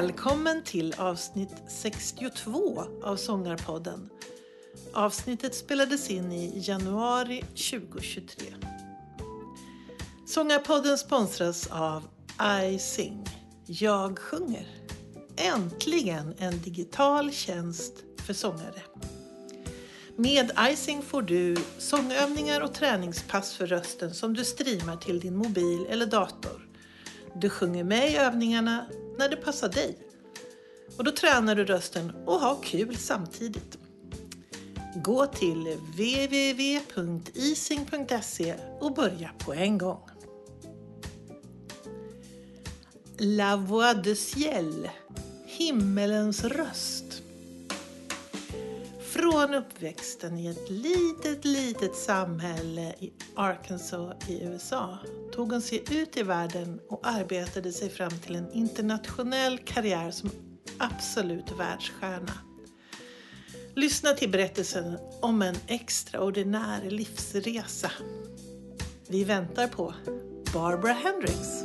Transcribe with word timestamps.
Välkommen 0.00 0.62
till 0.62 0.94
avsnitt 0.98 1.54
62 1.68 2.84
av 3.02 3.16
Sångarpodden. 3.16 4.08
Avsnittet 4.92 5.54
spelades 5.54 6.10
in 6.10 6.32
i 6.32 6.62
januari 6.68 7.40
2023. 7.40 8.46
Sångarpodden 10.26 10.98
sponsras 10.98 11.66
av 11.66 12.02
I-Sing 12.62 13.26
Jag 13.66 14.18
sjunger. 14.18 14.66
Äntligen 15.36 16.34
en 16.38 16.62
digital 16.62 17.32
tjänst 17.32 17.94
för 18.16 18.34
sångare. 18.34 18.82
Med 20.16 20.50
iSing 20.70 21.02
får 21.02 21.22
du 21.22 21.56
sångövningar 21.78 22.60
och 22.60 22.74
träningspass 22.74 23.54
för 23.54 23.66
rösten 23.66 24.14
som 24.14 24.34
du 24.34 24.44
streamar 24.44 24.96
till 24.96 25.20
din 25.20 25.36
mobil 25.36 25.86
eller 25.90 26.06
dator. 26.06 26.68
Du 27.34 27.50
sjunger 27.50 27.84
med 27.84 28.12
i 28.12 28.16
övningarna 28.16 28.86
när 29.20 29.28
det 29.28 29.36
passar 29.36 29.68
dig. 29.68 29.98
Och 30.96 31.04
då 31.04 31.10
tränar 31.10 31.54
du 31.54 31.64
rösten 31.64 32.12
och 32.26 32.40
har 32.40 32.62
kul 32.62 32.96
samtidigt. 32.96 33.78
Gå 34.94 35.26
till 35.26 35.76
www.ising.se 35.92 36.94
och 38.80 38.94
börja 38.94 39.30
på 39.38 39.52
en 39.54 39.78
gång. 39.78 40.08
La 43.18 43.56
Voix 43.56 44.02
de 44.04 44.14
Ciel, 44.14 44.90
himmelens 45.46 46.44
röst. 46.44 46.99
Från 49.20 49.54
uppväxten 49.54 50.38
i 50.38 50.46
ett 50.46 50.70
litet, 50.70 51.44
litet 51.44 51.96
samhälle 51.96 52.94
i 52.98 53.12
Arkansas 53.36 54.28
i 54.28 54.44
USA 54.44 54.98
tog 55.32 55.52
hon 55.52 55.62
sig 55.62 55.84
ut 55.90 56.16
i 56.16 56.22
världen 56.22 56.80
och 56.88 57.00
arbetade 57.06 57.72
sig 57.72 57.90
fram 57.90 58.10
till 58.10 58.36
en 58.36 58.52
internationell 58.52 59.58
karriär 59.58 60.10
som 60.10 60.30
absolut 60.78 61.52
världsstjärna. 61.58 62.32
Lyssna 63.74 64.10
till 64.10 64.30
berättelsen 64.30 64.98
om 65.20 65.42
en 65.42 65.56
extraordinär 65.66 66.90
livsresa. 66.90 67.92
Vi 69.08 69.24
väntar 69.24 69.66
på 69.66 69.94
Barbara 70.54 70.92
Hendricks. 70.92 71.64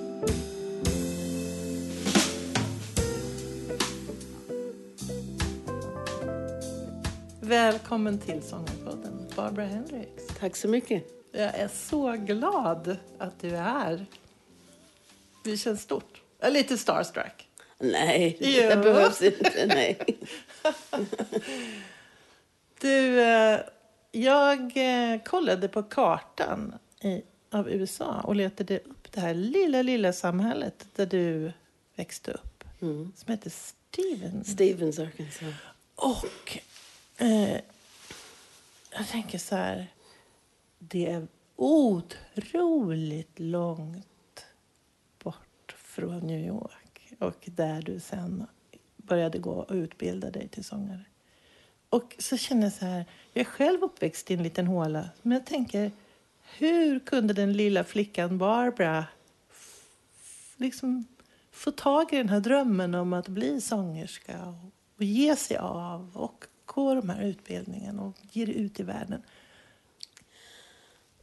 Välkommen 7.48 8.20
till 8.20 8.42
Sångarpodden, 8.44 9.28
Barbara 9.36 9.66
Hendricks. 9.66 10.28
Tack 10.40 10.56
så 10.56 10.68
mycket. 10.68 11.04
Jag 11.32 11.56
är 11.56 11.68
så 11.68 12.12
glad 12.12 12.98
att 13.18 13.40
du 13.42 13.50
är 13.50 13.62
här. 13.62 14.06
Det 15.44 15.58
känns 15.58 15.82
stort. 15.82 16.22
Jag 16.40 16.48
är 16.48 16.54
lite 16.54 16.78
starstruck. 16.78 17.48
Nej, 17.80 18.38
Jo. 18.40 18.70
det 18.70 18.76
behövs 18.76 19.22
inte. 19.22 19.66
Nej. 19.68 19.98
Du, 22.80 23.22
eh, 23.22 23.60
jag 24.12 24.60
eh, 24.78 25.22
kollade 25.22 25.68
på 25.68 25.84
kartan 25.84 26.76
i, 27.02 27.22
av 27.52 27.70
USA 27.70 28.22
och 28.24 28.36
letade 28.36 28.80
upp 28.80 29.12
det 29.12 29.20
här 29.22 29.34
lilla, 29.34 29.82
lilla 29.82 30.14
samhället 30.14 30.86
där 30.96 31.06
du 31.06 31.52
växte 31.96 32.32
upp. 32.32 32.64
Mm. 32.82 33.12
Som 33.16 33.32
heter 33.32 33.50
Stevens. 33.50 34.52
Stevens, 34.52 35.00
Arkansas. 35.00 35.54
Och 35.96 36.60
eh, 37.18 37.62
jag 38.92 39.08
tänker 39.12 39.38
så 39.38 39.56
här. 39.56 39.88
Det 40.80 41.12
är 41.12 41.28
otroligt 41.56 43.40
långt 43.40 44.46
bort 45.24 45.76
från 45.78 46.20
New 46.20 46.48
York 46.48 47.14
och 47.20 47.44
där 47.46 47.82
du 47.82 48.00
sen 48.00 48.48
började 48.98 49.38
gå 49.40 49.52
och 49.52 49.76
utbilda 49.76 50.32
dig 50.32 50.48
till 50.48 50.64
sångare. 50.64 51.06
Och 51.90 52.16
så 52.20 52.38
känner 52.38 52.64
jag 52.64 52.74
så 52.74 52.86
här, 52.86 53.06
jag 53.34 53.42
är 53.42 53.46
själv 53.46 53.84
uppväxt 53.84 54.32
i 54.32 54.34
en 54.34 54.44
liten 54.44 54.68
håla, 54.68 55.10
men 55.22 55.32
jag 55.32 55.46
tänker, 55.46 55.92
hur 56.58 57.00
kunde 57.00 57.34
den 57.34 57.54
lilla 57.54 57.84
flickan 57.84 58.38
Barbara 58.38 59.06
liksom 60.58 61.06
få 61.52 61.72
tag 61.72 62.14
i 62.14 62.18
den 62.18 62.30
här 62.30 62.40
drömmen 62.40 62.96
om 62.96 63.14
att 63.14 63.28
bli 63.28 63.62
sångerska 63.62 64.46
och, 64.46 64.72
och 64.98 65.04
ge 65.04 65.36
sig 65.36 65.58
av 65.58 66.12
och 66.18 66.46
gå 66.76 66.96
de 66.96 67.10
här 67.10 67.24
utbildningarna 67.24 68.04
och 68.04 68.14
ge 68.32 68.46
det 68.46 68.54
ut 68.54 68.80
i 68.80 68.84
världen? 68.84 69.22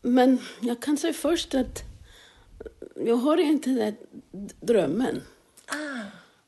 Men 0.02 0.38
jag 0.60 0.82
kan 0.82 0.96
säga 0.96 1.12
först 1.12 1.54
att 1.54 1.82
jag 2.96 3.16
har 3.16 3.36
inte 3.36 3.70
den 3.70 3.96
drömmen. 4.60 5.22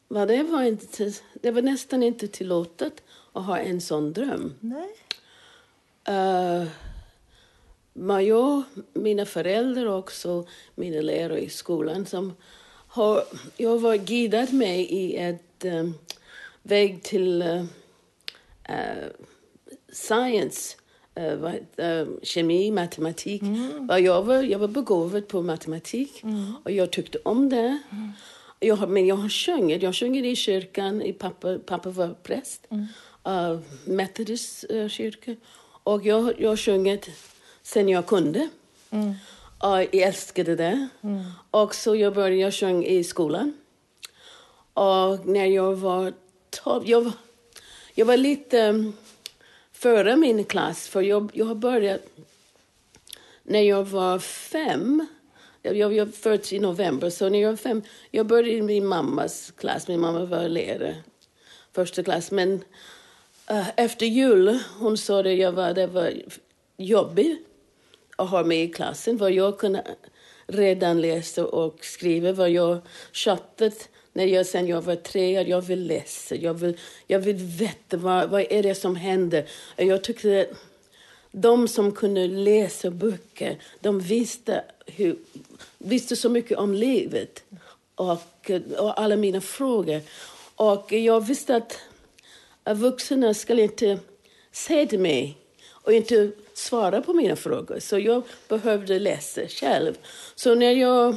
Va, 0.08 0.26
det, 0.26 0.42
var 0.42 0.62
inte, 0.62 1.12
det 1.42 1.50
var 1.50 1.62
nästan 1.62 2.02
inte 2.02 2.28
tillåtet 2.28 3.02
att 3.32 3.44
ha 3.44 3.58
en 3.58 3.80
sån 3.80 4.12
dröm. 4.12 4.54
Nej. 4.60 4.94
Uh, 6.08 6.68
men 7.92 8.26
jag, 8.26 8.62
mina 8.92 9.26
föräldrar 9.26 9.86
och 9.86 9.98
också 9.98 10.46
mina 10.74 11.00
lärare 11.00 11.40
i 11.40 11.48
skolan 11.48 12.06
som 12.06 12.32
har, 12.88 13.24
jag 13.56 13.78
var 13.78 13.96
guidad 13.96 14.52
med 14.52 14.80
i 14.80 15.16
ett 15.16 15.64
um, 15.64 15.94
väg 16.62 17.02
till 17.02 17.42
uh, 17.42 17.64
science, 19.92 20.76
uh, 21.20 21.54
uh, 21.78 22.08
kemi, 22.22 22.70
matematik. 22.70 23.42
Och 23.88 24.00
Jag, 24.00 24.22
var, 24.22 24.42
jag 24.42 24.58
var 24.58 24.68
begåvad 24.68 25.28
på 25.28 25.42
matematik 25.42 26.22
och 26.64 26.70
jag 26.70 26.90
tyckte 26.90 27.18
om 27.24 27.48
det. 27.48 27.78
Jag 28.60 28.88
men 28.88 29.06
jag 29.06 29.16
har 29.16 29.28
sjungit. 29.28 29.82
Jag 29.82 29.94
sjunger 29.94 30.24
i 30.24 30.36
kyrkan. 30.36 31.02
I 31.02 31.12
pappa, 31.12 31.58
pappa 31.58 31.90
var 31.90 32.14
präst. 32.22 32.66
Uh, 33.28 33.58
Methodist 33.84 34.64
uh, 34.70 34.88
kyrka. 34.88 35.36
Och 35.84 36.06
jag, 36.06 36.20
har 36.22 36.56
sjungit 36.56 37.10
sen 37.62 37.88
jag 37.88 38.06
kunde. 38.06 38.48
Och 39.58 39.78
jag 39.78 39.94
älskade 39.94 40.56
det. 40.56 40.88
Och 41.50 41.74
så 41.74 41.96
jag 41.96 42.14
började 42.14 42.36
jag 42.36 42.54
sjunga 42.54 42.86
i 42.86 43.04
skolan. 43.04 43.52
Och 44.74 45.26
när 45.26 45.46
jag 45.46 45.76
var 45.76 46.12
tolv... 46.50 46.82
Jag 46.86 47.00
var, 47.00 47.12
jag 47.94 48.06
var 48.06 48.16
lite 48.16 48.60
ehm, 48.60 48.92
före 49.72 50.16
min 50.16 50.44
klass, 50.44 50.88
för 50.88 51.02
jag, 51.02 51.30
jag 51.34 51.46
har 51.46 51.54
börjat 51.54 52.00
när 53.42 53.60
jag 53.60 53.84
var 53.84 54.18
fem. 54.18 55.06
Jag, 55.62 55.76
jag, 55.76 55.92
jag 55.92 56.14
föddes 56.14 56.52
i 56.52 56.58
november, 56.58 57.10
så 57.10 57.28
när 57.28 57.40
jag 57.40 57.50
var 57.50 57.56
fem... 57.56 57.82
Jag 58.10 58.26
började 58.26 58.50
i 58.50 58.62
min 58.62 58.86
mammas 58.86 59.52
klass. 59.56 59.88
Min 59.88 60.00
mamma 60.00 60.24
var 60.24 60.48
lärare, 60.48 60.96
första 61.72 62.02
klass. 62.02 62.30
Men 62.30 62.52
uh, 63.50 63.68
efter 63.76 64.06
jul, 64.06 64.58
hon 64.78 64.96
sa 64.96 65.20
att 65.20 65.36
jag 65.36 65.52
var, 65.52 65.74
det 65.74 65.86
var 65.86 66.12
jobbigt 66.76 67.46
att 68.16 68.30
ha 68.30 68.44
mig 68.44 68.62
i 68.62 68.68
klassen. 68.68 69.18
För 69.18 69.28
jag 69.28 69.58
kunde 69.58 69.84
redan 70.46 71.00
läsa 71.00 71.46
och 71.46 71.84
skriva. 71.84 72.34
för 72.34 72.46
jag 72.46 72.80
chattade 73.12 73.74
när 74.14 74.26
jag 74.26 74.46
sen 74.46 74.66
jag 74.66 74.82
var 74.82 74.96
tre, 74.96 75.40
år, 75.40 75.46
jag 75.46 75.60
vill 75.60 75.86
läsa. 75.86 76.34
Jag 76.34 76.54
vill, 76.54 76.78
jag 77.06 77.18
vill 77.18 77.36
veta 77.36 77.96
vad, 77.96 78.30
vad 78.30 78.46
är 78.50 78.62
det 78.62 78.74
som 78.74 78.96
händer. 78.96 79.48
Jag 79.76 80.04
tyckte 80.04 80.48
att 80.50 80.58
de 81.32 81.68
som 81.68 81.92
kunde 81.92 82.26
läsa 82.26 82.90
böcker, 82.90 83.58
de 83.80 84.00
visste, 84.00 84.64
hur, 84.86 85.16
visste 85.78 86.16
så 86.16 86.28
mycket 86.28 86.58
om 86.58 86.74
livet 86.74 87.42
och, 87.94 88.50
och 88.78 89.00
alla 89.00 89.16
mina 89.16 89.40
frågor. 89.40 90.00
Och 90.56 90.92
jag 90.92 91.26
visste 91.26 91.56
att 91.56 91.78
vuxna 92.76 93.34
skulle 93.34 93.62
inte 93.62 93.98
säga 94.52 94.86
till 94.86 95.00
mig 95.00 95.36
och 95.70 95.92
inte 95.92 96.30
svara 96.54 97.02
på 97.02 97.12
mina 97.12 97.36
frågor. 97.36 97.78
Så 97.78 97.98
jag 97.98 98.22
behövde 98.48 98.98
läsa 98.98 99.48
själv. 99.48 99.94
Så 100.34 100.54
när 100.54 100.72
jag... 100.72 101.16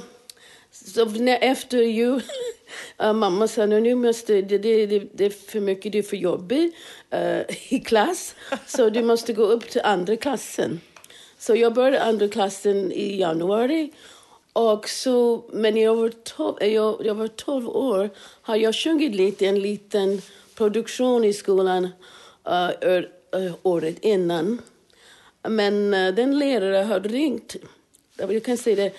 Så 0.72 1.06
när, 1.06 1.38
efter 1.42 1.78
jul... 1.78 2.22
Uh, 3.04 3.14
mamma 3.14 3.48
sa 3.48 3.66
nu 3.66 3.96
måste, 3.96 4.42
det, 4.42 4.58
det, 4.58 4.86
det, 4.86 5.00
det 5.14 5.26
är 5.26 5.30
för 5.30 5.60
mycket, 5.60 5.92
det 5.92 5.98
är 5.98 6.04
för 6.04 6.18
jobbigt 6.18 6.76
uh, 7.14 7.42
i 7.74 7.80
klass. 7.80 8.36
Så 8.66 8.90
du 8.90 9.04
måste 9.04 9.34
gå 9.34 9.44
upp 9.44 9.70
till 9.70 9.82
andra 9.84 10.16
klassen. 10.16 10.82
Så 11.38 11.56
jag 11.56 11.74
började 11.74 12.04
andra 12.04 12.28
klassen 12.28 12.92
i 12.92 13.20
januari. 13.20 13.92
Och 14.54 14.90
så, 14.90 15.44
men 15.54 15.74
när 15.74 15.84
jag 15.84 15.96
var 15.96 16.10
12, 16.10 16.58
eh, 16.62 16.74
jag, 16.74 17.06
jag 17.06 17.16
var 17.16 17.28
12 17.28 17.70
år 17.70 18.10
har 18.42 18.56
jag 18.56 18.76
sjungit 18.76 19.16
lite 19.16 19.46
en 19.46 19.60
liten 19.60 20.22
produktion 20.56 21.24
i 21.24 21.34
skolan 21.34 21.90
uh, 22.50 23.52
året 23.64 23.98
innan. 24.02 24.62
Men 25.44 25.94
uh, 25.94 26.16
den 26.16 26.40
lärare 26.40 26.84
har 26.84 27.00
ringt. 27.00 27.56
Jag 28.18 28.44
kan 28.44 28.58
säga 28.58 28.76
det. 28.76 28.94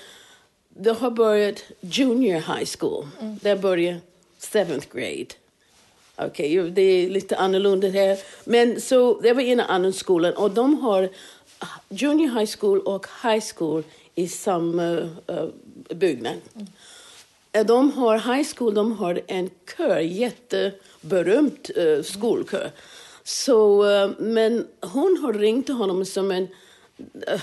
Det 0.80 0.92
har 0.92 1.10
börjat 1.10 1.62
junior 1.80 2.34
high 2.34 2.68
school. 2.78 3.06
Det 3.42 3.56
börjar 3.56 4.00
seventh 4.38 4.86
grade. 4.92 5.26
Okej, 6.16 6.52
ju, 6.52 6.70
det 6.70 6.82
är 6.82 7.10
lite 7.10 7.36
annorlunda 7.36 7.88
här. 7.88 8.18
Men 8.44 8.80
så, 8.80 9.20
det 9.20 9.32
var 9.32 9.42
en 9.42 9.60
annan 9.60 9.92
skola 9.92 10.32
och 10.32 10.50
de 10.50 10.78
har 10.78 11.08
junior 11.88 12.38
high 12.38 12.50
school 12.58 12.80
och 12.80 13.06
high 13.22 13.44
school 13.54 13.82
i 14.14 14.28
samma 14.28 14.92
uh, 14.92 15.48
byggnad. 15.94 16.36
eh, 17.52 17.66
de 17.66 17.92
har 17.92 18.34
high 18.34 18.48
school, 18.56 18.74
de 18.74 18.92
har 18.92 19.20
en 19.26 19.50
kör, 19.76 19.98
jätteberömt 19.98 21.70
uh, 21.76 22.02
skolkör. 22.02 22.70
Så, 23.24 23.84
uh, 23.84 24.10
men 24.18 24.66
hon 24.80 25.18
har 25.22 25.32
ringt 25.32 25.66
till 25.66 25.74
honom 25.74 26.04
som 26.04 26.30
en... 26.30 26.48
Uh, 27.32 27.40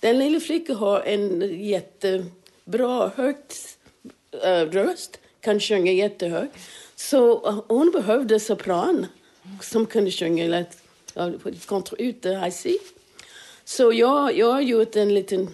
den 0.00 0.18
lilla 0.18 0.40
flickan 0.40 0.76
har 0.76 1.00
en 1.00 1.42
jättebra, 2.64 3.10
högt 3.16 3.78
uh, 4.34 4.70
röst, 4.70 5.18
kan 5.40 5.60
sjunga 5.60 5.92
jättehögt. 5.92 6.56
Så 6.96 7.50
hon 7.68 7.90
behövde 7.90 8.40
sopran 8.40 9.06
som 9.60 9.86
kunde 9.86 10.10
sjunga 10.10 10.46
lätt, 10.46 10.78
kontra 11.66 11.96
ut 11.98 12.24
high. 12.24 12.78
Så 13.64 13.92
jag, 13.92 14.36
jag 14.36 14.52
har 14.52 14.60
gjort 14.60 14.96
en 14.96 15.14
liten 15.14 15.48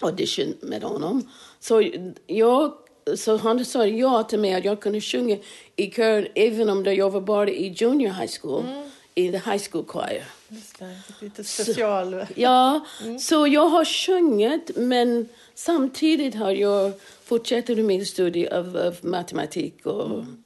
audition 0.00 0.54
med 0.62 0.82
honom. 0.82 1.28
Så, 1.60 1.82
jag, 2.26 2.72
så 3.16 3.36
han 3.36 3.64
sa 3.64 3.86
ja 3.86 4.22
till 4.22 4.38
mig 4.38 4.54
att 4.54 4.64
jag 4.64 4.80
kunde 4.80 5.00
sjunga 5.00 5.36
i 5.76 5.90
kör 5.90 6.28
även 6.34 6.70
om 6.70 6.84
jag 6.84 7.10
var 7.10 7.20
bara 7.20 7.50
i 7.50 7.68
junior 7.68 8.12
high 8.12 8.32
school, 8.40 8.64
mm. 8.64 8.90
i 9.14 9.30
the 9.30 9.50
high 9.50 9.62
school 9.70 9.84
choir. 9.86 10.24
Just 10.48 10.78
det, 10.78 10.96
lite 11.20 11.44
special. 11.44 12.10
Så, 12.10 12.26
ja, 12.34 12.80
mm. 13.02 13.18
så 13.18 13.46
jag 13.46 13.68
har 13.68 13.84
sjungit 13.84 14.70
men 14.76 15.28
samtidigt 15.64 16.34
har 16.34 16.50
jag 16.50 16.92
fortsatt 17.24 17.68
min 17.68 18.06
studie 18.06 18.48
av, 18.48 18.76
av 18.76 18.96
matematik 19.00 19.86
och, 19.86 20.06
mm. 20.06 20.44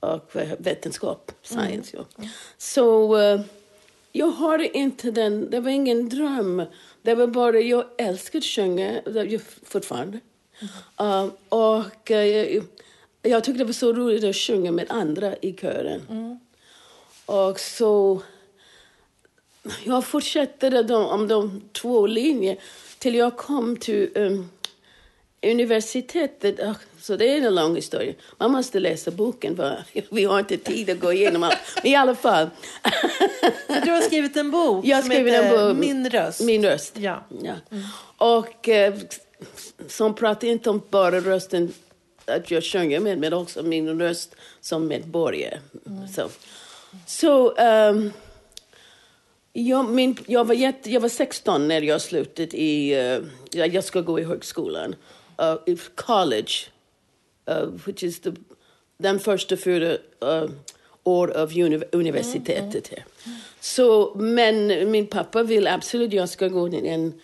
och 0.00 0.30
vetenskap, 0.58 1.32
science. 1.42 1.96
Mm. 1.96 2.06
Ja. 2.16 2.24
Så 2.58 3.16
uh, 3.16 3.40
jag 4.12 4.26
har 4.26 4.76
inte 4.76 5.10
den, 5.10 5.50
det 5.50 5.60
var 5.60 5.70
ingen 5.70 6.08
dröm 6.08 6.62
det 7.02 7.14
var 7.14 7.26
bara, 7.26 7.60
jag 7.60 7.84
älskar 7.98 8.38
att 8.38 8.44
sjunga 8.44 9.00
fortfarande. 9.64 10.20
Mm. 10.98 11.24
Uh, 11.24 11.32
och 11.48 12.10
uh, 12.10 12.16
jag, 12.16 12.64
jag 13.22 13.44
tyckte 13.44 13.58
det 13.58 13.64
var 13.64 13.72
så 13.72 13.92
roligt 13.92 14.24
att 14.24 14.36
sjunga 14.36 14.72
med 14.72 14.86
andra 14.88 15.36
i 15.36 15.52
kören. 15.52 16.02
Mm. 16.10 16.38
Och 17.26 17.60
så... 17.60 18.22
Jag 19.84 20.04
fortsatte 20.04 20.70
de, 20.70 21.04
om 21.04 21.28
de 21.28 21.62
två 21.72 22.06
linjer 22.06 22.56
till 22.98 23.14
jag 23.14 23.36
kom 23.36 23.76
till 23.76 24.10
um, 24.14 24.50
universitetet. 25.46 26.60
Så 27.00 27.16
det 27.16 27.28
är 27.28 27.46
en 27.46 27.54
lång 27.54 27.76
historia. 27.76 28.14
Man 28.38 28.50
måste 28.50 28.80
läsa 28.80 29.10
boken. 29.10 29.56
För 29.56 29.84
vi 30.10 30.24
har 30.24 30.38
inte 30.38 30.56
tid 30.56 30.90
att 30.90 31.00
gå 31.00 31.12
igenom 31.12 31.42
allt. 31.42 31.58
Men 31.76 31.86
i 31.86 31.96
alla 31.96 32.14
fall. 32.14 32.50
du 33.84 33.90
har 33.90 34.00
skrivit 34.00 34.36
en 34.36 34.50
bok 34.50 34.84
jag 34.84 35.02
som 35.02 35.10
heter 35.10 35.42
en 35.42 35.68
bok, 35.68 35.78
Min 35.78 36.10
röst. 36.10 36.40
Min 36.40 36.64
röst. 36.64 36.96
Ja. 36.96 37.26
ja. 37.42 37.54
Mm. 37.70 37.84
Och 38.16 38.68
eh, 38.68 38.94
som 39.88 40.14
pratar 40.14 40.48
inte 40.48 40.70
om 40.70 40.82
bara 40.90 41.20
rösten 41.20 41.72
att 42.24 42.50
jag 42.50 42.64
sjunger 42.64 43.00
med, 43.00 43.18
men 43.18 43.32
också 43.32 43.62
min 43.62 44.00
röst 44.00 44.34
som 44.60 44.86
medborgare. 44.86 45.58
Mm. 45.86 46.08
Så, 46.08 46.28
så 47.06 47.50
um, 47.50 48.12
jag, 49.52 49.88
min, 49.88 50.16
jag, 50.26 50.44
var 50.44 50.54
jätte, 50.54 50.90
jag 50.90 51.00
var 51.00 51.08
16 51.08 51.68
när 51.68 51.82
jag 51.82 52.00
slutade 52.00 52.56
i... 52.56 52.96
Uh, 53.18 53.26
jag 53.72 53.84
ska 53.84 54.00
gå 54.00 54.20
i 54.20 54.24
högskolan. 54.24 54.94
Uh, 55.42 55.76
college 55.94 56.52
uh, 57.50 57.70
which 57.86 58.02
is 58.02 58.20
the, 58.20 58.30
den 58.98 59.20
första 59.20 59.56
fyra 59.56 59.92
uh, 60.24 60.50
år 61.04 61.30
av 61.30 61.52
uni 61.58 61.80
universitetet. 61.92 62.92
Mm, 62.92 63.02
mm. 63.24 63.38
Så, 63.60 64.14
men 64.14 64.90
min 64.90 65.06
pappa 65.06 65.42
vill 65.42 65.66
absolut 65.66 66.08
att 66.08 66.14
jag 66.14 66.28
ska 66.28 66.48
gå 66.48 66.68
i 66.68 66.88
en, 66.88 67.20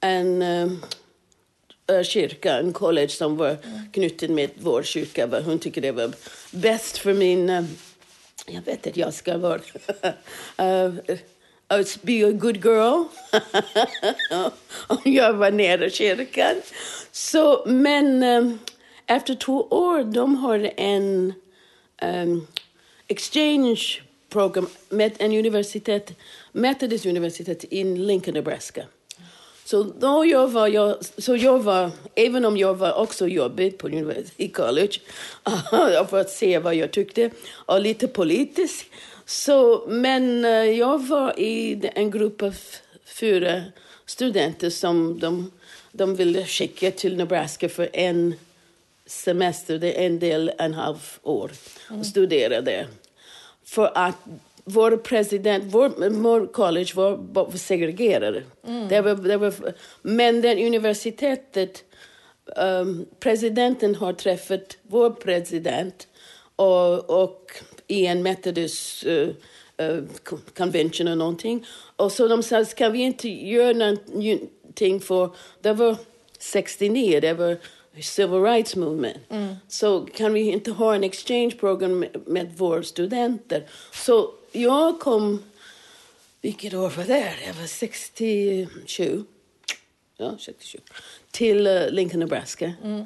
en 0.00 0.42
uh, 0.42 2.02
kyrka, 2.02 2.58
en 2.58 2.72
college 2.72 3.08
som 3.08 3.36
var 3.36 3.48
mm. 3.48 3.92
knuten 3.92 4.34
med 4.34 4.50
vår 4.54 4.82
kyrka. 4.82 5.42
Hon 5.44 5.58
tycker 5.58 5.80
det 5.80 5.92
var 5.92 6.12
bäst 6.50 6.98
för 6.98 7.14
min... 7.14 7.50
Uh, 7.50 7.64
jag 8.46 8.62
vet 8.62 8.86
att 8.86 8.96
jag 8.96 9.14
ska 9.14 9.38
vara... 9.38 9.60
uh, 11.72 11.84
be 12.02 12.22
a 12.22 12.32
good 12.32 12.64
girl. 12.64 13.04
om 14.86 15.00
jag 15.04 15.32
var 15.32 15.50
nära 15.50 15.90
kyrkan. 15.90 16.56
Så, 17.12 17.64
men 17.66 18.22
um, 18.22 18.58
efter 19.06 19.34
två 19.34 19.62
år 19.70 20.04
de 20.04 20.36
har 20.36 20.70
en 20.76 21.32
um, 22.02 22.46
exchange 23.08 24.02
program 24.28 24.66
med 24.88 25.12
en 25.18 25.32
universitet, 25.32 26.12
Methodist 26.52 27.06
universitet 27.06 27.64
i 27.70 27.84
Lincoln, 27.84 28.34
Nebraska. 28.34 28.84
Så 29.64 29.82
då 29.82 30.24
jag 30.26 30.48
var, 30.48 30.68
jag, 30.68 30.96
så 31.18 31.36
jag 31.36 31.58
var, 31.58 31.90
även 32.14 32.44
om 32.44 32.56
jag 32.56 32.74
var 32.74 32.92
också 32.92 33.28
jobbig 33.28 33.78
på 33.78 33.90
i 34.36 34.48
college, 34.48 34.92
för 36.10 36.20
att 36.20 36.30
se 36.30 36.58
vad 36.58 36.74
jag 36.74 36.90
tyckte, 36.90 37.30
och 37.50 37.80
lite 37.80 38.08
politisk. 38.08 38.90
Så, 39.30 39.84
men 39.88 40.44
uh, 40.44 40.50
jag 40.50 41.06
var 41.06 41.40
i 41.40 41.90
en 41.94 42.10
grupp 42.10 42.42
av 42.42 42.56
fyra 43.04 43.62
studenter 44.06 44.70
som 44.70 45.18
de, 45.18 45.50
de 45.92 46.16
ville 46.16 46.46
skicka 46.46 46.90
till 46.90 47.16
Nebraska 47.16 47.68
för 47.68 47.88
en 47.92 48.34
semester, 49.06 49.78
det 49.78 50.02
är 50.02 50.06
en 50.06 50.18
del, 50.18 50.52
en 50.58 50.74
halv 50.74 51.18
år, 51.22 51.50
och 51.90 52.06
studera 52.06 52.60
där. 52.60 52.86
För 53.64 53.92
att 53.94 54.16
vår 54.64 54.96
president, 54.96 55.64
vår, 55.66 56.10
vår 56.10 56.46
college 56.46 56.90
var, 56.94 57.56
segregerade. 57.56 58.42
Mm. 58.66 58.88
Det 58.88 59.00
var, 59.00 59.14
det 59.14 59.36
var, 59.36 59.54
men 60.02 60.40
den 60.40 60.58
universitetet, 60.58 61.84
um, 62.56 63.06
presidenten 63.20 63.94
har 63.94 64.12
träffat 64.12 64.76
vår 64.82 65.10
president 65.10 66.08
och, 66.56 67.22
och 67.22 67.52
i 67.90 68.06
en 68.06 68.22
metodist 68.22 69.06
uh, 69.06 69.28
uh, 69.82 70.04
convention 70.56 71.06
eller 71.06 71.16
någonting. 71.16 71.66
Och 71.96 72.12
så 72.12 72.28
de 72.28 72.42
sa, 72.42 72.64
ska 72.64 72.88
vi 72.88 72.98
inte 72.98 73.28
göra 73.28 73.72
någonting 73.72 75.00
för, 75.00 75.30
det 75.60 75.72
var 75.72 75.96
69, 76.38 77.20
det 77.20 77.34
var 77.34 77.56
civil 78.02 78.42
rights 78.42 78.76
movement. 78.76 79.16
Mm. 79.28 79.54
Så 79.68 80.06
kan 80.14 80.32
vi 80.32 80.40
inte 80.40 80.70
ha 80.70 80.94
en 80.94 81.04
exchange 81.04 81.50
program 81.50 81.98
med, 81.98 82.10
med 82.26 82.54
våra 82.56 82.82
studenter? 82.82 83.66
Så 83.92 84.34
jag 84.52 85.00
kom, 85.00 85.42
vilket 86.40 86.74
år 86.74 86.90
var 86.96 87.04
det? 87.04 87.34
Jag 87.46 87.54
var 87.54 87.66
67. 87.66 89.24
Ja, 90.16 90.36
67. 90.38 90.78
Till 91.30 91.66
uh, 91.66 91.90
Lincoln, 91.90 92.20
Nebraska. 92.20 92.72
Mm. 92.84 93.04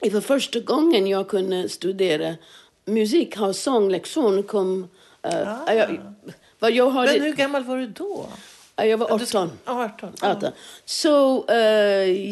Det 0.00 0.10
var 0.10 0.20
första 0.20 0.60
gången 0.60 1.06
jag 1.06 1.28
kunde 1.28 1.68
studera 1.68 2.34
musik, 2.86 3.36
ha 3.36 3.52
sånglektion. 3.52 4.42
Kom, 4.42 4.82
uh, 5.26 5.48
ah. 5.66 5.72
jag, 5.72 6.14
vad 6.58 6.72
jag 6.72 6.90
hade, 6.90 7.12
Men 7.12 7.22
hur 7.22 7.32
gammal 7.32 7.64
var 7.64 7.76
du 7.76 7.86
då? 7.86 8.26
Jag 8.78 8.98
var 8.98 9.12
18. 9.12 9.50
18. 9.64 10.12
18. 10.20 10.52
Så 10.84 11.44
uh, 11.50 11.56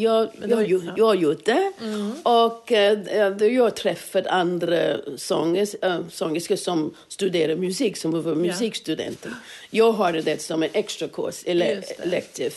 jag, 0.03 0.29
jag, 0.47 0.69
jag, 0.69 0.91
jag 0.97 1.15
gjort 1.15 1.45
det. 1.45 1.71
Mm. 1.81 2.13
Och 2.23 2.71
uh, 2.71 3.47
jag 3.47 3.75
träffade 3.75 4.31
andra 4.31 4.97
sångers, 5.17 5.75
uh, 5.85 6.07
sångerskor 6.09 6.55
som 6.55 6.95
studerar 7.07 7.55
musik, 7.55 7.97
som 7.97 8.23
var 8.23 8.35
musikstudenter. 8.35 9.29
Ja. 9.29 9.35
Jag 9.69 9.93
hade 9.93 10.21
det 10.21 10.41
som 10.41 10.63
en 10.63 10.69
extra 10.73 11.07
kurs, 11.07 11.43
ele 11.45 11.83
elektiv. 11.99 12.53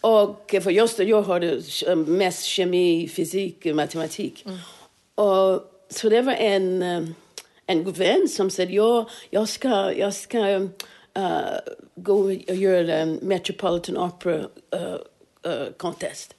Och 0.00 0.54
för 0.62 0.70
just 0.70 0.98
jag 0.98 1.22
hade 1.22 1.62
mest 1.96 2.44
kemi, 2.44 3.08
fysik, 3.08 3.64
matematik. 3.64 4.46
Mm. 4.46 4.58
Och, 5.14 5.72
så 5.88 6.08
det 6.08 6.22
var 6.22 6.32
en, 6.32 6.82
en 7.66 7.92
vän 7.92 8.28
som 8.28 8.50
sa, 8.50 8.62
ja, 8.62 9.08
jag 9.30 9.48
ska, 9.48 9.92
jag 9.92 10.14
ska 10.14 10.68
uh, 11.18 11.58
gå 11.94 12.14
och 12.14 12.32
göra 12.32 12.94
en 12.94 13.14
Metropolitan 13.14 13.96
Opera 13.96 14.38
uh, 14.74 14.96
uh, 15.46 15.72
Contest. 15.76 16.34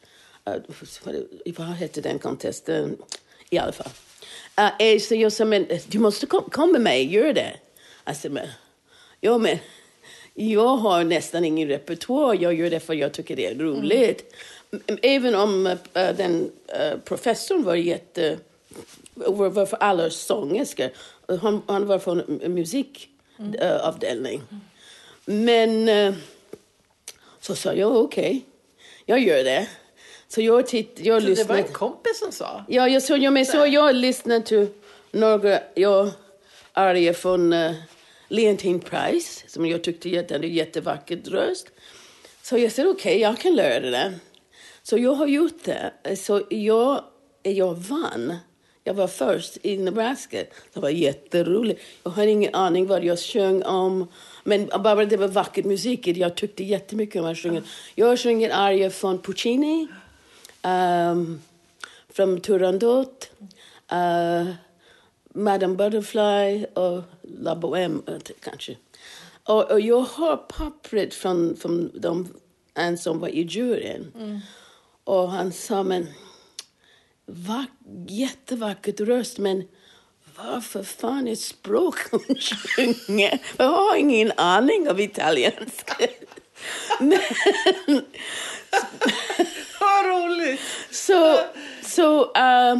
Vad 1.57 1.67
hette 1.67 2.01
den 2.01 2.19
contesten? 2.19 2.97
I 3.49 3.57
alla 3.57 3.71
fall. 3.71 3.91
Så 4.99 5.15
jag 5.15 5.31
sa, 5.31 5.45
men 5.45 5.67
du 5.87 5.99
måste 5.99 6.25
kom, 6.25 6.49
komma 6.49 6.71
med 6.71 6.81
mig, 6.81 7.13
gör 7.13 7.33
det. 7.33 7.53
Alltså, 8.03 8.29
men, 8.29 8.47
ja, 9.21 9.37
men 9.37 9.57
jag 10.33 10.77
har 10.77 11.03
nästan 11.03 11.45
ingen 11.45 11.67
repertoar, 11.67 12.37
jag 12.41 12.53
gör 12.53 12.69
det 12.69 12.79
för 12.79 12.93
jag 12.93 13.11
tycker 13.11 13.35
det 13.35 13.45
är 13.45 13.55
roligt. 13.55 14.35
Mm. 14.71 14.99
Även 15.01 15.35
om 15.35 15.77
den 15.93 16.51
professorn 17.03 17.63
var 17.63 17.75
jätte... 17.75 18.37
var 19.25 19.65
för 19.65 19.77
alla 19.77 20.09
sångerskor. 20.09 20.89
Han, 21.41 21.61
han 21.67 21.85
var 21.85 21.99
från 21.99 22.17
musikavdelning. 22.27 24.41
Mm. 24.49 24.61
Men 25.25 25.89
uh, 25.89 26.13
så 27.39 27.55
sa 27.55 27.73
jag 27.73 27.95
okej, 27.95 28.29
okay, 28.29 28.41
jag 29.05 29.19
gör 29.19 29.43
det. 29.43 29.67
Så 30.27 30.41
jag 30.41 30.67
titt, 30.67 30.99
jag 31.03 31.21
så 31.21 31.27
lyssnade. 31.27 31.53
det 31.53 31.61
var 31.61 31.67
en 31.67 31.73
kompis 31.73 32.19
som 32.19 32.31
sa? 32.31 32.65
Ja, 32.67 32.87
jag, 32.87 33.03
så, 33.03 33.17
jag, 33.17 33.33
men, 33.33 33.45
så 33.45 33.65
jag 33.65 33.95
lyssnade 33.95 34.41
till 34.41 34.67
några 35.11 35.59
jag, 35.75 36.09
arier 36.73 37.13
från 37.13 37.53
uh, 37.53 37.75
Leontine 38.27 38.79
Price, 38.79 39.43
som 39.47 39.65
jag 39.65 39.83
tyckte 39.83 40.09
hade 40.09 40.35
en 40.35 40.53
jättevacker 40.53 41.21
röst. 41.25 41.67
Så 42.41 42.57
jag 42.57 42.71
sa 42.71 42.81
okej, 42.81 42.91
okay, 42.91 43.17
jag 43.17 43.39
kan 43.39 43.55
lära 43.55 43.89
det. 43.89 44.13
Så 44.83 44.97
jag 44.97 45.13
har 45.13 45.27
gjort 45.27 45.63
det. 45.63 45.93
Så 46.17 46.41
jag 46.49 47.03
jag 47.53 47.75
vann. 47.75 48.37
Jag 48.87 48.93
var 48.93 49.07
först 49.07 49.57
i 49.61 49.77
Nebraska. 49.77 50.43
Det 50.73 50.79
var 50.79 50.89
jätteroligt. 50.89 51.81
Jag 52.03 52.11
hade 52.11 52.31
ingen 52.31 52.55
aning 52.55 52.87
vad 52.87 53.03
jag 53.03 53.19
sjöng 53.19 53.63
om. 53.63 54.07
Men 54.43 54.69
bara 54.83 55.05
det 55.05 55.17
var 55.17 55.27
vacker 55.27 55.63
musik. 55.63 56.07
Jag 56.07 56.35
tyckte 56.35 56.63
jättemycket 56.63 57.21
om 57.21 57.27
att 57.27 57.37
sjunga. 57.37 57.61
Jag 57.95 58.19
sjunger 58.19 58.49
arier 58.49 58.89
från 58.89 59.21
Puccini, 59.21 59.87
um, 60.63 61.41
från 62.09 62.41
Turandot, 62.41 63.29
uh, 63.91 64.53
Madame 65.33 65.75
Butterfly 65.75 66.65
och 66.65 67.03
La 67.21 67.55
Bohème 67.55 68.21
kanske. 68.39 68.75
Och, 69.43 69.71
och 69.71 69.81
jag 69.81 70.01
har 70.01 70.37
pappret 70.37 71.13
från, 71.13 71.55
från 71.55 71.91
de 71.93 72.27
en 72.73 72.97
som 72.97 73.19
var 73.19 73.27
i 73.27 73.41
juryn. 73.41 74.11
Mm. 74.15 74.39
Och 75.03 75.31
han 75.31 75.51
sa, 75.51 75.83
men 75.83 76.07
vack, 77.27 77.69
jättevackert 78.07 78.99
röst, 78.99 79.37
men 79.37 79.63
varför 80.35 80.83
fan 80.83 81.27
är 81.27 81.35
språk 81.35 81.95
hon 82.11 82.35
sjunger? 82.35 83.39
Jag 83.57 83.69
har 83.69 83.95
ingen 83.95 84.31
aning 84.37 84.89
av 84.89 84.99
italienska. 84.99 86.07
men, 86.99 87.19
Vad 89.79 90.05
roligt! 90.05 90.61
Så, 90.91 91.39
så 91.83 92.21
uh, 92.21 92.79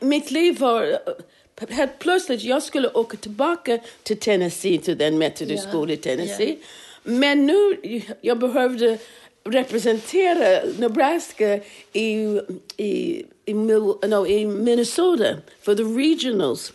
mitt 0.00 0.30
liv 0.30 0.58
var... 0.58 0.98
Helt 1.68 1.98
plötsligt, 1.98 2.42
jag 2.42 2.62
skulle 2.62 2.88
åka 2.88 3.16
tillbaka 3.16 3.78
till 4.02 4.18
Tennessee, 4.18 4.78
till 4.78 4.98
den 4.98 5.18
metodisk 5.18 5.68
yeah. 5.74 5.90
i 5.90 5.96
Tennessee. 5.96 6.48
Yeah. 6.48 6.58
Men 7.02 7.46
nu, 7.46 7.80
jag 8.20 8.38
behövde 8.38 8.98
representera 9.44 10.62
Nebraska 10.78 11.60
i, 11.92 12.40
i, 12.76 13.24
i, 13.44 13.54
no, 13.54 14.26
i 14.26 14.46
Minnesota 14.46 15.36
för 15.60 15.74
the 15.74 15.82
regionals. 15.82 16.72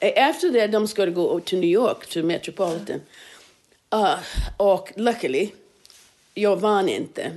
Efter 0.00 0.50
det 0.50 0.66
de 0.66 0.88
skulle 0.88 1.12
gå 1.12 1.40
till 1.40 1.58
New 1.58 1.70
York, 1.70 2.06
till 2.06 2.24
Metropolitan. 2.24 3.00
Uh, 3.94 4.18
och 4.56 4.92
luckily, 4.96 5.50
jag 6.34 6.56
vann 6.56 6.88
inte. 6.88 7.30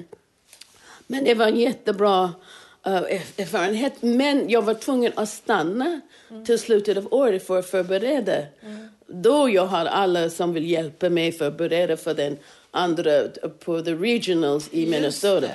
Men 1.08 1.24
det 1.24 1.34
var 1.34 1.48
en 1.48 1.60
jättebra 1.60 2.24
uh, 2.88 2.94
erfarenhet. 3.38 3.94
Men 4.00 4.50
jag 4.50 4.62
var 4.62 4.74
tvungen 4.74 5.12
att 5.16 5.30
stanna 5.30 6.02
mm. 6.30 6.46
till 6.46 6.60
slutet 6.60 6.98
av 6.98 7.08
året 7.14 7.48
för 7.48 7.60
att 7.60 7.70
förbereda. 7.70 8.38
Mm. 8.62 8.88
Då 9.08 9.50
jag 9.50 9.66
har 9.66 9.86
alla 9.86 10.30
som 10.30 10.54
vill 10.54 10.70
hjälpa 10.70 11.10
mig 11.10 11.32
förbereda 11.32 11.98
för 11.98 12.14
den 12.14 12.38
andra 12.72 13.28
på 13.60 13.82
the 13.82 13.94
regionals 13.94 14.70
i 14.72 14.86
Minnesota. 14.86 15.48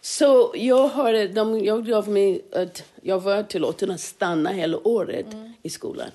Så 0.00 0.52
jag, 0.54 0.88
har, 0.88 1.34
de, 1.34 1.64
jag 1.64 1.86
gav 1.86 2.08
mig 2.08 2.44
att 2.52 2.84
jag 3.02 3.20
var 3.20 3.42
tillåten 3.42 3.90
att 3.90 4.00
stanna 4.00 4.50
hela 4.50 4.88
året 4.88 5.32
mm. 5.32 5.52
i 5.62 5.70
skolan. 5.70 6.08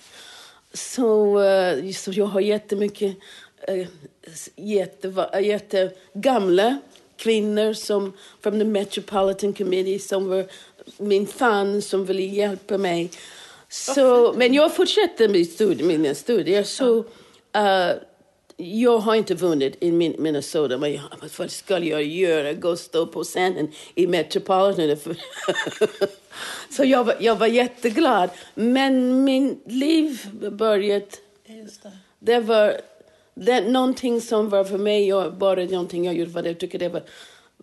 Så, 0.74 1.40
uh, 1.40 1.92
så 1.92 2.12
jag 2.12 2.26
har 2.26 2.42
jättemycket 2.42 3.18
uh, 3.70 3.88
jätte, 4.56 5.30
jättegamla 5.42 6.78
kvinnor 7.18 7.74
som 7.74 8.14
från 8.42 8.60
the 8.60 8.66
Metropolitan 8.66 9.54
Committee 9.54 10.00
som 10.00 10.30
var 10.30 10.46
min 10.98 11.28
fan 11.28 11.82
som 11.82 12.06
ville 12.06 12.22
hjälpa 12.22 12.78
mig. 12.78 13.12
Så, 13.70 14.34
men 14.38 14.54
jag 14.54 14.76
fortsätter 14.76 15.30
med 15.30 15.48
studi 15.48 15.84
mina 15.84 16.16
studier. 16.16 16.64
Så, 16.64 16.98
uh, 16.98 17.04
jag 18.58 19.00
har 19.00 19.16
inte 19.16 19.36
vunnit 19.36 19.78
i 19.80 19.92
Minnesota, 19.92 20.78
men 20.78 20.94
jag, 20.94 21.04
vad 21.38 21.52
ska 21.52 21.80
jag 21.80 22.04
göra? 22.04 22.54
Gå 22.54 22.70
och 22.70 22.80
stå 22.80 23.08
på 23.08 23.24
scenen 23.24 23.72
i 23.96 24.08
Metropolitan? 24.08 24.98
så 26.70 26.84
jag 26.84 27.04
var, 27.04 27.16
jag 27.20 27.36
var 27.36 27.48
jätteglad. 27.48 28.30
Men 28.56 29.24
min 29.24 29.62
liv 29.66 30.30
började... 30.52 31.06
Det. 31.46 31.92
det. 32.20 32.40
var 32.40 32.82
det, 33.34 33.62
någonting 33.62 34.22
som 34.22 34.50
var 34.50 34.64
för 34.64 34.78
mig, 34.78 35.08
jag, 35.08 35.34
bara 35.34 35.64
någonting 35.64 36.06
jag 36.06 36.16
gjorde, 36.16 36.32
för 36.32 36.44
jag 36.44 36.60
tycker 36.60 36.80
det 36.80 36.90
var 36.90 37.04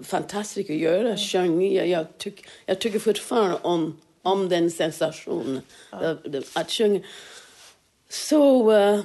fantastiskt 0.04 0.70
att 0.70 0.76
göra. 0.76 1.08
Mm. 1.08 1.18
Sjunga. 1.18 1.66
Jag, 1.66 1.88
jag, 1.88 2.18
tyck, 2.18 2.46
jag 2.66 2.78
tycker 2.78 2.98
fortfarande 2.98 3.58
om, 3.62 4.00
om 4.22 4.48
den 4.48 4.70
sensationen, 4.70 5.60
ja. 5.90 6.16
att 6.54 6.70
sjunga. 6.70 7.00
Så... 8.08 8.72
Uh, 8.72 9.00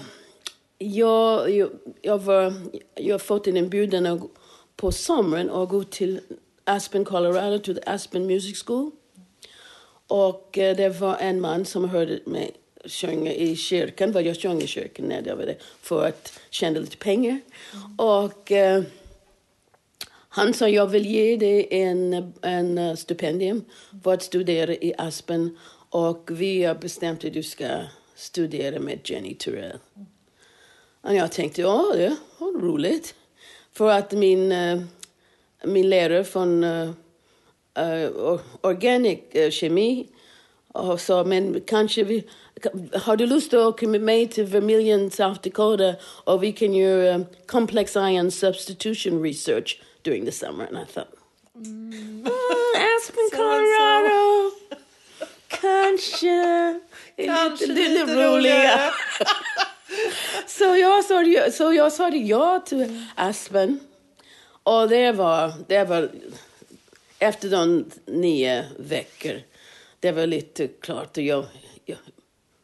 jag, 0.80 1.52
jag, 1.52 1.70
jag, 2.02 2.18
var, 2.18 2.54
jag 2.96 3.14
har 3.14 3.20
fått 3.20 3.48
en 3.48 3.58
inbjudan 3.58 4.30
på 4.76 4.92
sommaren 4.92 5.50
att 5.50 5.70
gå 5.70 5.84
till 5.84 6.20
Aspen, 6.64 7.06
Colorado, 7.06 7.60
till 7.60 7.80
Aspen 7.86 8.28
Music 8.28 8.64
School. 8.64 8.92
Och 10.08 10.58
eh, 10.58 10.76
det 10.76 10.90
var 10.90 11.18
en 11.18 11.42
man 11.42 11.66
som 11.66 11.90
hörde 11.90 12.20
mig 12.26 12.52
sjunga 12.86 13.34
i 13.34 13.56
kyrkan, 13.56 14.12
vad 14.12 14.24
jag 14.24 14.42
sjöng 14.42 14.62
i 14.62 14.68
kyrkan 14.68 15.06
när 15.06 15.24
jag 15.28 15.36
var 15.36 15.46
där, 15.46 15.58
för 15.82 16.08
att 16.08 16.40
tjäna 16.50 16.80
lite 16.80 16.98
pengar. 16.98 17.40
Mm. 17.74 17.96
Och 17.98 18.52
eh, 18.52 18.84
han 20.30 20.54
sa, 20.54 20.70
jag 20.70 20.88
vill 20.88 21.06
ge 21.06 21.38
dig 21.38 21.68
en, 21.72 22.34
en 22.42 22.78
eh, 22.78 22.96
stipendium 22.96 23.66
för 24.04 24.14
att 24.14 24.24
studera 24.24 24.74
i 24.74 24.94
Aspen 24.98 25.58
och 25.90 26.30
vi 26.32 26.64
har 26.64 26.76
bestämt 26.76 27.26
att 27.26 27.34
du 27.34 27.44
ska 27.44 27.68
studera 28.16 28.80
med 28.80 29.00
Jenny 29.04 29.36
Turell. 29.36 29.78
Mm. 29.96 30.08
Och 31.02 31.16
jag 31.16 31.32
tänkte, 31.32 31.62
ja, 31.62 31.92
det 31.96 32.16
var 32.38 32.52
roligt. 32.52 33.16
För 33.74 33.90
att 33.90 34.12
min, 34.12 34.52
uh, 34.52 34.82
min 35.64 35.90
lärare 35.90 36.24
från 36.24 36.64
uh, 36.64 36.92
organic 38.62 39.20
kemi 39.52 40.08
sa, 40.98 41.24
men 41.24 41.62
kanske 41.62 42.04
vi, 42.04 42.24
har 42.94 43.18
du 43.18 43.26
lust 43.26 43.54
att 43.54 43.60
åka 43.60 43.88
med 43.88 44.02
mig 44.02 44.28
till 44.28 44.46
Vermilion, 44.46 45.12
South 45.12 45.42
Dakota 45.42 45.96
och 46.04 46.44
vi 46.44 46.52
kan 46.52 46.74
göra 46.74 47.26
complex 47.48 47.96
ion 47.96 48.32
substitution 48.32 49.24
research 49.24 49.82
during 50.02 50.26
the 50.26 50.32
summer? 50.32 50.66
And 50.66 50.78
I 50.78 50.86
thought, 50.94 51.08
mm. 51.56 52.28
oh, 52.28 52.96
Aspen, 52.98 53.30
Colorado. 53.32 54.52
Kanske, 55.48 56.80
Kanske 57.16 57.66
lite, 57.66 57.90
lite 57.90 58.16
roligare. 58.16 58.92
så, 60.48 60.64
jag 60.64 61.06
sa, 61.06 61.24
så 61.52 61.74
jag 61.74 61.94
sa 61.94 62.10
ja 62.10 62.60
till 62.66 63.06
Aspen. 63.16 63.80
Och 64.64 64.90
det 64.90 65.12
var, 65.12 65.54
det 65.68 65.84
var 65.84 66.10
efter 67.20 67.50
de 67.50 67.86
nio 68.06 68.66
veckor, 68.78 69.42
det 70.00 70.12
var 70.12 70.28
lite 70.28 70.68
klart 70.68 71.18
att 71.18 71.24
jag, 71.24 71.46
jag, 71.86 71.98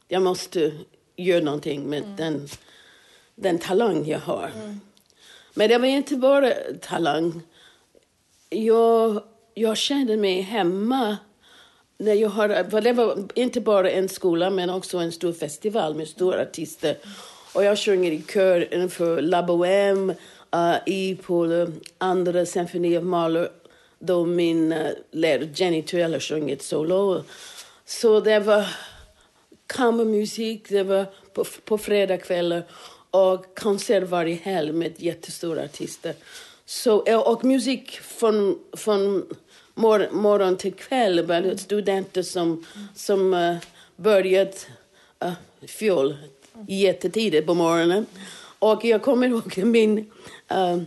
jag 0.07 0.21
måste 0.21 0.71
göra 1.15 1.43
någonting 1.43 1.89
med 1.89 2.03
mm. 2.03 2.15
den, 2.15 2.47
den 3.35 3.59
talang 3.59 4.05
jag 4.05 4.19
har. 4.19 4.51
Mm. 4.55 4.79
Men 5.53 5.69
det 5.69 5.77
var 5.77 5.87
inte 5.87 6.15
bara 6.15 6.51
talang. 6.81 7.41
Jag, 8.49 9.23
jag 9.53 9.77
kände 9.77 10.17
mig 10.17 10.41
hemma. 10.41 11.17
När 11.97 12.13
jag 12.13 12.29
har, 12.29 12.81
det 12.81 12.93
var 12.93 13.23
inte 13.35 13.61
bara 13.61 13.91
en 13.91 14.09
skola, 14.09 14.49
men 14.49 14.69
också 14.69 14.97
en 14.97 15.11
stor 15.11 15.33
festival 15.33 15.95
med 15.95 16.07
stora 16.07 16.41
artister. 16.41 16.97
Och 17.53 17.63
jag 17.63 17.79
sjunger 17.79 18.11
i 18.11 18.23
kör 18.33 18.87
för 18.87 19.21
La 19.21 19.41
Bohème 19.41 20.15
uh, 20.55 20.75
i 20.85 21.15
på 21.15 21.67
andra 21.97 22.45
symfoni 22.45 22.97
av 22.97 23.05
Mahler 23.05 23.49
då 23.99 24.25
min 24.25 24.71
eh, 24.71 24.79
uh, 24.79 24.91
lärare 25.11 25.49
Jenny 25.55 25.81
Tuella 25.81 26.19
sjöng 26.19 26.51
ett 26.51 26.61
solo. 26.61 27.23
Så 27.85 28.19
det 28.19 28.39
var 28.39 28.67
kammarmusik, 29.67 30.69
det 30.69 30.83
var 30.83 31.05
på, 31.33 31.43
på 31.65 31.77
fredagskvällar 31.77 32.63
och 33.11 33.59
konsert 33.59 34.03
varje 34.03 34.35
helg 34.35 34.71
med 34.71 34.93
jättestora 34.97 35.63
artister. 35.63 36.13
Så, 36.65 37.05
eh, 37.05 37.19
och 37.19 37.45
musik 37.45 37.91
från, 37.91 38.59
från 38.73 39.23
mor 39.75 40.09
morgon 40.11 40.57
till 40.57 40.73
kväll. 40.73 41.19
Mm. 41.19 41.57
Studenter 41.57 42.21
som, 42.21 42.65
som 42.95 43.33
uh, 43.33 43.57
börjat 43.95 44.67
uh, 45.25 45.31
fjol 45.67 46.15
jättetidigt 46.67 47.47
på 47.47 47.53
morgonen. 47.53 48.05
Och 48.59 48.85
jag 48.85 49.01
kommer 49.01 49.27
ihåg 49.27 49.57
min, 49.57 49.97
uh, 50.51 50.81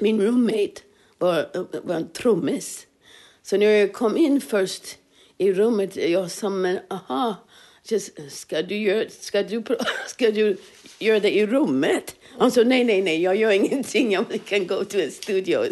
min 0.00 0.20
roommate 0.20 0.80
var, 1.18 1.48
var 1.82 1.94
en 1.94 2.08
trummis. 2.08 2.86
Så 3.42 3.56
när 3.56 3.66
jag 3.66 3.92
kom 3.92 4.16
in 4.16 4.40
först 4.40 4.98
i 5.38 5.52
rummet, 5.52 5.96
jag 5.96 6.30
sa 6.30 6.48
men 6.48 6.78
aha, 6.88 7.34
ska 8.30 8.62
du, 8.62 8.76
göra, 8.76 9.08
ska, 9.20 9.42
du, 9.42 9.62
ska 10.06 10.30
du 10.30 10.56
göra 10.98 11.20
det 11.20 11.36
i 11.36 11.46
rummet? 11.46 12.16
Han 12.38 12.50
sa 12.50 12.62
nej, 12.62 12.84
nej, 12.84 13.02
nej, 13.02 13.22
jag 13.22 13.36
gör 13.36 13.50
ingenting, 13.50 14.12
jag 14.12 14.24
kan 14.44 14.66
gå 14.66 14.84
till 14.84 15.00
en 15.00 15.10
studio. 15.10 15.64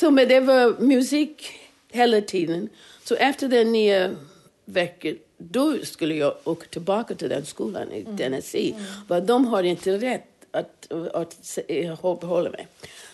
Så 0.00 0.10
men 0.10 0.28
det 0.28 0.40
var 0.40 0.80
musik 0.80 1.50
hela 1.90 2.20
tiden. 2.20 2.68
Så 3.04 3.14
efter 3.14 3.48
den 3.48 3.72
nio 3.72 4.16
veckor 4.64 5.14
då 5.38 5.78
skulle 5.82 6.14
jag 6.14 6.34
åka 6.44 6.66
tillbaka 6.66 7.14
till 7.14 7.28
den 7.28 7.44
skolan 7.44 7.92
i 7.92 8.00
mm. 8.00 8.16
Tennessee. 8.16 8.70
Mm. 8.70 8.84
För 9.08 9.20
de 9.20 9.44
har 9.44 9.62
inte 9.62 9.96
rätt 9.96 10.24
att, 10.50 10.92
att, 10.92 11.58
att 12.02 12.20
behålla 12.20 12.50
mig. 12.50 12.66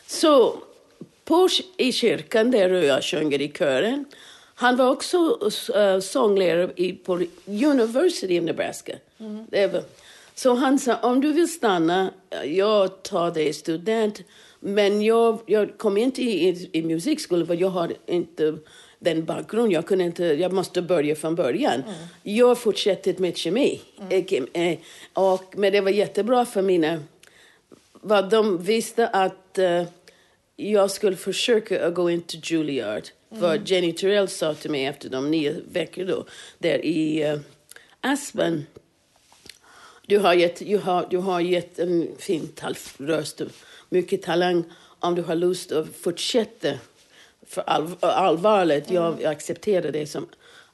Så 0.06 0.58
på, 1.24 1.48
i 1.76 1.92
kyrkan 1.92 2.50
där 2.50 2.68
jag 2.68 3.04
sjunger 3.04 3.40
i 3.40 3.52
kören, 3.58 4.04
Han 4.54 4.76
var 4.76 4.90
också 4.90 5.38
uh, 5.76 6.00
sånglärare 6.00 6.72
i, 6.76 6.92
på 6.92 7.12
University 7.46 8.40
of 8.40 8.44
Nebraska. 8.44 8.92
Var, 9.18 9.82
så 10.34 10.54
han 10.54 10.78
sa, 10.78 10.96
om 10.96 11.20
du 11.20 11.32
vill 11.32 11.52
stanna, 11.52 12.10
jag 12.44 13.02
tar 13.02 13.30
dig 13.30 13.52
student. 13.52 14.20
Men 14.66 15.02
jag, 15.02 15.38
jag 15.47 15.78
kom 15.78 15.97
inte 15.97 16.23
i, 16.23 16.49
i, 16.49 16.71
i 16.73 16.83
musikskolan 16.83 17.47
för 17.47 17.54
jag 17.54 17.68
har 17.68 17.92
inte 18.06 18.59
den 18.99 19.25
bakgrunden. 19.25 19.71
Jag, 19.71 19.87
kunde 19.87 20.04
inte, 20.04 20.25
jag 20.25 20.52
måste 20.52 20.83
börja 20.83 21.14
från 21.14 21.35
början. 21.35 21.83
Mm. 21.83 21.94
Jag 22.23 22.59
fortsatte 22.59 23.14
med 23.18 23.37
kemi. 23.37 23.80
Mm. 24.11 24.76
Och, 25.12 25.54
men 25.56 25.73
det 25.73 25.80
var 25.80 25.90
jättebra 25.90 26.47
för 26.47 26.62
mina... 26.62 27.02
Vad 27.92 28.30
de 28.30 28.62
visste 28.62 29.09
att 29.09 29.59
uh, 29.59 29.83
jag 30.56 30.90
skulle 30.90 31.16
försöka 31.16 31.90
gå 31.90 32.11
in 32.11 32.23
till 32.23 32.40
Juilliard. 32.44 33.02
Mm. 33.30 33.42
Vad 33.42 33.68
Jenny 33.68 33.92
Turrell 33.92 34.28
sa 34.28 34.54
till 34.54 34.71
mig 34.71 34.85
efter 34.87 35.09
de 35.09 35.30
nio 35.30 35.56
veckorna 35.73 36.11
då, 36.11 36.25
där 36.59 36.85
i 36.85 37.33
uh, 37.33 37.40
Aspen. 38.00 38.66
Du 40.06 40.18
har 40.18 40.35
gett, 40.35 40.56
du 40.66 40.78
har, 40.78 41.06
du 41.11 41.18
har 41.18 41.40
gett 41.40 41.78
en 41.78 42.09
fin 42.18 42.49
röst, 42.99 43.42
mycket 43.94 44.22
talang. 44.22 44.64
Om 45.00 45.14
du 45.14 45.22
har 45.22 45.34
lust 45.34 45.72
att 45.72 45.86
fortsätta 45.96 46.72
för 47.46 47.62
all, 47.66 47.86
allvarligt, 48.00 48.90
mm. 48.90 49.02
jag, 49.02 49.24
accepterar 49.24 49.92
det 49.92 50.06
som 50.06 50.22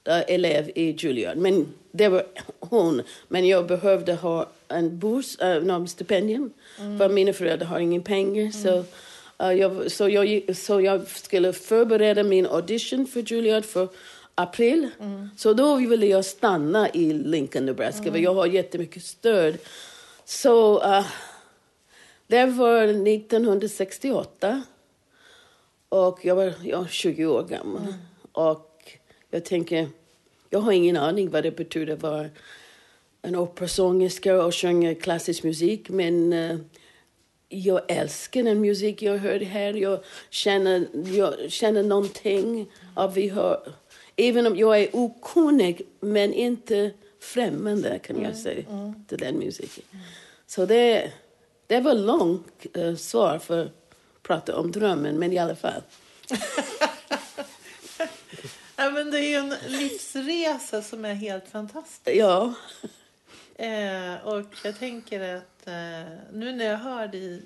uh, 0.08 0.22
elev 0.28 0.70
i 0.74 0.96
Juilliard. 0.98 1.36
Men 1.36 1.66
det 1.92 2.08
var 2.08 2.22
hon. 2.60 3.02
Men 3.28 3.46
jag 3.46 3.66
behövde 3.66 4.14
ha 4.14 4.46
en 4.68 4.98
burs, 4.98 5.36
uh, 5.42 5.86
stipendium. 5.86 6.52
Mm. 6.78 6.98
För 6.98 7.08
mina 7.08 7.32
föräldrar 7.32 7.66
har 7.66 7.78
ingen 7.78 8.02
pengar. 8.02 8.40
Mm. 8.40 8.52
Så, 8.52 8.84
uh, 9.44 9.52
jag, 9.52 9.90
så, 9.90 10.08
jag, 10.08 10.56
så 10.56 10.80
jag 10.80 11.08
skulle 11.08 11.52
förbereda 11.52 12.22
min 12.22 12.46
audition 12.46 13.06
för 13.06 13.20
Juilliard 13.32 13.64
för 13.64 13.88
april. 14.34 14.88
Mm. 15.00 15.30
Så 15.36 15.52
då 15.52 15.76
ville 15.76 16.06
jag 16.06 16.24
stanna 16.24 16.88
i 16.88 17.12
Lincoln, 17.12 17.66
Nebraska. 17.66 18.02
Mm. 18.02 18.12
För 18.12 18.18
jag 18.18 18.34
har 18.34 18.46
jättemycket 18.46 19.04
stöd. 19.04 19.58
Så 20.24 20.84
uh, 20.84 21.06
det 22.30 22.46
var 22.46 22.84
1968. 22.84 24.62
Och 25.88 26.18
jag 26.22 26.36
var 26.36 26.54
ja, 26.64 26.86
20 26.86 27.26
år 27.26 27.42
gammal. 27.42 27.82
Mm. 27.82 27.94
Och 28.32 28.98
jag 29.30 29.44
tänker, 29.44 29.88
jag 30.50 30.60
har 30.60 30.72
ingen 30.72 30.96
aning 30.96 31.30
vad 31.30 31.42
det 31.42 31.50
betyder 31.50 31.92
att 31.92 32.02
vara 32.02 32.28
en 33.22 33.36
operasångerska 33.36 34.44
och 34.44 34.54
sjunga 34.54 34.94
klassisk 34.94 35.42
musik. 35.42 35.88
Men 35.88 36.32
uh, 36.32 36.60
jag 37.48 37.80
älskar 37.88 38.42
den 38.42 38.60
musik 38.60 39.02
jag 39.02 39.18
hör 39.18 39.40
här. 39.40 39.74
Jag 39.74 40.00
känner, 40.30 40.86
jag 41.16 41.34
känner 41.48 41.82
någonting. 41.82 42.70
Av 42.94 43.14
vi 43.14 43.28
har, 43.28 43.72
även 44.16 44.46
om 44.46 44.56
jag 44.56 44.80
är 44.80 44.88
okunnig, 44.92 45.82
men 46.00 46.32
inte 46.32 46.90
främmande 47.20 47.98
kan 47.98 48.16
jag 48.16 48.24
mm. 48.24 48.36
säga 48.36 48.64
mm. 48.70 49.04
till 49.04 49.18
den 49.18 49.38
musiken. 49.38 49.84
Så 50.46 50.66
det, 50.66 51.12
det 51.70 51.80
var 51.80 51.94
långt 51.94 52.66
uh, 52.76 52.96
svar 52.96 53.38
för 53.38 53.64
att 53.64 53.72
prata 54.22 54.56
om 54.56 54.72
drömmen, 54.72 55.18
men 55.18 55.32
i 55.32 55.38
alla 55.38 55.56
fall. 55.56 55.82
ja, 58.76 58.90
men 58.90 59.10
det 59.10 59.18
är 59.18 59.28
ju 59.28 59.34
en 59.34 59.54
livsresa 59.66 60.82
som 60.82 61.04
är 61.04 61.14
helt 61.14 61.48
fantastisk. 61.48 62.16
Ja. 62.16 62.54
Eh, 63.54 64.26
och 64.26 64.46
jag 64.64 64.78
tänker 64.78 65.36
att 65.36 65.66
eh, 65.66 66.12
nu 66.32 66.52
när 66.52 66.64
jag 66.64 66.78
hör 66.78 67.08
dig 67.08 67.42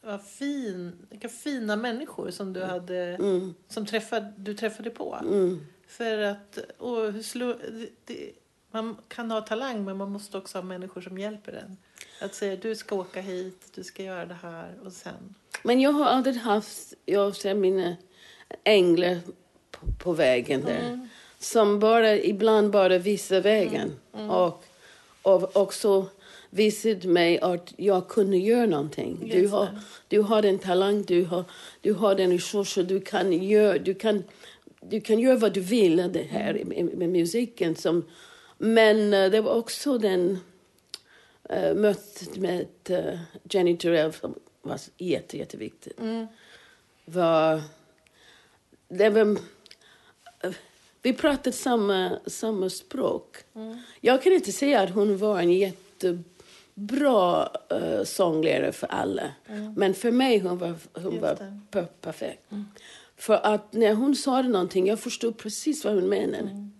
vad 0.00 0.24
fin, 0.26 0.92
vilka 1.10 1.28
fina 1.28 1.76
människor 1.76 2.30
som 2.30 2.52
du 2.52 2.62
hade 2.64 2.98
mm. 2.98 3.54
som 3.68 3.86
träffade, 3.86 4.32
du 4.36 4.54
träffade 4.54 4.90
på. 4.90 5.18
Mm. 5.22 5.66
För 5.86 6.18
att 6.18 6.58
och, 6.78 7.24
slå, 7.24 7.56
det, 8.04 8.32
man 8.72 8.96
kan 9.08 9.30
ha 9.30 9.40
talang 9.40 9.84
men 9.84 9.96
man 9.96 10.10
måste 10.10 10.38
också 10.38 10.58
ha 10.58 10.62
människor 10.62 11.00
som 11.00 11.18
hjälper 11.18 11.52
en. 11.52 11.76
Att 12.20 12.34
säga 12.34 12.56
du 12.56 12.74
ska 12.74 12.96
åka 12.96 13.20
hit, 13.20 13.62
du 13.74 13.84
ska 13.84 14.02
göra 14.02 14.26
det 14.26 14.36
här 14.42 14.74
och 14.84 14.92
sen. 14.92 15.34
Men 15.62 15.80
jag 15.80 15.92
har 15.92 16.06
aldrig 16.06 16.36
haft, 16.36 16.94
jag 17.06 17.36
ser 17.36 17.54
mina 17.54 17.96
änglar 18.64 19.18
på, 19.70 19.86
på 19.98 20.12
vägen 20.12 20.64
där. 20.64 20.88
Mm. 20.88 21.08
Som 21.38 21.80
bara, 21.80 22.16
ibland 22.16 22.70
bara 22.70 22.98
visar 22.98 23.40
vägen. 23.40 23.92
Mm. 24.12 24.24
Mm. 24.24 24.30
Och, 24.30 24.64
och 25.22 25.56
också 25.56 26.06
visade 26.50 27.08
mig 27.08 27.40
att 27.40 27.74
jag 27.76 28.08
kunde 28.08 28.36
göra 28.36 28.66
någonting. 28.66 29.30
du 29.32 29.48
har, 29.48 29.68
du 30.08 30.20
har 30.20 30.42
en 30.42 30.58
talang, 30.58 31.02
du 31.02 31.24
har, 31.24 31.44
du 31.80 31.92
har 31.92 32.14
den 32.14 32.32
resurser, 32.32 32.82
du 32.82 33.00
kan 33.00 33.32
göra, 33.32 33.78
du 33.78 33.94
kan, 33.94 34.24
du 34.80 35.00
kan 35.00 35.18
göra 35.18 35.36
vad 35.36 35.52
du 35.52 35.60
vill 35.60 35.96
det 35.96 36.26
här 36.30 36.50
mm. 36.50 36.68
med, 36.68 36.98
med 36.98 37.08
musiken. 37.08 37.76
Som, 37.76 38.04
men 38.62 39.14
uh, 39.14 39.30
det 39.30 39.40
var 39.40 39.54
också 39.54 39.98
den 39.98 40.38
uh, 41.52 41.74
mötet 41.74 42.36
med 42.36 42.66
uh, 42.90 43.18
Jenny 43.50 43.76
Turrell 43.76 44.12
som 44.12 44.34
var 44.62 44.80
jätte, 44.98 45.38
jätteviktigt. 45.38 46.00
Mm. 46.00 46.26
Var, 47.04 47.62
det 48.88 49.10
var, 49.10 49.38
vi 51.02 51.12
pratade 51.12 51.52
samma, 51.52 52.18
samma 52.26 52.70
språk. 52.70 53.36
Mm. 53.54 53.78
Jag 54.00 54.22
kan 54.22 54.32
inte 54.32 54.52
säga 54.52 54.80
att 54.80 54.90
hon 54.90 55.18
var 55.18 55.38
en 55.38 55.52
jättebra 55.52 57.50
uh, 57.72 58.04
sånglärare 58.04 58.72
för 58.72 58.86
alla. 58.86 59.30
Mm. 59.46 59.74
Men 59.74 59.94
för 59.94 60.10
mig 60.10 60.38
hon 60.38 60.58
var 60.58 60.74
hon 60.94 61.20
var 61.20 61.62
per 61.70 61.84
perfekt. 62.00 62.52
Mm. 62.52 62.64
För 63.16 63.34
att 63.34 63.72
när 63.72 63.94
hon 63.94 64.16
sa 64.16 64.42
någonting, 64.42 64.86
jag 64.86 65.00
förstod 65.00 65.38
precis 65.38 65.84
vad 65.84 65.94
hon 65.94 66.08
menade. 66.08 66.71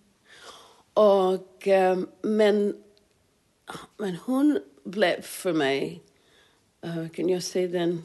Och, 0.94 1.66
uh, 1.66 2.04
men, 2.22 2.82
men 3.96 4.16
hon 4.16 4.58
blev 4.84 5.22
för 5.22 5.52
mig, 5.52 6.02
uh, 6.86 7.08
kan 7.08 7.28
jag 7.28 7.42
säga 7.42 7.68
den, 7.68 8.02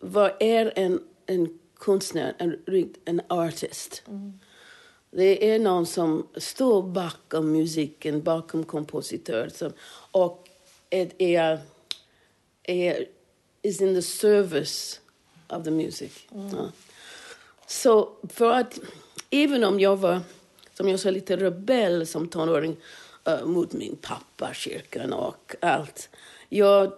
vad 0.00 0.32
är 0.40 0.72
en, 0.76 1.00
en 1.26 1.58
konstnär, 1.74 2.34
en, 2.38 2.58
en 3.04 3.20
artist. 3.28 4.02
Mm. 4.06 4.38
Det 5.10 5.50
är 5.50 5.58
någon 5.58 5.86
som 5.86 6.26
står 6.36 6.82
bakom 6.82 7.52
musiken, 7.52 8.22
bakom 8.22 8.64
kompositören 8.64 9.72
och 10.12 10.48
är, 10.90 11.10
är, 11.18 11.60
är 12.62 13.06
is 13.62 13.80
in 13.80 13.94
the 13.94 14.02
service 14.02 15.00
of 15.48 15.64
the 15.64 15.70
music. 15.70 16.12
Mm. 16.34 16.56
Ja. 16.56 16.72
Så 17.66 18.12
för 18.28 18.50
att, 18.50 18.80
även 19.30 19.64
om 19.64 19.80
jag 19.80 19.96
var, 19.96 20.20
som 20.80 20.88
jag 20.88 21.00
sa, 21.00 21.10
lite 21.10 21.36
rebell 21.36 22.06
som 22.06 22.28
tonåring 22.28 22.76
uh, 23.28 23.46
mot 23.46 23.72
min 23.72 23.96
pappa, 23.96 24.54
kyrkan 24.54 25.12
och 25.12 25.54
allt. 25.60 26.08
Jag 26.48 26.92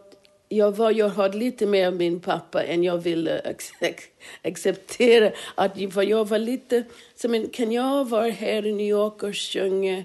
jag, 0.48 0.76
var, 0.76 0.90
jag 0.90 1.08
hade 1.08 1.38
lite 1.38 1.66
mer 1.66 1.86
av 1.86 1.94
min 1.96 2.20
pappa 2.20 2.64
än 2.64 2.84
jag 2.84 2.98
ville 2.98 3.54
acceptera. 4.42 5.32
Att, 5.54 5.72
för 5.92 6.02
jag 6.02 6.28
var 6.28 6.38
lite... 6.38 6.84
Så 7.14 7.28
men, 7.28 7.48
kan 7.48 7.72
jag 7.72 8.08
vara 8.08 8.28
här 8.28 8.66
i 8.66 8.72
New 8.72 8.86
York 8.86 9.22
och 9.22 9.36
sjunga? 9.36 10.04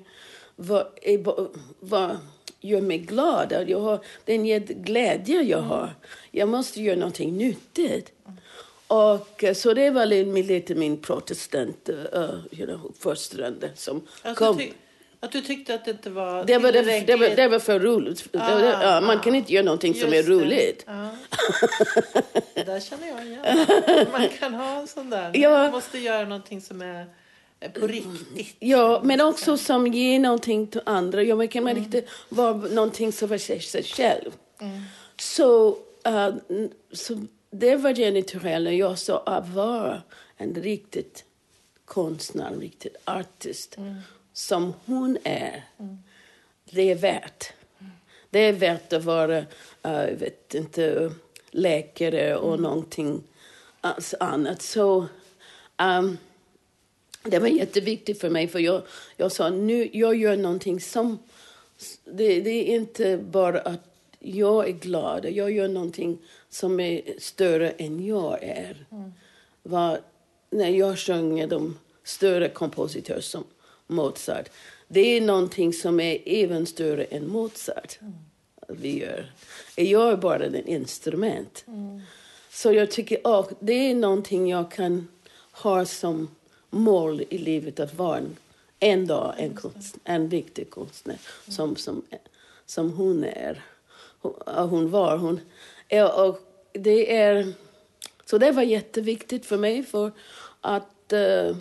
Vad, 0.56 0.88
var, 1.80 2.18
gör 2.62 2.82
mig 2.82 2.98
glad? 2.98 3.66
Jag 3.68 3.80
har, 3.80 4.00
den 4.26 4.66
glädje 4.66 5.42
jag 5.42 5.62
har. 5.62 5.90
Jag 6.32 6.50
måste 6.50 6.82
göra 6.82 7.00
någonting 7.00 7.38
nyttigt. 7.38 8.12
Och, 8.88 9.43
så 9.56 9.73
det 9.73 9.89
var 9.89 10.06
lite 10.06 10.76
min 10.76 10.97
protestant 10.97 11.89
uh, 11.89 11.95
you 12.52 12.65
know, 12.65 12.93
fostrande 13.00 13.69
som 13.76 14.08
alltså, 14.21 14.45
kom. 14.45 14.62
Att 15.19 15.32
du 15.32 15.41
tyckte 15.41 15.76
att 15.76 15.86
det 15.86 15.91
inte 15.91 16.10
var 16.10 16.43
Det 16.45 16.58
var, 16.58 16.71
det, 16.71 16.82
det 16.82 17.15
var, 17.15 17.36
det 17.36 17.47
var 17.47 17.60
för 17.60 17.80
roligt. 17.80 18.28
Ah, 18.34 18.60
ja, 18.60 19.02
man 19.02 19.17
ah, 19.17 19.21
kan 19.21 19.36
inte 19.36 19.54
göra 19.54 19.65
någonting 19.65 19.93
som 19.93 20.13
är 20.13 20.23
roligt. 20.23 20.84
Ah. 20.88 20.93
det 22.54 22.63
där 22.63 22.80
känner 22.80 23.08
jag 23.08 23.26
igen. 23.26 23.65
Man 24.12 24.30
kan 24.39 24.54
ha 24.54 24.80
en 24.80 24.88
sån 24.88 25.10
där. 25.10 25.32
Ja. 25.34 25.50
Man 25.50 25.71
måste 25.71 25.97
göra 25.97 26.26
någonting 26.26 26.62
som 26.62 26.82
är 26.82 27.06
på 27.73 27.88
riktigt. 27.88 28.56
Ja, 28.60 29.02
men 29.04 29.21
också 29.21 29.58
som 29.58 29.88
ger 29.88 30.19
någonting 30.19 30.67
till 30.67 30.82
andra. 30.86 31.23
Ja, 31.23 31.36
man 31.36 31.47
kan 31.47 31.67
mm. 31.67 31.78
inte 31.84 32.04
vara 32.30 32.54
någonting 32.54 33.12
som 33.12 33.30
för 33.30 33.38
sig, 33.38 33.60
sig 33.60 33.84
själv. 33.84 34.32
Mm. 34.62 34.82
Så, 35.19 35.69
uh, 36.08 36.36
så 36.91 37.17
det 37.60 37.76
var 37.76 37.93
Jenny 37.93 38.24
Turell 38.24 38.67
och 38.67 38.74
jag 38.74 39.00
sa 39.00 39.24
att 39.26 39.50
vara 39.50 40.02
en 40.38 40.56
riktigt 40.56 41.26
konstnär, 41.86 42.52
en 42.52 42.60
riktigt 42.60 42.96
artist. 43.06 43.78
Mm 43.78 43.96
som 44.38 44.74
hon 44.86 45.17
är, 45.24 45.63
mm. 45.80 45.98
det 46.72 46.91
är 46.91 46.96
värt. 46.96 47.54
Det 48.30 48.39
är 48.39 48.54
värt 48.54 48.93
att 48.93 49.04
vara, 49.04 49.39
uh, 49.86 50.17
vet 50.20 50.54
inte, 50.54 51.12
läkare 51.52 52.36
och 52.36 52.54
mm. 52.54 52.62
någonting 52.62 53.24
annat. 54.20 54.62
Så 54.62 55.08
um, 55.78 56.17
det 57.24 57.39
var 57.39 57.48
jätteviktigt 57.48 58.22
för 58.22 58.30
mig, 58.30 58.48
för 58.48 58.60
jag, 58.60 58.82
jag 59.15 59.32
sa 59.32 59.50
nu 59.50 59.89
jag 59.93 60.15
gör 60.15 60.38
någonting 60.38 60.82
som... 60.82 61.20
Det, 62.06 62.41
det 62.41 62.72
är 62.72 62.76
inte 62.76 63.17
bara 63.17 63.60
att 63.60 63.88
jag 64.20 64.67
är 64.67 64.74
glad, 64.74 65.26
jag 65.26 65.52
gör 65.52 65.67
någonting 65.67 66.17
som 66.50 66.80
är 66.80 67.02
större 67.20 67.70
än 67.70 68.06
jag 68.06 68.44
är. 68.44 68.86
Mm. 68.92 69.14
Var, 69.64 70.00
när 70.50 70.70
jag 70.70 71.00
sjunger 71.00 71.48
de 71.48 71.78
större 72.04 72.50
kompositör 72.50 73.22
som 73.22 73.44
Mozart. 73.88 74.50
Det 74.88 75.18
är 75.18 75.22
någonting 75.22 75.74
som 75.74 76.00
är 76.00 76.20
även 76.26 76.66
större 76.66 77.04
än 77.04 77.28
Mozart. 77.28 78.00
Vi 78.68 79.00
gör. 79.00 79.32
Jag 79.76 80.12
är 80.12 80.18
bara 80.18 80.46
ett 80.46 80.68
instrument. 80.68 81.66
Så 82.52 82.74
jag 82.74 82.92
tycker 82.92 83.28
och 83.28 83.52
det 83.60 83.74
är 83.74 83.96
någonting 83.96 84.50
jag 84.50 84.72
kan 84.72 85.08
ha 85.52 85.86
som 85.86 86.28
mål 86.70 87.24
i 87.30 87.38
livet 87.38 87.80
att 87.80 87.94
vara 87.94 88.18
en, 88.18 88.36
en 88.80 89.08
dag 89.08 89.34
en, 89.38 89.56
konst, 89.56 89.98
en 90.04 90.30
riktig 90.30 90.70
konstnär 90.70 91.18
som, 91.48 91.76
som, 91.76 92.02
som 92.66 92.92
hon 92.92 93.24
är. 93.24 93.64
Hon, 94.20 94.34
hon 94.70 94.90
var. 94.90 95.18
Hon, 95.18 95.40
och 95.91 96.39
det 96.73 97.17
är, 97.17 97.54
så 98.26 98.38
det 98.38 98.52
var 98.52 98.63
jätteviktigt 98.63 99.45
för 99.45 99.58
mig 99.58 99.84
för 99.84 100.12
att 100.62 101.13
uh, 101.13 101.58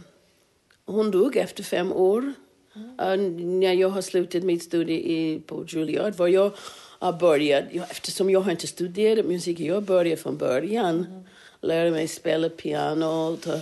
hon 0.84 1.10
dog 1.10 1.36
efter 1.36 1.62
fem 1.62 1.92
år. 1.92 2.32
Uh, 2.76 3.16
när 3.38 3.72
jag 3.72 3.88
har 3.88 4.02
slutat 4.02 4.42
min 4.42 4.60
studie 4.60 5.40
på 5.46 5.64
Juilliard 5.68 6.14
var 6.14 6.28
jag 6.28 6.52
har 6.98 7.12
börjat, 7.12 7.64
eftersom 7.90 8.30
jag 8.30 8.40
har 8.40 8.50
inte 8.50 8.66
studerat 8.66 9.26
musik, 9.26 9.60
jag 9.60 9.82
började 9.82 10.22
från 10.22 10.36
början. 10.36 10.94
Mm. 10.94 11.22
Lärde 11.60 11.90
mig 11.90 12.08
spela 12.08 12.48
piano, 12.48 13.36
ta, 13.36 13.54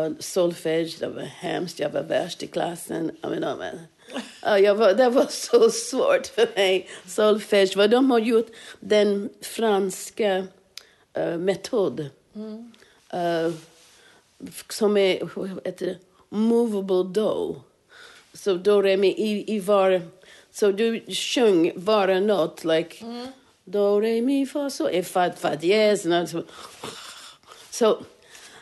uh, 0.00 0.12
solfege, 0.18 0.96
det 1.00 1.08
var 1.08 1.22
hemskt, 1.22 1.80
jag 1.80 1.90
var 1.90 2.02
värst 2.02 2.42
i 2.42 2.46
klassen. 2.46 3.10
I 3.10 3.26
mean, 3.26 3.44
I 3.44 3.58
mean, 3.58 3.74
uh, 3.74 3.80
jag 4.42 4.74
var, 4.74 4.94
det 4.94 5.08
var 5.08 5.26
så 5.26 5.70
svårt 5.70 6.26
för 6.26 6.48
mig, 6.54 6.88
solfege. 7.06 7.72
Vad 7.76 7.90
de 7.90 8.10
har 8.10 8.18
gjort, 8.18 8.46
den 8.80 9.28
franska 9.40 10.46
uh, 11.18 11.36
metod. 11.38 12.08
Mm. 12.34 12.72
Uh, 13.14 13.54
som 14.68 14.96
är, 14.96 15.28
vad 15.34 15.60
heter 15.64 15.98
movable 16.28 17.04
do. 17.04 17.56
Så 18.34 18.54
do, 18.54 18.82
re, 18.82 18.96
mi, 18.96 19.08
i, 19.08 19.56
i 19.56 19.60
var 19.60 20.02
så 20.52 20.72
du 20.72 21.04
sjöng 21.08 21.72
bara 21.76 22.20
nåt, 22.20 22.64
like 22.64 23.04
mm. 23.04 23.26
do, 23.64 24.00
re, 24.00 24.22
mi, 24.22 24.46
fa, 24.46 24.70
so, 24.70 24.88
e, 24.88 25.02
fa, 25.02 25.32
fa, 25.32 25.56
diez. 25.56 26.02
Så. 26.02 26.42
so. 27.70 27.98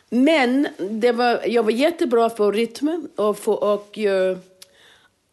Men 0.09 0.69
det 0.79 1.13
var, 1.13 1.41
jag 1.47 1.63
var 1.63 1.71
jättebra 1.71 2.31
på 2.31 2.51
rytm 2.51 3.09
och, 3.17 3.39
för, 3.39 3.65
och, 3.65 3.99
jag, 3.99 4.39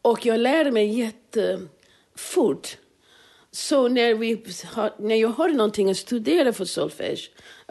och 0.07 0.25
jag 0.25 0.39
lärde 0.39 0.71
mig 0.71 0.99
jättefort. 0.99 2.77
Så 3.51 3.87
när, 3.87 4.13
vi, 4.13 4.43
när 4.97 5.15
jag 5.15 5.29
hade 5.29 5.53
någonting 5.53 5.89
att 5.89 5.97
studera 5.97 6.53
för 6.53 6.65
solfege, 6.65 7.21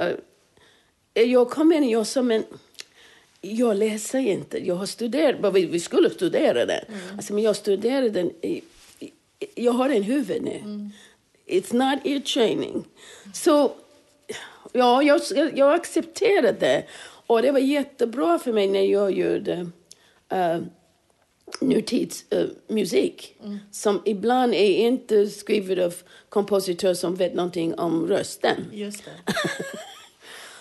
uh, 0.00 0.12
jag 1.14 1.50
kom 1.50 1.72
in 1.72 1.84
och 1.84 1.90
jag 1.90 2.06
sa, 2.06 2.22
men 2.22 2.44
jag 3.40 3.76
läser 3.76 4.18
inte. 4.18 4.66
Jag 4.66 4.74
har 4.74 4.86
studerat, 4.86 5.54
vi, 5.54 5.66
vi 5.66 5.80
skulle 5.80 6.10
studera 6.10 6.66
den. 6.66 6.84
Mm. 6.88 7.00
Alltså, 7.16 7.34
men 7.34 7.42
jag 7.42 7.56
studerade 7.56 8.10
den 8.10 8.30
i, 8.30 8.62
jag 9.54 9.72
har 9.72 9.88
en 9.88 10.02
huvud 10.02 10.42
nu. 10.42 10.56
Mm. 10.56 10.90
It's 11.46 11.74
not 11.74 12.06
ear 12.06 12.20
training. 12.20 12.84
Så 13.34 13.72
ja, 14.72 15.02
jag, 15.02 15.20
jag 15.54 15.74
accepterade 15.74 16.52
det. 16.52 16.84
Och 17.26 17.42
det 17.42 17.52
var 17.52 17.58
jättebra 17.58 18.38
för 18.38 18.52
mig 18.52 18.68
när 18.68 18.84
jag 18.84 19.12
gjorde 19.12 19.70
uh, 20.32 20.58
nutidsmusik. 21.60 23.36
Uh, 23.40 23.46
mm. 23.46 23.58
Som 23.70 24.02
ibland 24.04 24.54
är 24.54 24.86
inte 24.86 25.26
skriven 25.26 25.84
av 25.84 25.94
kompositörer 26.28 26.94
som 26.94 27.14
vet 27.14 27.34
någonting 27.34 27.74
om 27.74 28.06
rösten. 28.08 28.64
Just 28.72 29.04
det. 29.04 29.34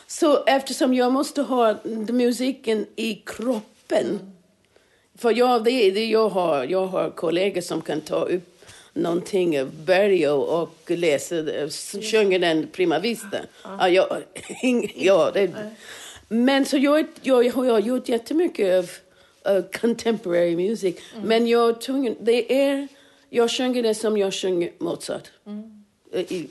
Så 0.08 0.44
eftersom 0.44 0.94
jag 0.94 1.12
måste 1.12 1.42
ha 1.42 1.76
musiken 2.10 2.86
i 2.96 3.16
kroppen. 3.26 4.06
Mm. 4.06 4.32
För 5.18 5.38
jag, 5.38 5.64
det, 5.64 5.92
det 5.92 6.06
jag, 6.06 6.30
har, 6.30 6.64
jag 6.64 6.88
har 6.88 7.10
kollegor 7.10 7.62
som 7.62 7.82
kan 7.82 8.02
ta 8.02 8.26
upp 8.26 8.66
någonting 8.94 9.62
av 9.62 9.72
Berrio 9.86 10.30
och 10.30 10.92
läser, 10.92 11.70
sjunger 12.02 12.40
den 12.40 12.68
prima 12.68 13.00
vista. 13.00 13.38
Ja, 13.64 13.90
jag, 13.90 14.08
ja, 14.96 15.32
det, 15.34 15.52
men 16.28 16.66
så 16.66 16.78
jag, 16.78 17.06
jag, 17.22 17.46
jag 17.46 17.54
har 17.54 17.80
gjort 17.80 18.10
jättemycket 18.10 18.74
av 18.80 18.90
uh, 19.50 19.62
contemporary 19.82 20.56
music. 20.56 20.96
Mm. 21.16 21.28
Men 21.28 21.48
jag, 21.48 21.76
det 22.20 22.62
är, 22.62 22.88
jag 23.30 23.52
sjunger 23.52 23.84
det 23.84 23.96
som 23.96 24.18
jag 24.18 24.34
sjunger 24.34 24.72
Mozart. 24.78 25.32
Mm. 25.46 25.84
I, 26.12 26.48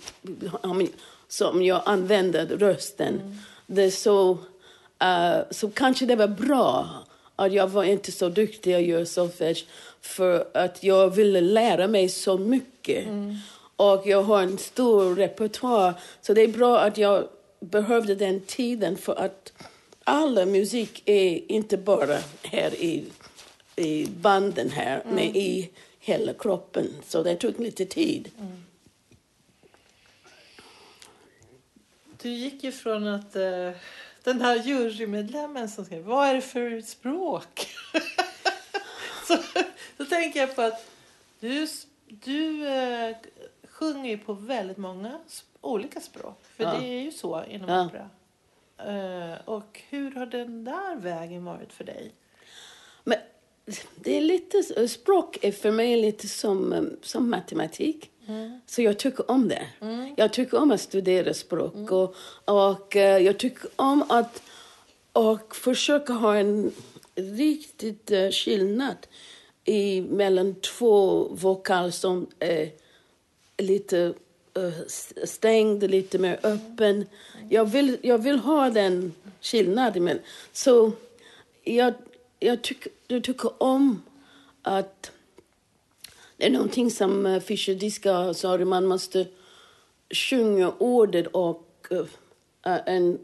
som 1.28 1.62
jag 1.62 1.83
använder 1.87 2.46
rösten. 2.46 3.14
Mm. 3.14 3.37
Det 3.66 3.90
så, 3.90 4.30
uh, 4.30 5.42
så 5.50 5.70
kanske 5.70 6.07
det 6.07 6.16
var 6.16 6.28
bra 6.28 6.88
att 7.37 7.52
jag 7.52 7.66
var 7.66 7.85
inte 7.85 8.12
så 8.12 8.28
duktig 8.28 8.74
att 8.74 8.83
göra 8.83 9.07
solfege 9.07 9.64
för 10.00 10.46
att 10.54 10.85
jag 10.85 11.11
ville 11.11 11.40
lära 11.40 11.88
mig 11.88 12.09
så 12.09 12.38
mycket. 12.38 13.07
Mm. 13.07 13.37
Och 13.76 14.02
jag 14.07 14.22
har 14.22 14.42
en 14.42 14.59
stor 14.59 15.14
repertoar. 15.16 15.94
Så 16.22 16.35
det 16.35 16.42
är 16.42 16.48
bra 16.48 16.78
att 16.80 16.98
jag 16.98 17.24
behövde 17.61 18.14
den 18.14 18.40
tiden 18.40 18.96
för 18.96 19.14
att 19.14 19.52
all 20.04 20.46
musik 20.46 21.02
är 21.04 21.52
inte 21.52 21.76
bara 21.76 22.18
här 22.42 22.74
i, 22.74 23.04
i 23.76 24.06
banden 24.06 24.70
här, 24.70 25.00
mm. 25.00 25.14
men 25.14 25.24
i 25.24 25.70
hela 25.98 26.32
kroppen. 26.32 26.86
Så 27.06 27.22
det 27.22 27.36
tog 27.36 27.60
lite 27.60 27.86
tid. 27.86 28.30
Mm. 28.38 28.64
Du 32.22 32.30
gick 32.30 32.64
ju 32.64 32.72
från 32.72 33.06
att 33.06 33.36
uh, 33.36 33.70
den 34.22 34.40
här 34.40 34.56
jurymedlemmen 34.56 35.68
som 35.68 35.84
skrev 35.84 36.02
vad 36.02 36.28
är 36.28 36.34
det 36.34 36.40
för 36.40 36.80
språk? 36.80 37.66
så, 39.26 39.36
så 39.96 40.04
tänker 40.04 40.40
jag 40.40 40.56
på 40.56 40.62
att 40.62 40.90
du, 41.40 41.68
du 42.06 42.66
uh, 42.66 43.16
sjunger 43.68 44.10
ju 44.10 44.18
på 44.18 44.32
väldigt 44.32 44.76
många 44.76 45.20
olika 45.60 46.00
språk. 46.00 46.42
För 46.56 46.64
ja. 46.64 46.74
det 46.78 46.86
är 46.86 47.02
ju 47.02 47.12
så 47.12 47.44
inom 47.44 47.68
ja. 47.68 47.86
opera. 47.86 48.10
Uh, 48.80 49.48
och 49.48 49.80
hur 49.88 50.10
har 50.10 50.26
den 50.26 50.64
där 50.64 50.96
vägen 50.96 51.44
varit 51.44 51.72
för 51.72 51.84
dig? 51.84 52.12
Men 53.04 53.18
det 53.94 54.16
är 54.16 54.20
lite, 54.20 54.88
språk 54.88 55.38
är 55.42 55.52
för 55.52 55.70
mig 55.70 55.96
lite 55.96 56.28
som, 56.28 56.90
som 57.02 57.30
matematik. 57.30 58.10
Mm. 58.26 58.60
Så 58.66 58.82
jag 58.82 58.98
tycker 58.98 59.30
om 59.30 59.48
det. 59.48 59.66
Mm. 59.80 60.14
Jag 60.16 60.32
tycker 60.32 60.58
om 60.58 60.70
att 60.70 60.80
studera 60.80 61.34
språk 61.34 61.74
mm. 61.74 61.88
och, 61.88 62.14
och 62.44 62.96
uh, 62.96 63.02
jag 63.02 63.38
tycker 63.38 63.70
om 63.76 64.04
att 64.08 64.42
och 65.12 65.56
försöka 65.56 66.12
ha 66.12 66.37
en 66.37 66.72
riktigt 67.14 68.10
uh, 68.10 68.30
skillnad 68.30 68.96
i, 69.64 70.00
mellan 70.00 70.54
två 70.54 71.28
vokaler 71.28 71.90
som 71.90 72.26
är 72.38 72.70
lite 73.58 74.14
stängd, 75.24 75.90
lite 75.90 76.18
mer 76.18 76.40
öppen. 76.42 77.06
Jag 77.48 77.64
vill, 77.64 77.98
jag 78.02 78.18
vill 78.18 78.38
ha 78.38 78.70
den 78.70 79.12
skillnaden. 79.40 80.18
Så 80.52 80.92
jag, 81.64 81.94
jag, 82.40 82.62
tyck, 82.62 82.86
jag 83.08 83.24
tycker 83.24 83.62
om 83.62 84.02
att 84.62 85.10
det 86.36 86.46
är 86.46 86.50
någonting 86.50 86.90
som 86.90 87.26
uh, 87.26 87.40
Fischer 87.40 87.74
Diska 87.74 88.34
sa, 88.34 88.58
man 88.58 88.86
måste 88.86 89.26
sjunga 90.10 90.72
ordet 90.78 91.26
och 91.26 91.86
uh, 91.92 92.06
en, 92.62 93.18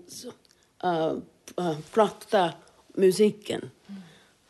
uh, 0.84 1.78
prata 1.92 2.52
musiken. 2.94 3.70
Mm. 3.86 4.00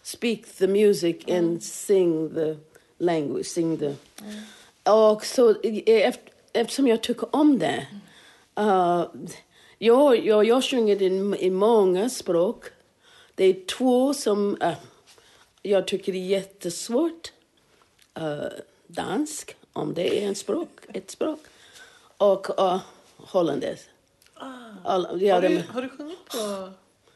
Speak 0.03 0.47
the 0.47 0.67
music 0.67 1.17
mm. 1.27 1.45
and 1.45 1.63
sing 1.63 2.35
the 2.35 2.57
language, 2.99 3.47
sing 3.47 3.79
the... 3.79 3.87
Mm. 4.23 4.43
Och 4.83 5.25
så 5.25 5.55
eftersom 6.53 6.87
jag 6.87 7.03
tycker 7.03 7.37
om 7.37 7.59
det. 7.59 7.87
Uh, 8.61 9.05
jag, 9.79 10.27
jag, 10.27 10.45
jag 10.45 10.65
sjunger 10.65 11.03
i, 11.03 11.37
i 11.39 11.51
många 11.51 12.09
språk. 12.09 12.65
Det 13.35 13.45
är 13.45 13.67
två 13.67 14.15
som 14.15 14.57
uh, 14.63 14.73
jag 15.63 15.87
tycker 15.87 16.13
är 16.13 16.27
jättesvårt 16.27 17.33
uh, 18.21 18.45
dansk, 18.87 19.57
om 19.73 19.95
det 19.95 20.23
är 20.23 20.29
en 20.29 20.35
språk, 20.35 20.69
ett 20.95 21.11
språk, 21.11 21.41
och 22.17 22.51
uh, 22.61 22.81
hollandaise. 23.17 23.85
Ah. 24.35 24.49
All, 24.85 25.23
ja, 25.23 25.35
har, 25.35 25.43
du, 25.43 25.63
har 25.69 25.83
du 25.83 25.89
sjungit 25.89 26.29
på... 26.29 26.73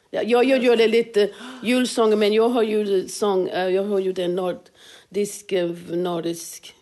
Ja, 0.09 0.23
jag, 0.23 0.45
jag 0.45 0.63
gjorde 0.63 0.87
lite 0.87 1.29
julsånger, 1.63 2.15
men 2.15 2.33
jag 2.33 2.49
har 2.49 2.63
gjort 2.63 3.11
sång, 3.11 3.47
jag 3.47 3.83
har 3.83 3.99
gjort 3.99 4.17
en 4.17 4.35
nordisk, 4.35 5.53
nordisk 5.89 6.74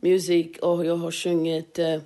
musik 0.00 0.58
och 0.58 0.86
jag 0.86 0.96
har 0.96 1.10
sjungit 1.10 1.78
eh, 1.78 2.00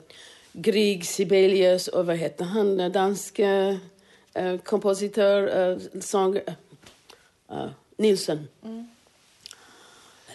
Grieg 0.52 1.06
Sibelius 1.06 1.88
och 1.88 2.06
vad 2.06 2.16
heter 2.16 2.44
han, 2.44 2.92
dansk 2.92 3.38
eh, 3.38 3.76
kompositör, 4.64 5.70
eh, 5.72 6.00
sång, 6.00 6.36
eh, 6.36 6.54
eh 7.50 7.70
Nilsson. 7.96 8.48
Mm. 8.64 8.88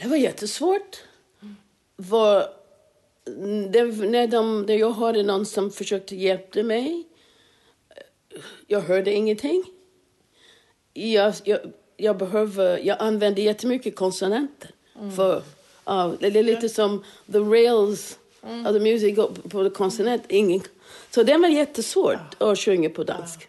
Det 0.01 0.07
var 0.07 0.17
jättesvårt. 0.17 1.03
Var, 1.95 2.47
det, 3.69 3.83
när, 3.83 4.27
de, 4.27 4.61
när 4.61 4.73
jag 4.73 4.91
hörde 4.91 5.23
någon 5.23 5.45
som 5.45 5.71
försökte 5.71 6.15
hjälpa 6.15 6.63
mig, 6.63 7.03
jag 8.67 8.81
hörde 8.81 9.13
ingenting. 9.13 9.63
Jag, 10.93 11.33
jag, 11.43 11.59
jag 11.97 12.17
behöver, 12.17 12.77
jag 12.77 12.97
använde 12.99 13.41
jättemycket 13.41 13.95
konsonanter. 13.95 14.71
För, 15.15 15.43
ja, 15.85 16.13
det 16.19 16.27
är 16.39 16.43
lite 16.43 16.69
som 16.69 17.03
the 17.31 17.37
rails 17.39 18.17
of 18.41 18.73
the 18.73 18.79
music 18.79 19.15
på 19.49 19.69
konsonant. 19.69 20.23
Ingen, 20.29 20.61
så 21.11 21.23
det 21.23 21.37
var 21.37 21.47
jättesvårt 21.47 22.35
att 22.37 22.59
sjunga 22.59 22.89
på 22.89 23.03
dansk. 23.03 23.47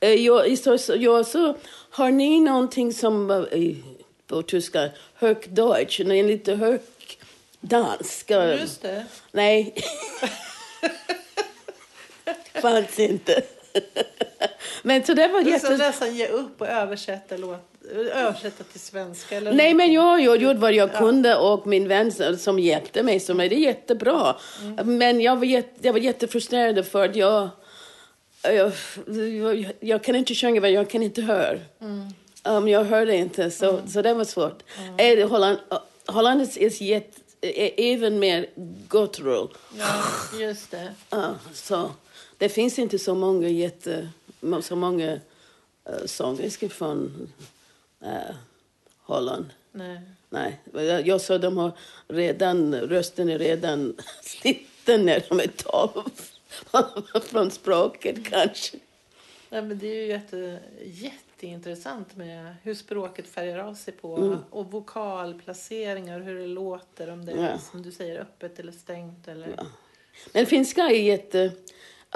Eh, 0.00 0.14
Jag, 0.14 0.58
så, 0.58 0.94
jag, 0.96 1.26
så, 1.26 1.56
har 1.90 2.10
ni 2.10 2.40
någonting 2.40 2.92
som 2.92 3.30
eh, 3.30 3.76
på 4.26 4.42
tyska, 4.42 4.90
hög 5.14 5.36
Deutsch, 5.54 6.00
en 6.00 6.26
lite 6.26 6.54
hög 6.54 6.80
dansk? 7.60 8.30
eh, 8.30 8.60
Just 8.60 8.82
det. 8.82 9.06
Nej. 9.32 9.74
Fanns 12.62 12.98
inte. 12.98 13.42
Men 14.82 15.04
så 15.04 15.14
det 15.14 15.28
var 15.28 15.40
Du 15.40 15.58
ska 15.58 15.70
jätte... 15.70 15.76
nästan 15.76 16.16
ge 16.16 16.28
upp 16.28 16.60
och 16.60 16.68
översätta, 16.68 17.36
låt, 17.36 17.58
översätta 18.14 18.64
till 18.64 18.80
svenska. 18.80 19.36
Eller 19.36 19.52
Nej, 19.52 19.74
men 19.74 19.92
jag, 19.92 20.20
jag 20.20 20.42
gjorde 20.42 20.58
vad 20.58 20.72
jag 20.72 20.92
kunde 20.92 21.36
och 21.36 21.66
min 21.66 21.88
vän 21.88 22.38
som 22.38 22.58
hjälpte 22.58 23.02
mig, 23.02 23.20
som 23.20 23.40
är 23.40 23.48
det 23.48 23.54
jättebra. 23.54 24.36
Men 24.84 25.20
jag 25.20 25.36
var, 25.36 25.44
jätte, 25.44 25.86
jag 25.86 25.92
var 25.92 26.00
jättefrustrerad 26.00 26.86
för 26.86 27.08
att 27.08 27.16
jag, 27.16 27.48
jag, 28.42 28.72
jag, 29.16 29.72
jag 29.80 30.04
kan 30.04 30.16
inte 30.16 30.34
sjunga 30.34 30.60
vad 30.60 30.70
jag 30.70 30.90
kan 30.90 31.02
inte 31.02 31.22
höra. 31.22 31.58
Um, 32.44 32.68
jag 32.68 32.84
hörde 32.84 33.16
inte, 33.16 33.50
så, 33.50 33.80
så 33.88 34.02
det 34.02 34.14
var 34.14 34.24
svårt. 34.24 34.62
Mm. 34.98 35.30
Holland, 35.30 35.58
Holland 36.06 36.40
är 36.40 36.82
jätte, 36.82 37.20
är 37.40 37.94
även 37.94 38.18
mer 38.18 38.46
guttural. 38.88 39.48
Ja, 39.78 40.02
just 40.40 40.70
det. 40.70 40.94
Ja, 41.10 41.34
så 41.54 41.90
det 42.42 42.48
finns 42.48 42.78
inte 42.78 42.98
så 42.98 43.14
många 43.14 43.48
jätte, 43.48 44.08
så 44.62 44.76
många 44.76 45.12
uh, 45.12 46.06
sångerskor 46.06 46.68
från 46.68 47.28
uh, 48.04 48.34
Holland. 49.00 49.46
Nej. 49.72 50.00
Nej, 50.30 50.60
jag, 50.72 51.06
jag 51.06 51.20
sa 51.20 51.38
de 51.38 51.56
har 51.56 51.72
redan, 52.08 52.74
rösten 52.74 53.28
är 53.28 53.38
redan 53.38 53.96
sliten 54.22 55.06
när 55.06 55.24
de 55.28 55.40
är 55.40 55.46
tolv. 55.46 56.02
från 57.24 57.50
språket 57.50 58.24
kanske. 58.24 58.78
Nej, 59.50 59.62
men 59.62 59.78
det 59.78 59.86
är 59.86 59.94
ju 60.02 60.06
jätte, 60.06 60.58
jätteintressant 60.84 62.16
med 62.16 62.54
hur 62.62 62.74
språket 62.74 63.28
färgar 63.28 63.58
av 63.58 63.74
sig 63.74 63.94
på 63.94 64.16
Mm. 64.16 64.38
och 64.50 64.70
vokalplaceringar 64.70 66.20
hur 66.20 66.38
det 66.38 66.46
låter. 66.46 67.10
Om 67.10 67.24
det 67.24 67.32
är 67.32 67.50
Ja. 67.50 67.58
som 67.58 67.82
du 67.82 67.92
säger 67.92 68.20
öppet 68.20 68.58
eller 68.58 68.72
stängt. 68.72 69.28
Eller... 69.28 69.60
Men 70.32 70.46
finska 70.46 70.82
är, 70.82 71.02
jätte, 71.02 71.52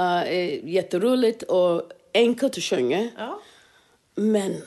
uh, 0.00 0.68
jätteroligt 0.68 1.42
och 1.42 1.82
enkelt 2.14 2.58
att 2.58 2.64
sjunga. 2.64 3.08
Ja. 3.16 3.40
Men 4.14 4.62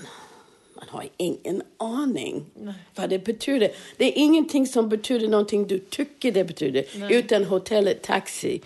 man 0.75 0.85
har 0.89 1.09
ingen 1.17 1.61
aning 1.77 2.45
Nej. 2.53 2.73
vad 2.95 3.09
det 3.09 3.19
betyder. 3.19 3.71
Det 3.97 4.05
är 4.05 4.13
ingenting 4.15 4.67
som 4.67 4.89
betyder 4.89 5.27
någonting 5.27 5.67
du 5.67 5.79
tycker 5.79 6.31
det 6.31 6.43
betyder, 6.43 6.85
Nej. 6.95 7.15
utan 7.15 7.43
hotellet 7.45 8.01
taxi. 8.01 8.61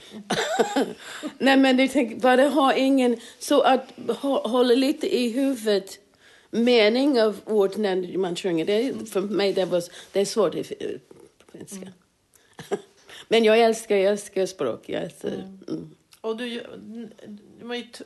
Nej, 1.38 1.58
men 1.58 1.78
du 1.78 1.88
tänker, 1.88 2.16
bara 2.16 2.48
ha 2.50 2.74
ingen... 2.74 3.18
Så 3.40 3.62
att 3.62 3.94
hå- 3.98 4.48
hålla 4.48 4.74
lite 4.74 5.16
i 5.16 5.30
huvudet 5.30 6.00
mening 6.52 7.22
av 7.22 7.40
ord 7.46 7.78
när 7.78 8.18
man 8.18 8.36
sjunger. 8.36 8.66
Det, 8.66 8.94
för 9.12 9.22
mig 9.22 9.54
det, 9.54 9.66
var, 9.66 9.84
det 10.12 10.22
är 10.22 10.26
svårt 10.26 10.52
på 10.52 11.58
finska. 11.58 11.88
men 13.28 13.44
jag 13.44 13.60
älskar, 13.60 13.96
jag 13.96 14.12
älskar 14.12 14.46
språk. 14.46 14.84
Jag 14.86 15.04
älskar, 15.04 15.30
mm. 15.68 15.96
Och 16.24 16.38
du, 16.38 16.60
t- 17.94 18.04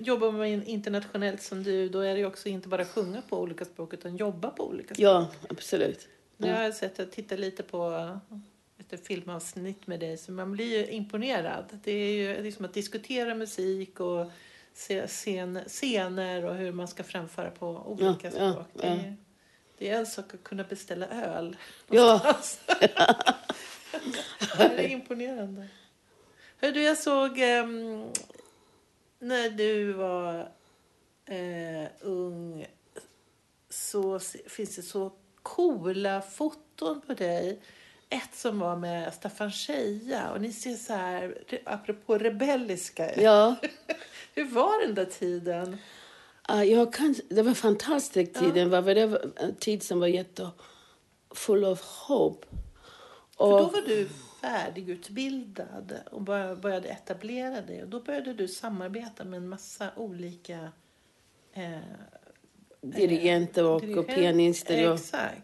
jobbar 0.00 0.32
man 0.32 0.46
internationellt 0.62 1.42
som 1.42 1.62
du, 1.62 1.88
då 1.88 2.00
är 2.00 2.12
det 2.14 2.18
ju 2.18 2.26
också 2.26 2.48
inte 2.48 2.68
bara 2.68 2.84
sjunga 2.84 3.22
på 3.28 3.40
olika 3.40 3.64
språk 3.64 3.94
utan 3.94 4.16
jobba 4.16 4.50
på 4.50 4.68
olika 4.68 4.94
språk. 4.94 5.04
Ja, 5.04 5.28
absolut. 5.48 6.08
Nu 6.36 6.52
har 6.52 6.62
jag 6.62 6.74
sett, 6.74 6.98
jag 6.98 7.10
tittar 7.12 7.36
lite 7.36 7.62
på 7.62 8.10
ett 8.90 9.06
filmavsnitt 9.06 9.86
med 9.86 10.00
dig 10.00 10.18
så 10.18 10.32
man 10.32 10.52
blir 10.52 10.78
ju 10.78 10.86
imponerad. 10.86 11.64
Det 11.84 11.92
är 11.92 12.12
ju 12.36 12.42
liksom 12.42 12.64
att 12.64 12.74
diskutera 12.74 13.34
musik 13.34 14.00
och 14.00 14.30
se 14.74 15.06
scen, 15.06 15.60
scener 15.66 16.44
och 16.44 16.54
hur 16.54 16.72
man 16.72 16.88
ska 16.88 17.04
framföra 17.04 17.50
på 17.50 17.66
olika 17.86 18.28
Ja, 18.30 18.32
ja, 18.38 18.52
språk. 18.52 18.66
Det, 18.74 18.86
ja. 18.86 18.92
är, 18.92 19.16
det 19.78 19.88
är 19.90 19.98
en 19.98 20.06
sak 20.06 20.34
att 20.34 20.44
kunna 20.44 20.64
beställa 20.64 21.06
öl. 21.06 21.56
Ja. 21.90 22.36
det 24.58 24.84
är 24.84 24.88
imponerande. 24.90 25.68
Du, 26.72 26.82
jag 26.82 26.98
såg 26.98 27.38
ehm, 27.38 28.12
när 29.18 29.50
du 29.50 29.92
var 29.92 30.48
eh, 31.26 31.88
ung 32.00 32.66
så 33.70 34.20
finns 34.46 34.76
det 34.76 34.82
så 34.82 35.12
coola 35.42 36.22
foton 36.22 37.00
på 37.00 37.14
dig. 37.14 37.60
Ett 38.08 38.34
som 38.34 38.58
var 38.58 38.76
med 38.76 39.14
Staffan 39.14 39.50
Scheja 39.50 40.30
och 40.30 40.40
ni 40.40 40.52
ser 40.52 40.74
så 40.74 40.92
här, 40.92 41.38
apropå 41.64 42.18
rebelliska. 42.18 43.20
Ja. 43.22 43.56
Hur 44.34 44.44
var 44.44 44.86
den 44.86 44.94
där 44.94 45.04
tiden? 45.04 45.78
Uh, 46.52 46.64
jag 46.64 46.92
kan, 46.92 47.14
det 47.28 47.42
var 47.42 47.54
fantastisk 47.54 48.32
tiden. 48.32 48.72
Ja. 48.72 48.80
Det 48.80 49.06
var 49.06 49.32
en 49.36 49.54
tid 49.54 49.82
som 49.82 50.00
var 50.00 50.06
jätte 50.06 50.50
full 51.30 51.64
av 51.64 51.80
hopp. 51.82 52.46
För 53.36 53.50
då 53.50 53.58
Och, 53.58 53.72
var 53.72 53.80
du 53.86 54.08
färdigutbildad 54.44 55.94
och 56.10 56.22
bör- 56.22 56.56
började 56.56 56.88
etablera 56.88 57.60
dig. 57.60 57.82
Och 57.82 57.88
då 57.88 58.00
började 58.00 58.32
du 58.34 58.48
samarbeta 58.48 59.24
med 59.24 59.36
en 59.36 59.48
massa 59.48 59.90
olika 59.96 60.72
eh, 61.54 61.78
dirigenter 62.80 63.64
och, 63.64 63.74
och 63.74 63.82
dirigent- 63.82 64.14
pianister. 64.14 64.82
Ja. 64.82 64.94
Exakt. 64.94 65.42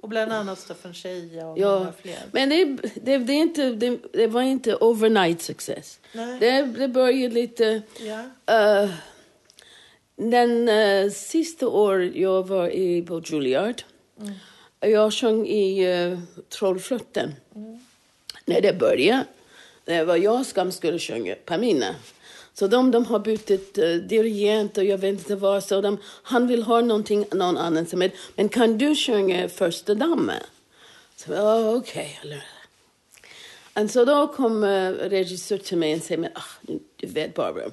Och 0.00 0.08
bland 0.08 0.32
annat 0.32 0.58
Staffan 0.58 0.94
Scheja 0.94 1.46
och 1.46 1.58
Ja. 1.58 1.92
fler. 2.00 2.18
Men 2.32 2.48
det, 2.48 2.64
det, 3.02 3.18
det, 3.18 3.32
är 3.32 3.40
inte, 3.42 3.70
det, 3.70 3.98
det 4.12 4.26
var 4.26 4.42
inte 4.42 4.76
overnight 4.76 5.42
success. 5.42 6.00
Nej. 6.12 6.38
Det, 6.40 6.62
det 6.62 6.88
började 6.88 7.34
lite... 7.34 7.82
Ja. 8.00 8.84
Uh, 8.84 8.90
den 10.16 10.68
uh, 10.68 11.10
sista 11.10 11.68
år 11.68 12.02
jag 12.02 12.46
var 12.48 12.68
i, 12.68 13.02
på 13.02 13.22
Juilliard, 13.24 13.82
jag 14.80 15.12
sjöng 15.12 15.46
i 15.46 15.94
uh, 15.96 16.18
Trollflöten. 16.48 17.32
När 18.48 18.60
det 18.60 18.78
började, 18.78 19.24
det 19.84 20.04
var 20.04 20.16
jag 20.16 20.46
som 20.46 20.72
skulle 20.72 20.98
sjunga 20.98 21.34
Pamina. 21.34 21.94
Så 22.54 22.66
de, 22.66 22.90
de 22.90 23.06
har 23.06 23.18
bytt 23.18 23.50
uh, 23.78 23.84
eh, 23.84 23.96
dirigent 23.96 24.78
och 24.78 24.84
jag 24.84 24.98
vet 24.98 25.10
inte 25.10 25.36
vad. 25.36 25.64
Så 25.64 25.80
de, 25.80 25.98
han 26.22 26.46
vill 26.46 26.62
ha 26.62 26.80
någonting, 26.80 27.26
någon 27.30 27.58
annan 27.58 27.86
som 27.86 28.02
är, 28.02 28.10
men 28.34 28.48
kan 28.48 28.78
du 28.78 28.96
sjunga 28.96 29.48
Första 29.48 29.94
dammen? 29.94 30.42
Så 31.16 31.32
oh, 31.32 31.76
okej. 31.76 32.20
Okay. 32.24 32.38
Och 33.84 33.90
så 33.90 34.04
då 34.04 34.26
kom 34.26 34.64
eh, 34.64 34.70
uh, 34.70 34.92
regissören 34.92 35.62
till 35.62 35.78
mig 35.78 35.94
och 35.94 36.02
sa, 36.02 36.16
men, 36.16 36.30
ah, 36.34 36.70
du 36.96 37.06
vet 37.06 37.34
Barbara, 37.34 37.70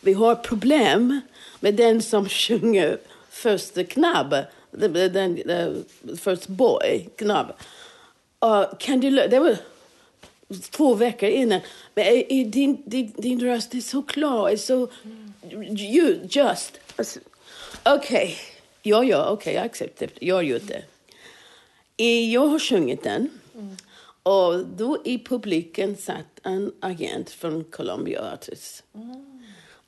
vi 0.00 0.12
har 0.12 0.34
problem 0.34 1.20
med 1.60 1.74
den 1.74 2.02
som 2.02 2.28
sjunger 2.28 2.98
första 3.30 3.84
knabb, 3.84 4.34
den, 4.70 4.92
den, 4.92 5.42
den 5.44 5.84
första 6.18 6.52
boy, 6.52 7.08
knabb. 7.16 7.52
Uh, 8.44 8.64
kan 8.78 9.00
du, 9.00 9.10
det 9.10 9.40
var 9.40 9.56
två 10.70 10.94
veckor 10.94 11.28
innan. 11.28 11.60
Men 11.94 12.04
eh, 12.04 12.12
är, 12.12 12.32
är 12.32 12.44
din, 12.44 12.82
din, 12.84 13.12
din 13.16 13.40
röst 13.40 13.74
är 13.74 13.80
så 13.80 14.02
klar, 14.02 14.48
är 14.48 14.56
så 14.56 14.88
ju, 15.70 16.20
just. 16.30 16.80
Alltså, 16.96 17.20
Okej, 17.82 17.96
okay. 17.96 18.34
ja, 18.82 19.04
ja, 19.04 19.30
okej, 19.30 19.32
okay, 19.32 19.54
jag 19.54 19.64
accepterar 19.64 20.12
Jag 20.20 20.44
gör 20.44 20.60
det. 20.60 20.84
Jag 22.32 22.46
har 22.46 22.58
sjungit 22.58 23.02
den. 23.02 23.30
Och 24.22 24.66
då 24.66 24.98
i 25.04 25.18
publiken 25.24 25.96
satt 25.96 26.40
en 26.42 26.72
agent 26.80 27.30
från 27.30 27.64
Columbia 27.64 28.32
Artists. 28.32 28.82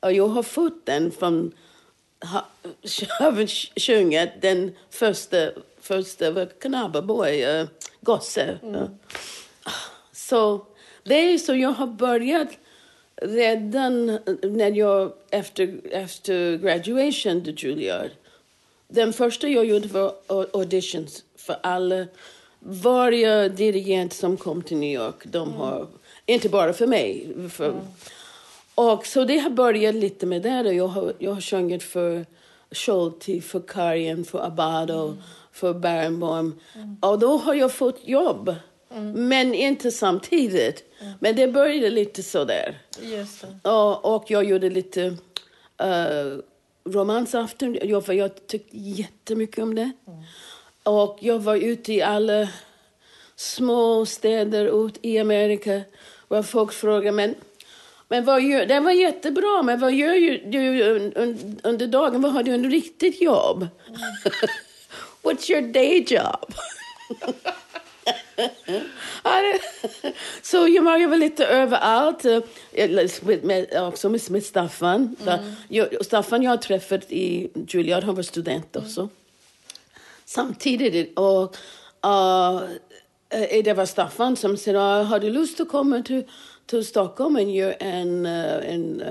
Och 0.01 0.12
jag 0.12 0.29
har 0.29 0.42
fått 0.42 0.87
den 0.87 1.11
från 1.11 1.53
ha, 2.25 2.46
har 3.18 3.46
sjungit 3.81 4.31
den 4.40 4.73
första, 4.90 5.51
första 5.81 6.31
vad 6.31 6.59
Knabberboy, 6.59 7.44
uh, 7.44 7.49
eh, 7.49 7.66
gosse. 8.01 8.59
Uh. 8.64 8.85
Så 10.30 10.60
det 11.04 11.14
är 11.14 11.38
så 11.38 11.54
jag 11.54 11.72
har 11.72 11.86
börjat 11.86 12.48
redan 13.22 14.18
när 14.42 14.70
jag 14.70 15.12
efter, 15.30 15.80
efter 15.90 16.56
graduation 16.56 17.44
till 17.44 17.54
Juilliard. 17.58 18.10
Den 18.88 19.12
första 19.12 19.48
jag 19.48 19.64
gjorde 19.64 19.88
var 19.88 20.14
auditions 20.52 21.24
för 21.36 21.56
alla. 21.62 22.06
Varje 22.58 23.48
dirigent 23.48 24.12
som 24.12 24.36
kom 24.36 24.62
till 24.62 24.76
New 24.76 24.94
York, 24.94 25.24
de 25.24 25.52
har, 25.52 25.86
inte 26.26 26.48
bara 26.48 26.72
för 26.72 26.86
mig. 26.86 27.26
För, 27.50 27.80
och 28.74 29.06
så 29.06 29.24
det 29.24 29.38
har 29.38 29.50
börjat 29.50 29.94
lite 29.94 30.26
med 30.26 30.42
det. 30.42 30.72
Jag 30.72 30.88
har, 30.88 31.12
jag 31.18 31.32
har 31.32 31.40
sjungit 31.40 31.82
för 31.82 32.26
Schulte, 32.70 33.40
för 33.40 33.60
Karajan, 33.60 34.24
för 34.24 34.46
Abado, 34.46 35.06
mm. 35.06 35.22
för 35.52 35.74
Barenboim. 35.74 36.60
Mm. 36.74 36.96
Och 37.00 37.18
då 37.18 37.36
har 37.36 37.54
jag 37.54 37.72
fått 37.72 38.00
jobb. 38.04 38.54
Mm. 38.90 39.29
Men 39.29 39.55
inte 39.55 39.90
samtidigt. 39.90 40.85
Men 41.20 41.37
det 41.37 41.48
började 41.48 41.90
lite 41.90 42.22
så 42.22 42.44
där. 42.44 42.79
Just 43.00 43.40
det. 43.62 43.70
Och, 43.70 44.14
och 44.14 44.24
jag 44.31 44.44
gjorde 44.44 44.70
lite 44.70 45.00
uh, 45.83 46.38
romansafton. 46.85 47.79
Jag, 47.83 48.07
för 48.07 48.12
jag 48.12 48.46
tyckte 48.46 48.76
jättemycket 48.76 49.59
om 49.59 49.74
det. 49.74 49.90
Och 50.83 51.18
jag 51.20 51.38
var 51.38 51.57
ute 51.57 51.92
i 51.92 52.03
alla 52.03 52.48
små 53.37 54.07
städer 54.07 54.87
ut 54.87 54.98
i 55.03 55.18
Amerika. 55.18 55.83
Var 56.29 56.42
folk 56.42 56.72
frågade 56.72 57.12
men, 57.12 57.35
men 58.09 58.24
vad 58.24 58.42
gör, 58.42 58.66
det 58.66 58.81
var 58.81 58.90
jättebra, 58.90 59.62
men 59.62 59.81
vad 59.81 59.92
gör 59.92 60.50
du 60.50 60.83
un, 60.83 61.61
under 61.62 61.87
dagen? 61.87 62.22
Vad 62.22 62.33
har 62.33 62.42
du 62.42 62.55
en 62.55 62.70
riktigt 62.70 63.20
jobb? 63.20 63.68
What's 65.22 65.50
your 65.50 65.72
day 65.72 66.07
job? 66.09 66.55
så 70.42 70.68
jag 70.68 70.83
var 71.09 71.16
lite 71.16 71.46
överallt. 71.46 72.24
eh, 72.24 72.40
Med, 73.42 73.83
också 73.83 74.09
med, 74.09 74.31
med 74.31 74.42
Staffan. 74.44 75.16
Jag, 75.68 76.05
Staffan 76.05 76.42
jag 76.42 76.50
har 76.50 76.57
träffat 76.57 77.05
i 77.12 77.50
Juilliard, 77.68 78.05
han 78.05 78.14
var 78.14 78.22
student 78.22 78.76
också. 78.76 79.09
Samtidigt, 80.24 81.18
och 81.18 81.57
uh, 82.07 82.61
det 83.64 83.72
var 83.76 83.87
Staffan 83.87 84.37
som 84.37 84.57
sa, 84.57 85.03
har 85.03 85.18
du 85.20 85.31
lust 85.31 85.61
att 85.61 85.68
komma 85.68 86.03
till, 86.03 86.24
till 86.66 86.85
Stockholm 86.87 87.37
och 87.37 87.42
göra 87.42 87.72
en, 87.72 88.26
en 88.26 89.03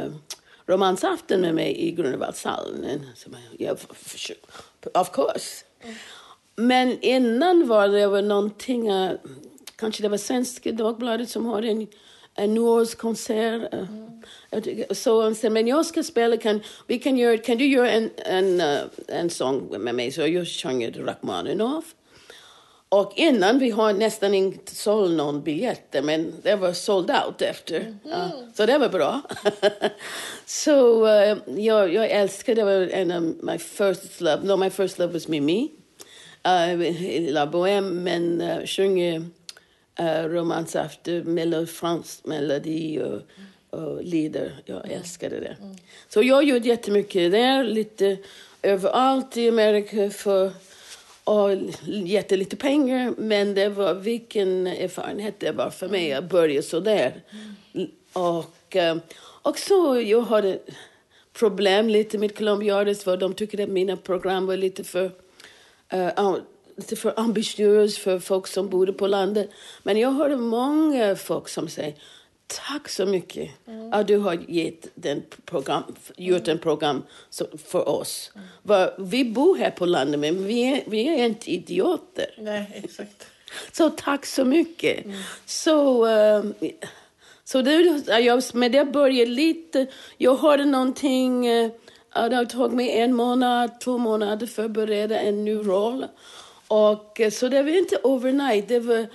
romansafton 0.67 1.41
med 1.41 1.55
mig 1.55 1.77
i 1.87 1.91
Grunewaldshallen? 1.91 3.05
Så 3.15 3.29
jag, 3.57 3.69
"Ja, 3.69 3.75
för- 3.75 3.95
för- 3.95 4.35
Of 5.01 5.11
course. 5.11 5.65
Men 6.59 6.97
innan 7.01 7.67
var 7.67 7.87
det 7.87 8.07
var 8.07 8.21
någonting, 8.21 8.87
eh, 8.87 9.11
kanske 9.75 10.01
det 10.03 10.09
var 10.09 10.17
Svenska 10.17 10.71
Dagbladet 10.71 11.29
som 11.29 11.45
hade 11.45 11.67
en, 11.67 11.87
en 12.35 12.53
nyårskonsert. 12.53 13.73
jag 14.49 14.63
tycker- 14.63 14.93
Så 14.93 15.21
han 15.21 15.35
sa, 15.35 15.49
men 15.49 15.67
jag 15.67 15.85
ska 15.85 16.03
spela, 16.03 16.37
kan, 16.37 16.61
vi 16.87 16.99
kan, 16.99 17.17
göra, 17.17 17.37
kan 17.37 17.57
du 17.57 17.65
göra 17.65 17.91
en, 17.91 18.09
en, 18.17 18.61
eh, 18.61 18.77
en 19.07 19.29
sång 19.29 19.67
med 19.83 19.95
mig? 19.95 20.11
Så 20.11 20.21
jag 20.27 20.47
sjöng 20.47 20.91
Rachmaninoff. 20.91 21.95
Och 22.89 23.13
innan, 23.15 23.59
vi 23.59 23.69
har 23.69 23.93
nästan 23.93 24.33
inte 24.33 24.75
sålt 24.75 25.11
någon 25.17 25.41
biljetter, 25.43 26.01
men 26.01 26.33
det 26.43 26.55
var 26.55 26.73
sold 26.73 27.11
out 27.25 27.41
efter. 27.41 27.95
Ja, 28.03 28.31
så 28.53 28.65
det 28.65 28.77
var 28.77 28.89
bra. 28.89 29.21
så 30.45 31.07
eh, 31.07 31.37
jag, 31.57 31.93
jag 31.93 32.09
älskar, 32.11 32.55
det 32.55 32.63
var 32.63 32.71
en 32.71 33.11
av 33.11 33.21
my 33.43 33.57
first 33.57 34.21
love, 34.21 34.39
no 34.43 34.57
my 34.57 34.69
first 34.69 34.99
love 34.99 35.13
was 35.13 35.27
Mimi. 35.27 35.71
Uh, 36.47 36.85
i 36.85 37.31
La 37.31 37.45
Bohème, 37.45 37.89
men 37.91 38.41
uh, 38.41 38.65
sjunger 38.65 39.19
uh, 39.99 40.23
romansafter, 40.27 41.23
melo, 41.23 41.65
fransk 41.65 42.25
melodi 42.25 42.99
och, 42.99 43.21
och 43.79 44.03
lieder. 44.03 44.51
Jag 44.65 44.91
älskade 44.91 45.39
det. 45.39 45.57
Så 46.09 46.21
jag 46.23 46.43
gjorde 46.43 46.67
jättemycket 46.67 47.31
där, 47.31 47.63
lite 47.63 48.17
överallt 48.61 49.37
i 49.37 49.49
Amerika 49.49 50.09
för 50.09 50.51
och 51.29 51.49
jättelite 51.85 52.55
pengar, 52.55 53.13
men 53.17 53.53
det 53.53 53.69
var 53.69 53.93
vilken 53.93 54.67
erfarenhet 54.67 55.39
det 55.39 55.51
var 55.51 55.69
för 55.69 55.89
mig 55.89 56.13
att 56.13 56.29
börja 56.29 56.61
så 56.61 56.79
där. 56.79 57.21
Och, 58.13 58.75
eh, 58.75 58.97
och 59.21 59.59
så 59.59 60.01
jag 60.01 60.21
hade 60.21 60.59
problem 61.33 61.89
lite 61.89 62.17
med 62.17 62.37
Colombiades 62.37 63.03
för 63.03 63.17
de 63.17 63.33
tyckte 63.33 63.63
att 63.63 63.69
mina 63.69 63.97
program 63.97 64.45
var 64.45 64.57
lite 64.57 64.83
för, 64.83 65.11
eh, 65.89 66.35
lite 66.75 66.95
för 66.95 67.19
ambitiös 67.19 67.97
för 67.97 68.19
folk 68.19 68.47
som 68.47 68.69
bodde 68.69 68.93
på 68.93 69.07
landet. 69.07 69.49
Men 69.83 69.97
jag 69.97 70.11
hörde 70.11 70.37
många 70.37 71.15
folk 71.15 71.49
som 71.49 71.67
säger 71.67 71.95
Tack 72.67 72.89
så 72.89 73.05
mycket 73.05 73.49
att 73.91 74.07
du 74.07 74.17
har 74.17 74.33
gett 74.47 74.87
den 74.95 75.23
program, 75.45 75.83
gjort 76.17 76.47
en 76.47 76.59
program 76.59 77.03
för 77.65 77.89
oss. 77.89 78.31
För 78.67 78.95
vi 78.97 79.25
bor 79.25 79.55
här 79.55 79.71
på 79.71 79.85
landet, 79.85 80.19
men 80.19 80.45
vi 80.47 80.63
är, 80.63 80.83
vi 80.87 81.07
är 81.07 81.25
inte 81.25 81.51
idioter. 81.51 82.35
Nej, 82.37 82.81
exakt. 82.83 83.27
Så 83.71 83.89
tack 83.89 84.25
så 84.25 84.45
mycket. 84.45 85.05
Så, 85.45 86.07
eh, 86.07 86.43
så 87.43 87.61
det, 87.61 88.03
jag, 88.19 88.43
med 88.53 88.71
det 88.71 88.85
började 88.85 89.31
lite. 89.31 89.87
Jag 90.17 90.35
hade 90.35 90.65
någonting, 90.65 91.45
ja, 91.45 91.69
det 92.13 92.35
har 92.35 92.45
tagit 92.45 92.75
mig 92.75 92.99
en 92.99 93.13
månad, 93.13 93.79
två 93.79 93.97
månader 93.97 94.43
att 94.43 94.49
förbereda 94.49 95.19
en 95.19 95.45
ny 95.45 95.55
roll. 95.55 96.05
Och, 96.67 97.19
eh, 97.19 97.29
så 97.31 97.47
det 97.47 97.63
var 97.63 97.77
inte 97.77 97.97
overnight. 98.03 98.67
Det 98.67 98.79
var 98.79 99.07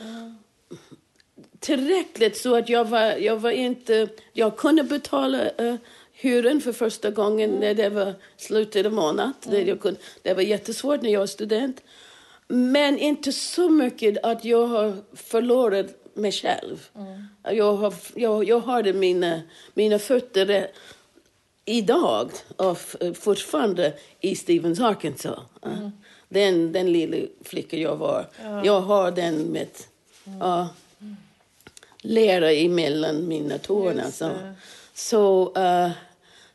tillräckligt 1.61 2.37
så 2.37 2.57
att 2.57 2.69
jag 2.69 2.85
var, 2.85 3.03
jag 3.03 3.37
var 3.37 3.51
inte... 3.51 4.09
Jag 4.33 4.57
kunde 4.57 4.83
betala 4.83 5.39
uh, 5.61 5.75
hyran 6.13 6.61
för 6.61 6.73
första 6.73 7.11
gången 7.11 7.51
när 7.51 7.75
det 7.75 7.89
var 7.89 8.15
slutet 8.37 8.87
av 8.87 8.93
månad. 8.93 9.33
Det, 9.43 9.63
jag 9.63 9.81
kunde, 9.81 10.01
det 10.23 10.35
var 10.35 10.43
jättesvårt 10.43 11.03
när 11.03 11.11
jag 11.11 11.21
var 11.21 11.27
student. 11.27 11.83
Men 12.49 12.99
inte 12.99 13.33
så 13.33 13.69
mycket 13.69 14.25
att 14.25 14.45
jag 14.45 14.67
har 14.67 14.97
förlorat 15.13 15.87
mig 16.15 16.33
själv. 16.33 16.89
Jag, 17.43 17.75
har, 17.75 17.95
jag, 18.15 18.45
jag 18.45 18.61
hade 18.61 18.93
mina, 18.93 19.41
mina 19.75 19.99
fötter 19.99 20.69
idag 21.65 22.31
och 22.57 22.79
fortfarande 23.15 23.93
i 24.21 24.37
Stevens 24.37 24.81
Arkansas. 24.81 25.39
Ja. 25.63 25.91
Den, 26.29 26.73
den 26.73 26.93
lilla 26.93 27.27
flicka 27.45 27.77
jag 27.77 27.97
var. 27.97 28.27
Jag 28.65 28.81
har 28.81 29.11
den 29.11 29.37
med 29.43 29.69
ja, 30.41 30.69
lera 31.99 32.53
emellan 32.53 33.29
mina 33.29 33.59
tårna. 33.59 34.11
Så, 34.11 34.31
så, 34.95 35.53
eh, 35.57 35.91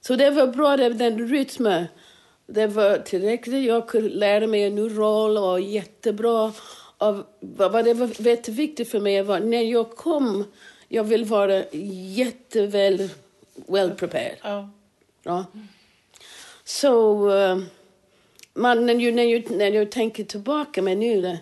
så 0.02 0.16
det 0.16 0.30
var 0.30 0.48
bra, 0.48 0.78
det, 0.78 0.90
den 0.90 1.28
rytmen. 1.28 1.86
Det 2.46 2.68
var 2.68 2.98
tillräckligt. 2.98 3.66
Jag 3.66 3.88
kunde 3.88 4.10
lära 4.10 4.48
mig 4.48 4.64
en 4.64 4.76
ny 4.76 4.98
roll 4.98 5.38
och 5.38 5.62
jättebra. 5.62 6.54
Och 6.98 7.16
vad 7.40 7.72
vad 7.72 7.86
det 7.86 7.94
var 7.94 8.28
jätteviktigt 8.28 8.92
för 8.92 9.00
mig 9.00 9.24
var 9.24 9.40
när 9.40 9.62
jag 9.62 9.96
kom, 9.96 10.46
jag 10.88 11.04
vill 11.04 11.26
vara 11.26 11.64
jätteväl 12.16 13.10
well 13.68 13.92
prepared. 13.92 14.36
Ja. 14.42 14.70
Ja. 15.24 15.46
Så 16.64 17.26
uh, 17.30 17.64
man, 18.54 18.86
när, 18.86 18.96
jag, 18.96 19.14
när, 19.14 19.24
jag, 19.24 19.52
när 19.52 19.72
jag 19.72 19.92
tänker 19.92 20.24
tillbaka, 20.24 20.82
men 20.82 21.00
nu, 21.00 21.22
det, 21.22 21.40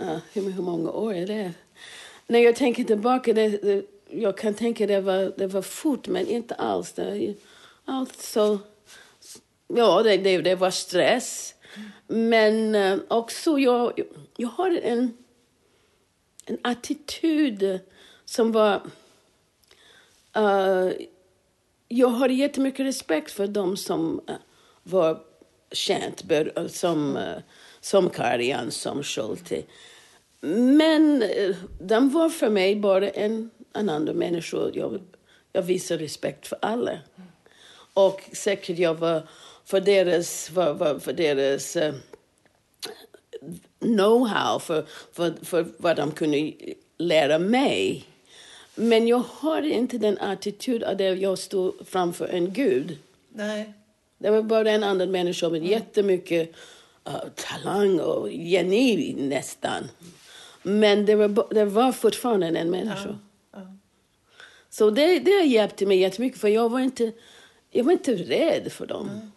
uh, 0.00 0.18
hur, 0.32 0.50
hur 0.50 0.62
många 0.62 0.90
år 0.90 1.14
är 1.14 1.26
det? 1.26 1.52
När 2.26 2.38
jag 2.38 2.56
tänker 2.56 2.84
tillbaka, 2.84 3.32
det, 3.32 3.48
det, 3.48 3.84
jag 4.10 4.38
kan 4.38 4.54
tänka 4.54 4.86
det 4.86 5.00
var, 5.00 5.32
det 5.36 5.46
var 5.46 5.62
fort, 5.62 6.08
men 6.08 6.26
inte 6.28 6.54
alls. 6.54 6.92
Det, 6.92 7.34
allt 7.84 8.22
så, 8.22 8.58
ja, 9.66 10.02
det, 10.02 10.16
det, 10.16 10.38
det 10.38 10.54
var 10.54 10.70
stress. 10.70 11.54
Men 12.06 12.74
uh, 12.74 13.00
också, 13.08 13.58
jag, 13.58 14.00
jag 14.36 14.48
har 14.48 14.70
en, 14.70 15.16
en 16.46 16.58
attityd 16.62 17.80
som 18.24 18.52
var... 18.52 18.82
Uh, 20.36 20.92
jag 21.94 22.08
har 22.08 22.28
jättemycket 22.28 22.86
respekt 22.86 23.30
för 23.30 23.46
dem 23.46 23.76
som 23.76 24.20
eh, 24.28 24.34
var 24.82 25.20
känt, 25.72 26.24
som, 26.68 27.16
uh, 27.16 27.38
som 27.80 28.10
Karian, 28.10 28.70
som 28.70 29.02
Schulte. 29.02 29.62
Men 30.40 31.22
uh, 31.22 31.56
de 31.80 32.10
var 32.10 32.28
för 32.28 32.50
mig 32.50 32.76
bara 32.76 33.08
en, 33.08 33.50
en 33.72 33.88
annan 33.88 34.04
människa. 34.04 34.70
Jag, 34.74 35.00
jag 35.52 35.62
visar 35.62 35.98
respekt 35.98 36.46
för 36.46 36.58
alla. 36.62 36.98
Och 37.94 38.20
säkert 38.32 38.78
jag 38.78 38.94
var 38.94 39.22
för 39.64 39.80
deras, 39.80 40.48
för, 40.48 40.78
för, 40.78 40.98
för 40.98 41.12
deras 41.12 41.76
know-how, 43.80 44.58
för, 44.58 44.86
för, 45.12 45.34
för 45.44 45.66
vad 45.78 45.96
de 45.96 46.12
kunde 46.12 46.52
lära 46.98 47.38
mig. 47.38 48.04
Men 48.74 49.08
jag 49.08 49.22
har 49.28 49.62
inte 49.62 49.98
den 49.98 50.18
attityd 50.18 50.82
att 50.82 51.20
jag 51.20 51.38
står 51.38 51.72
framför 51.84 52.28
en 52.28 52.52
gud. 52.52 52.98
Nej. 53.32 53.72
Det 54.18 54.30
var 54.30 54.42
bara 54.42 54.70
en 54.70 54.84
annan 54.84 55.10
människa 55.10 55.48
med 55.48 55.66
jättemycket 55.66 56.54
uh, 57.08 57.24
talang 57.34 58.00
och 58.00 58.32
geni 58.32 59.14
nästan. 59.18 59.88
Men 60.62 61.06
det 61.06 61.14
var, 61.14 61.54
det 61.54 61.64
var 61.64 61.92
fortfarande 61.92 62.46
en 62.46 62.70
människa. 62.70 63.18
Ja. 63.52 63.60
Så 64.70 64.90
det, 64.90 65.18
det 65.18 65.44
hjälpte 65.44 65.86
mig 65.86 65.98
jättemycket 65.98 66.40
för 66.40 66.48
jag 66.48 66.68
var 66.68 66.80
inte, 66.80 67.12
jag 67.70 67.84
var 67.84 67.92
inte 67.92 68.14
rädd 68.14 68.72
för 68.72 68.86
dem. 68.86 69.32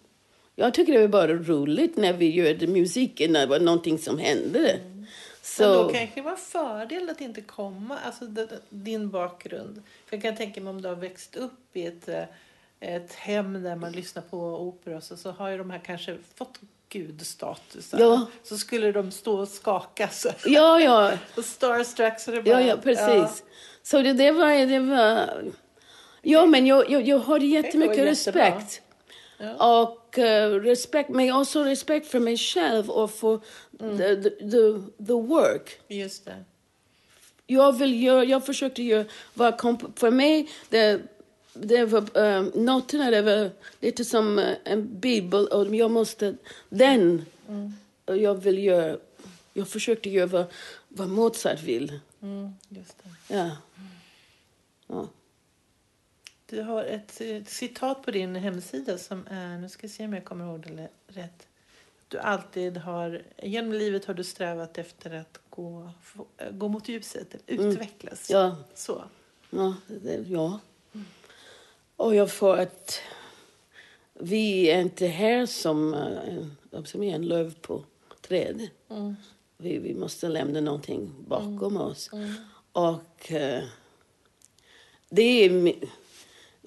Jag 0.56 0.74
tycker 0.74 0.94
det 0.94 1.00
var 1.00 1.08
bara 1.08 1.34
roligt 1.34 1.98
när 1.98 2.14
vi 2.14 2.30
gjorde 2.30 2.68
musiken, 2.68 3.34
när 3.34 3.40
det 3.40 3.46
var 3.46 3.60
någonting 3.60 3.98
som 3.98 4.18
hände. 4.18 4.80
Så, 5.48 5.64
Men 5.64 5.72
då 5.72 5.90
kanske 5.90 6.16
det 6.16 6.22
var 6.22 6.32
en 6.32 6.38
fördel 6.38 7.10
att 7.10 7.22
inte 7.22 7.42
komma, 7.42 7.98
alltså 8.06 8.26
din 8.70 9.10
bakgrund. 9.10 9.84
För 10.06 10.16
jag 10.16 10.24
kan 10.24 10.36
tänka 10.36 10.62
mig 10.62 10.70
om 10.70 10.82
du 10.82 10.88
har 10.88 10.96
växt 10.96 11.36
upp 11.36 11.76
i 11.78 11.86
ett, 11.86 12.10
eh, 12.10 12.24
ett 12.80 13.14
hem 13.14 13.64
där 13.64 13.76
man 13.76 13.92
lyssnar 13.92 14.22
på 14.22 14.38
opera 14.40 15.02
så, 15.02 15.18
så 15.18 15.32
har 15.32 15.50
ju 15.50 15.58
de 15.58 15.72
här 15.72 15.80
kanske 15.80 16.18
fått 16.36 16.60
gudstatus. 16.90 17.94
Ja. 17.98 18.28
Så 18.44 18.58
skulle 18.58 18.92
de 18.92 19.12
stå 19.12 19.40
och 19.40 19.48
skaka 19.48 20.10
så. 20.10 20.30
ja, 20.46 20.80
ja. 20.80 21.12
Och 21.38 21.46
starstruck 21.46 22.20
så 22.20 22.32
det 22.32 22.42
bara... 22.42 22.62
Ja, 22.62 22.68
ja, 22.68 22.78
precis. 22.78 23.44
Så 23.84 24.02
det, 24.02 24.14
det 24.14 24.32
var... 24.32 24.66
Det 24.66 24.80
var 24.80 25.44
ja, 26.22 26.46
men 26.46 26.68
jag, 26.68 26.90
jag, 26.90 27.08
jag 27.08 27.20
hade 27.20 27.46
jättemycket 27.46 28.00
respekt. 28.00 28.82
Ja. 29.38 29.82
Och 29.84 30.18
eh, 30.20 30.52
respekt, 30.52 31.10
men 31.10 31.34
också 31.34 31.64
respekt 31.64 32.08
för 32.08 32.20
mig 32.20 32.38
själv 32.38 32.90
och 32.90 33.12
för 33.12 33.40
the, 33.80 34.16
the, 34.16 34.30
the, 34.30 35.06
the 35.06 35.14
work. 35.14 35.80
Just 35.88 36.26
det. 36.26 36.44
Jag 37.48 37.78
vill 37.78 38.04
göra, 38.04 38.24
jag 38.24 38.46
försökte 38.46 38.84
göra, 38.84 39.06
komp- 39.36 40.00
för 40.00 40.12
mig, 40.12 40.50
det, 40.70 41.02
det 41.54 41.86
var, 41.86 42.18
um, 42.18 42.52
noterna 42.56 43.12
det 43.12 43.22
var 43.22 43.50
lite 43.80 44.06
som 44.06 44.40
eh, 44.40 44.58
en 44.64 45.00
bibel 45.00 45.48
och 45.48 45.76
jag 45.76 45.92
måste, 45.92 46.36
den, 46.70 47.26
och 48.06 48.18
jag 48.18 48.36
vill 48.36 48.64
göra, 48.64 48.98
jag 49.54 49.68
försökte 49.68 50.10
göra 50.10 50.28
vad, 50.28 50.46
vad 50.88 51.10
Mozart 51.10 51.64
vill. 51.64 52.00
Mm, 52.22 52.54
just 52.70 52.96
det. 53.04 53.36
Ja. 53.36 53.52
ja. 54.88 55.08
Du 56.50 56.62
har 56.62 56.84
ett, 56.84 57.22
ett 57.22 57.50
citat 57.50 58.04
på 58.04 58.12
din 58.12 58.36
hemsida 58.36 58.98
som 58.98 59.28
är, 59.30 59.58
nu 59.58 59.70
ska 59.70 59.88
se 59.88 60.06
om 60.06 60.14
jag 60.14 60.26
kommer 60.26 60.46
ihåg 60.46 60.62
det 60.62 60.90
rätt. 61.08 61.48
Du 62.08 62.20
alltid 62.20 62.78
har, 62.78 63.22
genom 63.44 63.74
livet 63.74 64.06
har 64.06 64.14
du 64.14 64.24
strävat 64.24 64.78
efter 64.78 65.14
att 65.14 65.40
gå, 65.50 65.90
äh, 66.38 66.52
gå 66.52 66.68
mot 66.68 66.90
ljuset, 66.90 67.36
utvecklas. 67.48 68.30
Ja. 68.30 68.56
Så. 68.76 69.04
Ja, 69.50 69.76
det, 69.88 70.26
ja. 70.28 70.60
Och 71.96 72.16
jag 72.16 72.32
får 72.32 72.58
att 72.58 73.00
vi 74.14 74.70
är 74.70 74.82
inte 74.82 75.08
här 75.08 75.46
som, 75.46 75.94
eh, 76.72 76.84
som 76.84 77.04
är 77.04 77.16
en 77.16 77.28
löv 77.28 77.56
på 77.62 77.84
trädet. 78.22 78.72
Mm. 78.90 79.16
Vi, 79.58 79.78
vi 79.78 79.94
måste 79.94 80.30
lämna 80.30 80.62
någonting 80.62 81.14
bakom 81.28 81.78
oss. 81.78 82.10
Och 82.72 83.32
eh, 83.32 83.64
det 85.10 85.22
är 85.22 85.50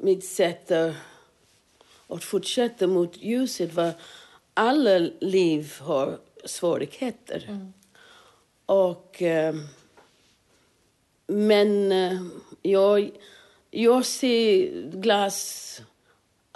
mitt 0.03 0.25
sätt 0.25 0.71
att, 0.71 2.25
fortsätta 2.25 2.87
mot 2.87 3.17
ljuset. 3.17 3.75
För 3.75 3.93
alla 4.55 4.99
liv 5.21 5.75
har 5.81 6.19
svårigheter. 6.45 7.71
Och... 8.67 9.23
Eh, 9.23 9.55
men 11.31 11.93
eh, 11.93 12.23
jag, 12.63 13.11
jag 13.71 14.07
ser 14.07 14.83
glas 14.91 15.81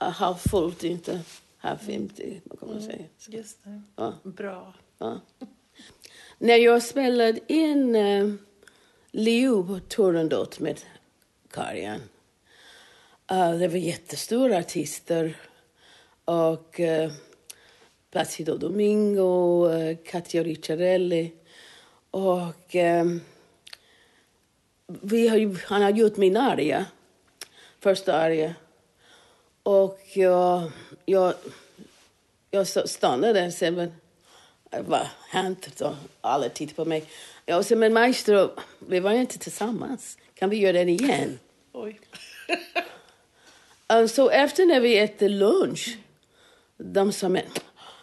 eh, 0.01 0.09
halvfullt, 0.09 0.85
inte 0.85 1.21
halvfullt, 1.59 2.21
vad 2.45 2.61
kan 2.61 2.69
man 2.69 2.83
säga. 2.83 3.05
Just 3.29 3.65
det. 3.65 3.83
Ja. 3.97 4.15
Bra. 4.23 4.75
Ja. 4.99 5.21
När 6.39 6.57
jag 6.57 6.83
spelade 6.83 7.41
in 7.53 7.97
uh, 7.97 8.35
Leo 9.11 9.67
på 9.67 9.79
Turandot 9.79 10.61
med 10.61 10.81
Karian. 11.51 12.01
Uh, 13.33 13.59
det 13.59 13.69
var 13.69 13.77
jättestora 13.77 14.59
artister. 14.59 15.37
Och 16.25 16.81
uh, 16.81 17.13
Placido 18.11 18.57
Domingo, 18.57 19.69
eh, 19.71 19.89
uh, 19.89 19.97
Katja 20.05 20.43
Ricciarelli. 20.43 21.33
Och 22.11 22.77
vi 24.87 25.29
har, 25.29 25.37
ju- 25.37 25.59
han 25.65 25.83
har 25.83 25.91
gjort 25.91 26.17
min 26.17 26.37
aria, 26.37 26.87
första 27.81 28.15
aria. 28.15 28.55
Och 29.63 30.01
jag, 30.15 30.71
jag, 31.05 31.35
jag 32.51 32.67
stannade 32.89 33.47
och 33.47 33.53
sa, 33.53 33.71
men 33.71 33.93
vad 34.71 34.99
har 34.99 35.09
hänt? 35.29 35.69
Så 35.77 35.97
alla 36.21 36.49
tittade 36.49 36.75
på 36.77 36.85
mig. 36.85 37.05
Jag 37.47 37.65
sa, 37.65 37.77
men 37.77 37.93
maestro, 37.93 38.51
vi 38.79 39.01
var 39.01 39.13
inte 39.13 39.39
tillsammans. 39.39 40.19
Kan 40.35 40.51
vi 40.51 40.57
göra 40.57 40.85
det 40.85 40.91
igen? 40.91 41.39
Oj. 41.73 42.01
Så 44.09 44.31
efter 44.31 44.67
när 44.67 44.81
vi 44.81 44.99
äter 44.99 45.29
lunch, 45.29 45.97
de 46.79 47.13
sa, 47.13 47.29
men, 47.29 47.43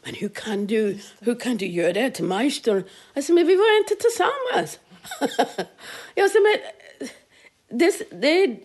men 0.03 0.15
hur, 0.15 0.29
kan 0.29 0.67
du, 0.67 0.97
hur 1.19 1.35
kan 1.35 1.57
du 1.57 1.65
göra 1.65 1.93
det 1.93 2.09
till 2.09 2.25
maestron? 2.25 2.83
Jag 3.13 3.23
sa, 3.23 3.33
men 3.33 3.47
vi 3.47 3.55
var 3.55 3.77
inte 3.77 3.95
tillsammans. 3.95 4.79
jag 6.15 6.31
sa, 6.31 6.39
men 6.39 6.57
det, 7.71 7.93
det, 8.09 8.55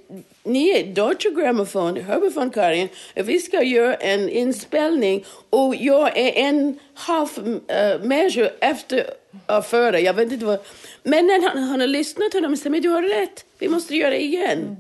ni 0.42 0.68
är 0.68 0.94
Deutsche 0.94 1.30
Grammophon, 1.30 1.96
Herbifon 1.96 2.50
Karin, 2.50 2.88
vi 3.14 3.38
ska 3.38 3.62
göra 3.62 3.94
en 3.94 4.28
inspelning 4.28 5.24
och 5.50 5.76
jag 5.76 6.18
är 6.18 6.32
en 6.32 6.78
halv 6.94 7.28
uh, 7.38 7.76
eh, 7.76 8.00
measure 8.00 8.52
efter 8.60 9.10
uh, 9.50 9.62
före. 9.62 10.00
Jag 10.00 10.14
vet 10.14 10.32
inte 10.32 10.44
vad. 10.44 10.58
Men 11.02 11.26
när 11.26 11.48
han, 11.48 11.62
han 11.62 11.80
har 11.80 11.86
lyssnat 11.86 12.30
till 12.30 12.42
dem 12.42 12.50
han 12.50 12.56
sa 12.56 12.70
men 12.70 12.82
du 12.82 12.88
har 12.88 13.02
rätt, 13.02 13.44
vi 13.58 13.68
måste 13.68 13.96
göra 13.96 14.10
det 14.10 14.22
igen. 14.22 14.76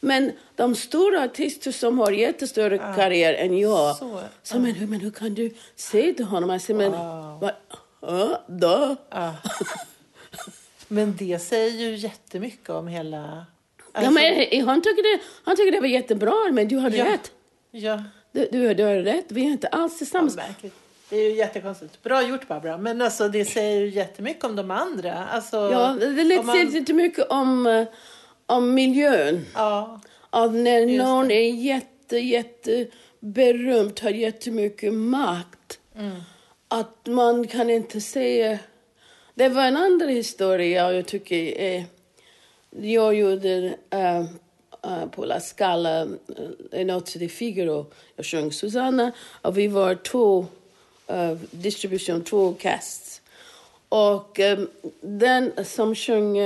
Men 0.00 0.32
de 0.56 0.74
stora 0.74 1.22
artister 1.24 1.72
som 1.72 1.98
har 1.98 2.10
jättestörre 2.12 2.78
karriär 2.78 3.34
än 3.34 3.58
jag, 3.58 3.96
Så, 3.96 4.20
så, 4.42 4.58
men, 4.58 4.72
hur, 4.74 4.86
men 4.86 5.00
hur 5.00 5.10
kan 5.10 5.34
du 5.34 5.54
se 5.76 6.12
till 6.12 6.24
honom? 6.24 6.50
Jag 6.50 6.60
säger, 6.60 6.78
men, 6.80 6.92
vad, 7.40 7.50
ja, 8.00 8.44
då. 8.48 8.96
Ja. 9.10 9.34
Men 10.88 11.16
det 11.16 11.38
säger 11.38 11.70
ju 11.88 11.96
jättemycket 11.96 12.70
om 12.70 12.86
hela... 12.88 13.16
ja, 13.16 13.44
alltså- 13.92 14.12
men, 14.12 14.66
han, 14.66 14.82
tycker 14.82 15.02
det, 15.16 15.22
han 15.44 15.56
tycker 15.56 15.72
det 15.72 15.80
var 15.80 15.88
jättebra, 15.88 16.34
men 16.52 16.68
du 16.68 16.78
hade 16.78 16.96
Ja. 16.96 17.04
rätt. 17.04 17.32
Ja, 17.70 18.02
Du, 18.32 18.48
du, 18.52 18.74
du 18.74 18.82
har 18.84 18.94
rätt, 18.94 19.24
vi 19.28 19.40
är 19.40 19.50
inte 19.50 19.68
alls 19.68 19.92
ja, 19.92 19.98
tillsammans. 19.98 20.36
märkligt. 20.36 20.74
Det 21.10 21.16
är 21.16 21.30
ju 21.30 21.36
jättekonstigt. 21.36 22.02
Bra 22.02 22.22
gjort 22.22 22.48
Barbara. 22.48 22.78
Men 22.78 23.02
alltså 23.02 23.28
det 23.28 23.44
säger 23.44 23.80
ju 23.80 23.88
jättemycket 23.88 24.44
om 24.44 24.56
de 24.56 24.70
andra. 24.70 25.24
Alltså, 25.26 25.56
Ja, 25.56 25.96
det, 26.00 26.38
om 26.38 26.46
man- 26.46 26.56
säger 26.56 26.76
inte 26.76 26.92
mycket 26.92 27.26
om, 27.28 27.66
eh, 27.66 27.86
om 28.46 28.74
miljön. 28.74 29.46
Ja, 29.54 30.00
Att 30.30 30.54
när 30.54 30.86
någon 30.98 31.30
är 31.30 31.50
jätte, 31.50 32.18
jätte 32.18 32.86
berömd, 33.20 34.00
har 34.00 34.10
jättemycket 34.10 34.94
makt, 34.94 35.78
Mm. 35.98 36.16
att 36.68 37.06
man 37.06 37.46
kan 37.46 37.70
inte 37.70 38.00
säga... 38.00 38.58
Det 39.34 39.48
var 39.48 39.62
en 39.64 39.76
annan 39.76 40.08
historia 40.08 40.92
jag 40.92 41.06
tycker 41.06 41.36
är... 41.58 41.84
Jag 42.70 43.14
gjorde 43.14 43.74
äh, 43.90 44.20
äh, 44.82 45.06
på 45.10 45.24
La 45.24 45.40
Scala, 45.40 46.08
äh, 46.72 46.86
Notte 46.86 47.18
di 47.18 47.28
Figaro. 47.28 47.86
Jag 48.16 48.26
sjöng 48.26 48.52
Susanna 48.52 49.12
och 49.42 49.58
vi 49.58 49.68
var 49.68 49.94
två 49.94 50.46
äh, 51.06 51.32
distribution, 51.50 52.24
två 52.24 52.54
casts. 52.54 53.20
Och 53.88 54.40
eh, 54.40 54.58
den 55.00 55.52
som 55.64 55.94
sjöng 55.94 56.38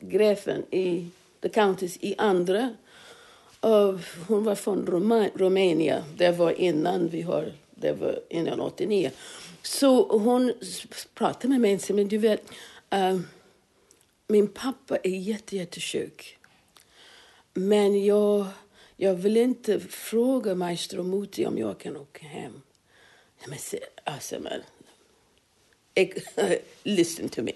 Gräfen 0.00 0.62
i 0.70 1.06
The 1.44 1.50
Countess 1.50 1.96
i 2.00 2.14
andra 2.18 2.76
och 3.60 3.98
hon 4.28 4.44
var 4.44 4.54
från 4.54 4.86
Roma- 4.86 5.30
Rumänien. 5.34 6.02
Det 6.16 6.30
var 6.30 6.60
innan 6.60 7.08
vi 7.08 7.22
har, 7.22 7.52
det 7.74 7.92
var 7.92 8.20
innan 8.30 8.60
89. 8.60 9.10
Så 9.62 10.18
hon 10.18 10.52
pratade 11.14 11.48
med 11.48 11.60
mig 11.60 11.74
och 11.74 11.80
sa, 11.80 11.94
men 11.94 12.08
du 12.08 12.18
vet, 12.18 12.50
eh, 12.90 13.18
min 14.26 14.48
pappa 14.48 14.96
är 15.02 15.10
jätte, 15.18 15.56
jättesjuk. 15.56 16.38
Men 17.54 18.04
jag, 18.04 18.46
jag 18.96 19.14
vill 19.14 19.36
inte 19.36 19.80
fråga 19.80 20.54
Maestro 20.54 21.02
Muti 21.02 21.46
om 21.46 21.58
jag 21.58 21.78
kan 21.78 21.96
åka 21.96 22.26
hem. 22.26 22.60
Men, 23.46 23.58
se- 23.58 23.84
alltså, 24.04 24.36
men, 24.40 24.60
listen 26.82 27.28
to 27.28 27.42
me. 27.42 27.52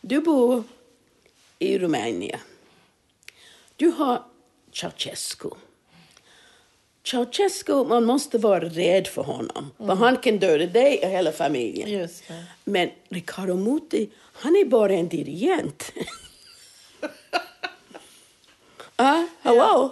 Du 0.00 0.20
bor 0.20 0.62
i 1.58 1.78
Rumänien. 1.78 2.40
Du 3.76 3.86
har 3.90 4.22
Ceausescu. 4.72 5.50
Ceausescu, 7.04 7.84
man 7.84 8.04
måste 8.04 8.38
vara 8.38 8.64
rädd 8.64 9.06
för 9.06 9.22
honom. 9.22 9.70
För 9.78 9.94
han 9.94 10.16
kan 10.16 10.38
döda 10.38 10.66
dig 10.66 10.98
och 11.02 11.08
hela 11.10 11.32
familjen. 11.32 11.88
Men 12.64 12.90
Riccardo 13.08 13.54
Muti, 13.54 14.10
han 14.32 14.56
är 14.56 14.64
bara 14.64 14.92
en 14.92 15.08
dirigent. 15.08 15.92
Ah, 18.98 19.22
hello? 19.42 19.90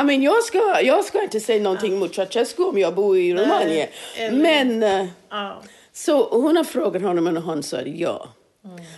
I 0.00 0.04
mean, 0.04 0.22
jag, 0.22 0.42
ska, 0.44 0.80
jag 0.82 1.04
ska 1.04 1.22
inte 1.22 1.40
säga 1.40 1.62
någonting 1.62 1.98
mot 1.98 2.14
Ceausescu 2.14 2.62
om 2.64 2.78
jag 2.78 2.94
bor 2.94 3.18
i 3.18 3.34
Rumänien. 3.34 3.88
Men... 4.32 4.82
eh, 4.82 5.06
Ja. 5.30 5.62
så 5.92 6.28
hon 6.40 6.56
har 6.56 6.64
frågat 6.64 7.02
honom 7.02 7.36
och 7.36 7.42
han 7.42 7.62
sa 7.62 7.80
ja. 7.80 8.28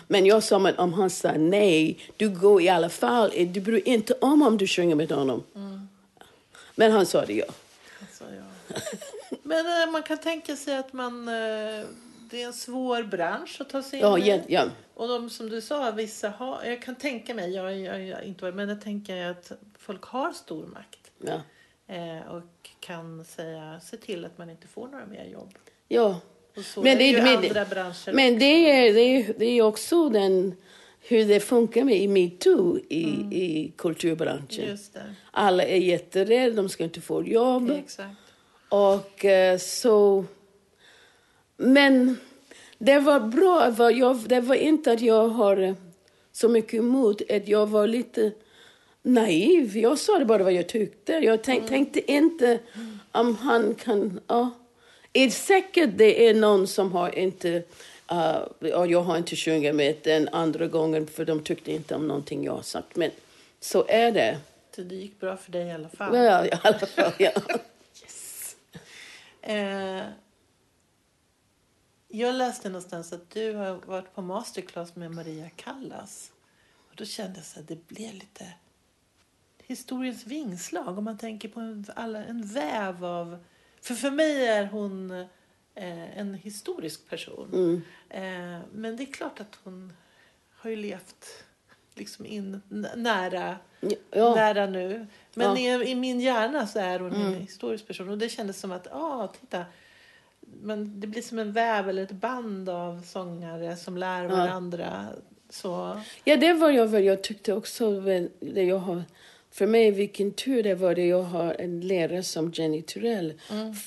Men 0.09 0.27
jag 0.27 0.43
sa 0.43 0.69
att 0.69 0.79
om 0.79 0.93
han 0.93 1.11
sa 1.11 1.33
nej, 1.33 1.99
du 2.17 2.29
går 2.31 2.63
i 2.63 2.69
alla 2.69 2.89
fall. 2.89 3.31
Du 3.53 3.61
bryr 3.61 3.89
inte 3.89 4.15
om 4.21 4.43
om 4.43 4.57
du 4.57 4.67
sjunger 4.67 4.95
med 4.95 5.13
honom. 5.13 5.43
Men 6.75 6.93
han 6.93 7.07
sa 7.07 7.25
det 7.27 7.33
ja. 7.35 7.45
Alltså, 8.01 8.25
ja. 8.25 8.75
Men 9.43 9.83
eh, 9.83 9.93
man 9.93 10.03
kan 10.03 10.19
tänka 10.19 10.57
sig 10.57 10.77
att 10.77 10.93
man... 10.93 11.29
Eh, 11.29 11.85
det 12.31 12.43
är 12.43 12.47
en 12.47 12.53
svår 12.53 13.03
bransch 13.03 13.61
att 13.61 13.69
ta 13.69 13.83
sig 13.83 13.99
in 13.99 14.05
Ja, 14.05 14.19
i. 14.19 14.29
ja, 14.29 14.39
ja. 14.49 14.65
Och 14.95 15.09
de 15.09 15.31
som 15.31 15.49
du 15.49 15.61
sa, 15.61 15.91
vissa 15.91 16.29
har... 16.29 16.65
Jag 16.65 16.83
kan 16.83 16.95
tänka 16.95 17.35
mig, 17.35 17.51
jag, 17.55 17.79
jag, 17.79 18.07
jag 18.07 18.25
inte 18.25 18.53
men 18.53 18.69
jag 18.69 18.81
tänker 18.81 19.31
att 19.31 19.53
folk 19.79 20.05
har 20.05 20.33
stor 20.33 20.67
makt. 20.67 21.11
ja. 21.19 21.41
Eh, 21.95 22.27
och 22.33 22.71
kan 22.81 23.25
säga, 23.25 23.81
se 23.81 23.97
till 23.97 24.25
att 24.25 24.39
man 24.39 24.51
inte 24.51 24.69
får 24.69 24.89
några 24.89 25.07
mer 25.07 25.25
jobb. 25.25 25.59
ja. 25.89 26.21
Men 26.76 26.86
är 26.86 26.90
det 26.90 26.94
det- 26.98 27.05
ju 27.07 27.22
men- 27.22 27.36
andra 27.36 27.64
branscher. 27.64 28.12
Men 28.12 28.38
det 28.38 28.70
är, 28.70 28.92
det 28.94 29.00
är, 29.00 29.34
det 29.38 29.44
är 29.59 29.62
också 29.62 30.09
den, 30.09 30.55
hur 31.00 31.24
det 31.24 31.40
funkar 31.40 31.84
med 31.84 31.96
i 31.96 32.09
metoo 32.09 32.78
i, 32.88 33.03
i 33.32 33.72
kulturbranschen. 33.76 34.78
Alla 35.30 35.64
är 35.64 35.76
jätterädda, 35.78 36.57
de 36.57 36.68
ska 36.68 36.84
inte 36.84 37.00
få 37.00 37.24
jobb. 37.24 37.70
Exakt. 37.70 38.16
Och 38.68 39.24
eh, 39.24 39.59
så... 39.59 40.24
Men 41.57 42.16
det 42.78 42.98
var 42.98 43.20
bra. 43.20 43.70
Var, 43.70 43.90
jag, 43.90 44.18
det 44.26 44.40
var 44.40 44.55
inte 44.55 44.92
att 44.92 45.00
jag 45.00 45.28
har 45.28 45.57
eh, 45.57 45.74
så 46.32 46.48
mycket 46.48 46.74
emot. 46.74 47.30
Att 47.30 47.48
jag 47.48 47.66
var 47.66 47.86
lite 47.86 48.32
naiv. 49.03 49.76
Jag 49.76 49.98
sa 49.98 50.18
det 50.18 50.24
bara 50.24 50.42
vad 50.42 50.53
jag 50.53 50.68
tyckte. 50.68 51.12
Jag 51.12 51.42
tänk, 51.42 51.68
tänkte 51.68 52.12
inte 52.12 52.59
om 53.12 53.36
han 53.36 53.74
kan... 53.74 54.20
Ja. 54.26 54.50
Är 55.13 55.31
säkert 55.31 55.91
det 55.95 56.29
är 56.29 56.35
någon 56.35 56.67
som 56.67 56.93
har 56.93 57.19
inte... 57.19 57.63
Uh, 58.13 58.69
jag 58.91 59.03
har 59.03 59.17
inte 59.17 59.37
sjungit 59.37 59.75
med 59.75 59.97
den 60.03 60.29
andra 60.29 60.67
gången 60.67 61.07
för 61.07 61.25
de 61.25 61.43
tyckte 61.43 61.73
inte 61.73 61.95
om 61.95 62.09
någonting 62.09 62.45
jag 62.45 62.65
sagt. 62.65 62.97
Men 62.97 63.11
så 63.61 63.85
är 63.89 64.13
det. 64.13 64.39
Så 64.75 64.83
det 64.83 64.95
gick 64.95 65.21
bra 65.21 65.37
för 65.37 65.53
dig 65.53 65.67
i 65.67 65.73
alla 65.73 65.89
fall. 65.89 66.17
Ja, 66.17 66.47
i 66.47 66.51
alla 66.63 66.79
fall. 66.79 67.13
Ja. 67.19 67.31
Yes. 68.03 68.57
Eh, 69.43 70.03
jag 72.09 72.35
läste 72.35 72.69
någonstans 72.69 73.13
att 73.13 73.31
du 73.31 73.53
har 73.53 73.75
varit 73.87 74.15
på 74.15 74.23
masterclass 74.23 74.97
med 74.97 75.11
Maria 75.11 75.51
Callas. 75.57 76.33
Och 76.91 76.97
då 76.97 77.05
kände 77.05 77.41
jag 77.55 77.63
att 77.63 77.69
det 77.69 77.89
blev 77.89 78.15
lite 78.15 78.53
historiens 79.67 80.27
vingslag. 80.27 80.99
Om 80.99 81.05
man 81.05 81.19
tänker 81.19 81.49
på 81.49 81.61
en, 81.61 81.87
alla, 81.97 82.25
en 82.25 82.47
väv 82.47 83.05
av... 83.05 83.45
För 83.83 83.95
för 83.95 84.11
mig 84.11 84.47
är 84.47 84.64
hon 84.66 85.11
eh, 85.74 86.18
en 86.18 86.35
historisk 86.35 87.09
person. 87.09 87.49
Mm. 87.53 87.83
Eh, 88.09 88.61
men 88.72 88.97
det 88.97 89.03
är 89.03 89.12
klart 89.12 89.41
att 89.41 89.59
hon 89.64 89.93
har 90.57 90.70
ju 90.70 90.76
levt 90.76 91.45
liksom 91.95 92.26
in, 92.26 92.61
nära, 92.97 93.57
Ja. 94.11 94.35
nära 94.35 94.66
nu. 94.66 95.07
Men 95.35 95.57
Ja. 95.57 95.72
Mm. 95.74 95.83
i, 95.83 95.91
i 95.91 95.95
min 95.95 96.20
hjärna 96.20 96.66
så 96.66 96.78
är 96.78 96.99
hon 97.01 97.12
en 97.12 97.35
historisk 97.35 97.87
person. 97.87 98.09
Och 98.09 98.18
det 98.18 98.28
kändes 98.28 98.61
som 98.61 98.72
att, 98.72 98.87
ah, 98.93 99.28
titta. 99.41 99.64
Men 100.41 101.01
det 101.01 101.07
blir 101.07 101.22
som 101.22 101.39
en 101.39 101.53
väv 101.53 101.89
eller 101.89 102.03
ett 102.03 102.11
band 102.12 102.68
av 102.68 103.03
sångare 103.03 103.76
som 103.76 103.97
lär 103.97 104.24
varandra. 104.26 105.07
Så, 105.51 106.01
Ja, 106.24 106.37
det 106.37 106.53
var 106.53 106.70
jag 106.70 106.87
väl. 106.87 107.05
Jag 107.05 107.22
tyckte 107.22 107.53
också 107.53 108.01
det 108.41 108.62
jag 108.64 108.78
har... 108.78 109.03
För 109.53 109.66
mig, 109.66 109.90
vilken 109.90 110.32
tur 110.32 110.62
det 110.62 110.74
var 110.74 110.94
det 110.94 111.07
jag 111.07 111.22
har 111.22 111.57
en 111.59 111.80
lärare 111.80 112.22
som 112.22 112.53
Jenny 112.55 112.82
Turell. 112.82 113.32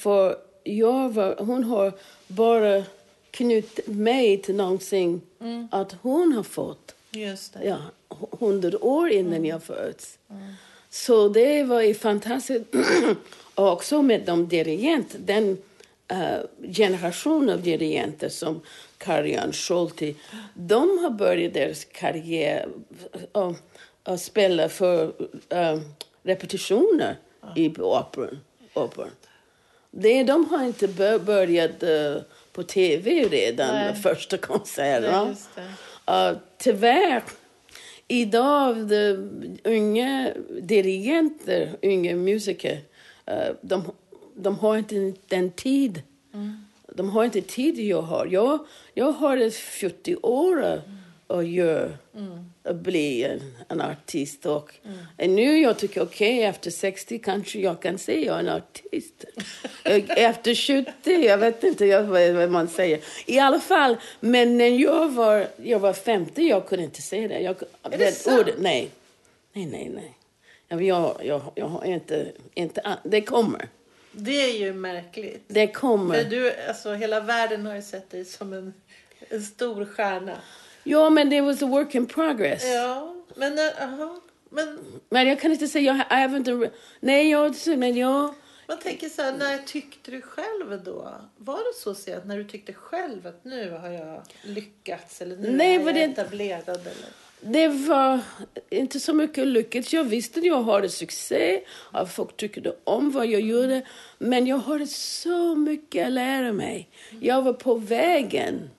För 0.02 0.38
jag 0.64 1.14
var, 1.14 1.36
hon 1.40 1.64
har 1.64 1.94
bara 2.28 2.84
knutit 3.32 3.88
mig 3.88 4.38
till 4.38 4.56
någonting 4.56 5.22
att 5.72 5.96
hon 6.02 6.34
har 6.34 6.44
fått 6.44 6.96
just 7.12 7.54
det. 7.54 7.66
ja, 7.66 7.78
hundra 8.40 8.86
år 8.86 9.10
innan 9.10 9.46
jag 9.46 9.64
föds. 9.64 10.18
Så 10.90 11.30
det 11.30 11.64
var 11.64 11.94
fantastiskt. 11.94 12.66
och 13.56 13.72
också 13.72 14.02
med 14.02 14.22
de 14.26 14.48
dirigenter, 14.48 15.20
den 15.20 15.58
uh, 16.12 16.72
generation 16.74 17.50
av 17.50 17.62
dirigenter 17.62 18.30
som 18.30 18.62
Karian 18.98 19.54
Schulte, 19.54 20.14
de 20.54 21.00
har 21.00 21.10
börjat 21.10 21.54
deras 21.54 21.86
karriär 21.86 22.68
och, 23.32 23.56
och 24.06 24.20
spela 24.20 24.70
för 24.70 25.06
uh, 25.54 25.82
repetitioner 26.24 27.16
i 27.56 27.70
operan. 27.70 28.40
operan. 28.74 29.12
Det, 29.92 30.24
de 30.24 30.46
har 30.46 30.64
inte 30.64 30.88
bör, 30.88 31.20
börjat 31.20 31.84
uh, 31.84 32.22
på 32.54 32.64
tv 32.64 33.24
redan, 33.24 33.76
Nej. 33.76 33.96
första 33.96 34.38
konserten. 34.38 35.36
Det. 35.56 36.32
Uh, 36.32 36.38
tyvärr, 36.58 37.24
idag 38.08 38.88
de 38.88 39.30
unga 39.64 40.32
dirigenter, 40.62 41.78
unga 41.82 42.16
musiker, 42.16 42.80
uh, 43.32 43.56
de, 43.62 43.84
de 44.36 44.60
har 44.60 44.78
inte 44.78 45.14
den 45.28 45.52
tid. 45.52 46.02
De 46.96 47.10
har 47.10 47.26
inte 47.26 47.42
tid 47.42 47.80
jag 47.80 48.02
har. 48.02 48.28
Jag, 48.32 48.66
jag 48.94 49.12
har 49.12 49.38
ett 49.38 49.56
40 49.56 50.16
år 50.16 50.82
att 51.28 51.48
göra, 51.48 51.90
att 52.64 52.76
bli 52.76 53.24
en, 53.24 53.42
en 53.68 53.82
artist. 53.82 54.46
Och 54.46 54.74
nu 55.18 55.60
jag 55.60 55.78
tycker 55.78 56.04
okej, 56.04 56.44
efter 56.44 56.72
60 56.72 57.20
kanske 57.20 57.60
jag 57.60 57.82
kan 57.82 57.98
säga 57.98 58.26
jag 58.26 58.36
är 58.36 58.40
en 58.40 58.50
artist. 58.50 59.26
efter 60.10 60.56
70, 60.56 61.26
jag 61.26 61.38
vet 61.38 61.64
inte 61.64 61.86
jag, 61.86 62.04
vad, 62.04 62.32
vad 62.32 62.52
man 62.52 62.68
säger. 62.68 63.00
I 63.26 63.40
alla 63.40 63.60
fall, 63.60 63.98
men 64.20 64.58
när 64.58 64.80
jag 64.80 65.10
var, 65.10 65.48
jag 65.58 65.80
var 65.80 65.94
50, 65.94 66.42
jag 66.42 66.68
kunde 66.68 66.84
inte 66.84 67.02
säga 67.02 67.28
det. 67.28 67.40
Jag, 67.40 67.56
Är 67.84 67.98
det 67.98 68.12
sant? 68.12 68.40
ordet, 68.40 68.56
nej. 68.60 68.90
Nej, 69.54 69.66
nej, 69.66 69.92
nej. 69.94 70.18
Jag, 70.68 70.84
jag, 70.84 71.22
jag, 71.24 71.42
jag 71.56 71.68
har 71.68 71.86
inte, 71.86 72.32
inte... 72.54 72.98
Det 73.04 73.22
kommer. 73.22 73.70
Det 74.12 74.42
är 74.42 74.58
ju 74.58 74.74
märkligt. 74.74 75.44
Det 75.48 75.68
kommer. 75.68 76.24
För 76.24 76.30
du, 76.30 76.54
alltså, 76.68 76.94
hela 76.94 77.20
världen 77.20 77.66
har 77.66 77.76
ju 77.76 77.82
sett 77.82 78.10
dig 78.10 78.26
som 78.26 78.54
en, 78.54 78.74
en 79.30 79.44
stor 79.44 79.86
stjärna. 79.86 80.38
Ja, 80.88 81.10
men 81.10 81.30
det 81.30 81.42
was 81.42 81.62
a 81.64 81.66
work 81.66 81.96
in 81.96 82.06
progress. 82.06 82.64
Ja, 82.74 83.16
men... 83.36 83.60
eh, 83.60 83.84
aha. 83.84 84.22
Men 84.50 84.80
Men 85.10 85.28
jag 85.28 85.40
kan 85.40 85.52
inte 85.52 85.68
säga, 85.68 85.84
jag, 86.10 86.20
I 86.20 86.22
haven't... 86.28 86.70
Nej, 87.00 87.30
jag, 87.30 87.56
men 87.78 87.96
jag... 87.98 88.34
man 88.68 88.80
tänker 88.80 89.10
så 89.10 89.22
här, 89.22 89.32
när 89.38 89.58
tyckte 89.58 90.12
du 90.12 90.22
själv 90.22 90.84
då? 90.84 91.12
Var 91.38 91.58
det 91.58 91.80
så 91.84 91.96
sent 91.96 92.26
när 92.26 92.38
du 92.38 92.44
tyckte 92.44 92.74
själv 92.74 93.28
att 93.28 93.46
nu 93.46 93.72
har 93.72 93.90
jag 93.90 94.22
lyckats 94.44 95.22
eller 95.22 95.36
nu 95.38 95.52
Nej, 95.52 95.76
är 95.76 95.80
men 95.80 95.86
jag 95.86 95.96
det- 95.96 96.22
etablerad? 96.22 96.70
Eller? 96.70 97.10
Det 97.42 97.68
var 97.68 98.20
inte 98.70 99.00
så 99.00 99.14
mycket 99.14 99.48
lyckat. 99.48 99.94
Jag 99.94 100.04
visste 100.04 100.40
att 100.40 100.46
jag 100.46 100.64
hade 100.64 100.90
succé. 100.90 101.62
Att 101.92 102.12
folk 102.14 102.38
tyckte 102.38 102.76
om 102.84 103.12
vad 103.12 103.28
jag 103.28 103.42
gjorde. 103.42 103.82
Men 104.18 104.48
jag 104.48 104.58
hade 104.58 104.88
så 104.88 105.56
mycket 105.56 106.06
att 106.08 106.12
lära 106.14 106.54
mig. 106.54 106.90
Jag 107.20 107.42
var 107.42 107.54
på 107.54 107.76
vägen. 107.76 108.70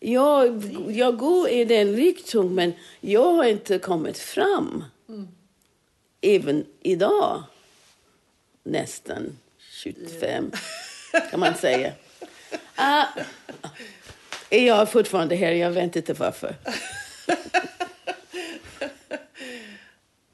Jag, 0.00 0.64
jag 0.88 1.16
går 1.16 1.48
i 1.48 1.64
den 1.64 1.96
riktningen, 1.96 2.54
men 2.54 2.72
jag 3.00 3.32
har 3.32 3.44
inte 3.44 3.78
kommit 3.78 4.18
fram. 4.18 4.84
Även 6.20 6.66
idag. 6.80 7.42
Nästan 8.62 9.38
25, 9.58 10.50
kan 11.30 11.40
man 11.40 11.54
säga. 11.54 11.92
Ah, 12.74 13.06
jag 14.50 14.80
är 14.80 14.86
fortfarande 14.86 15.34
här, 15.34 15.52
jag 15.52 15.70
vet 15.70 15.96
inte 15.96 16.12
varför. 16.12 16.56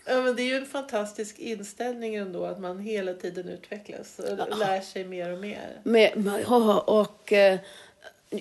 Ja, 0.07 0.21
men 0.21 0.37
det 0.37 0.43
är 0.43 0.47
ju 0.47 0.57
en 0.57 0.67
fantastisk 0.67 1.39
inställning 1.39 2.15
ändå 2.15 2.45
att 2.45 2.61
man 2.61 2.79
hela 2.79 3.15
tiden 3.15 3.49
utvecklas 3.49 4.19
och 4.19 4.59
lär 4.59 4.81
sig 4.81 5.05
mer 5.05 5.33
och 5.33 5.39
mer. 5.39 5.81
med, 5.83 6.43
ja, 6.47 6.81
och 6.81 7.33
uh, 7.33 7.59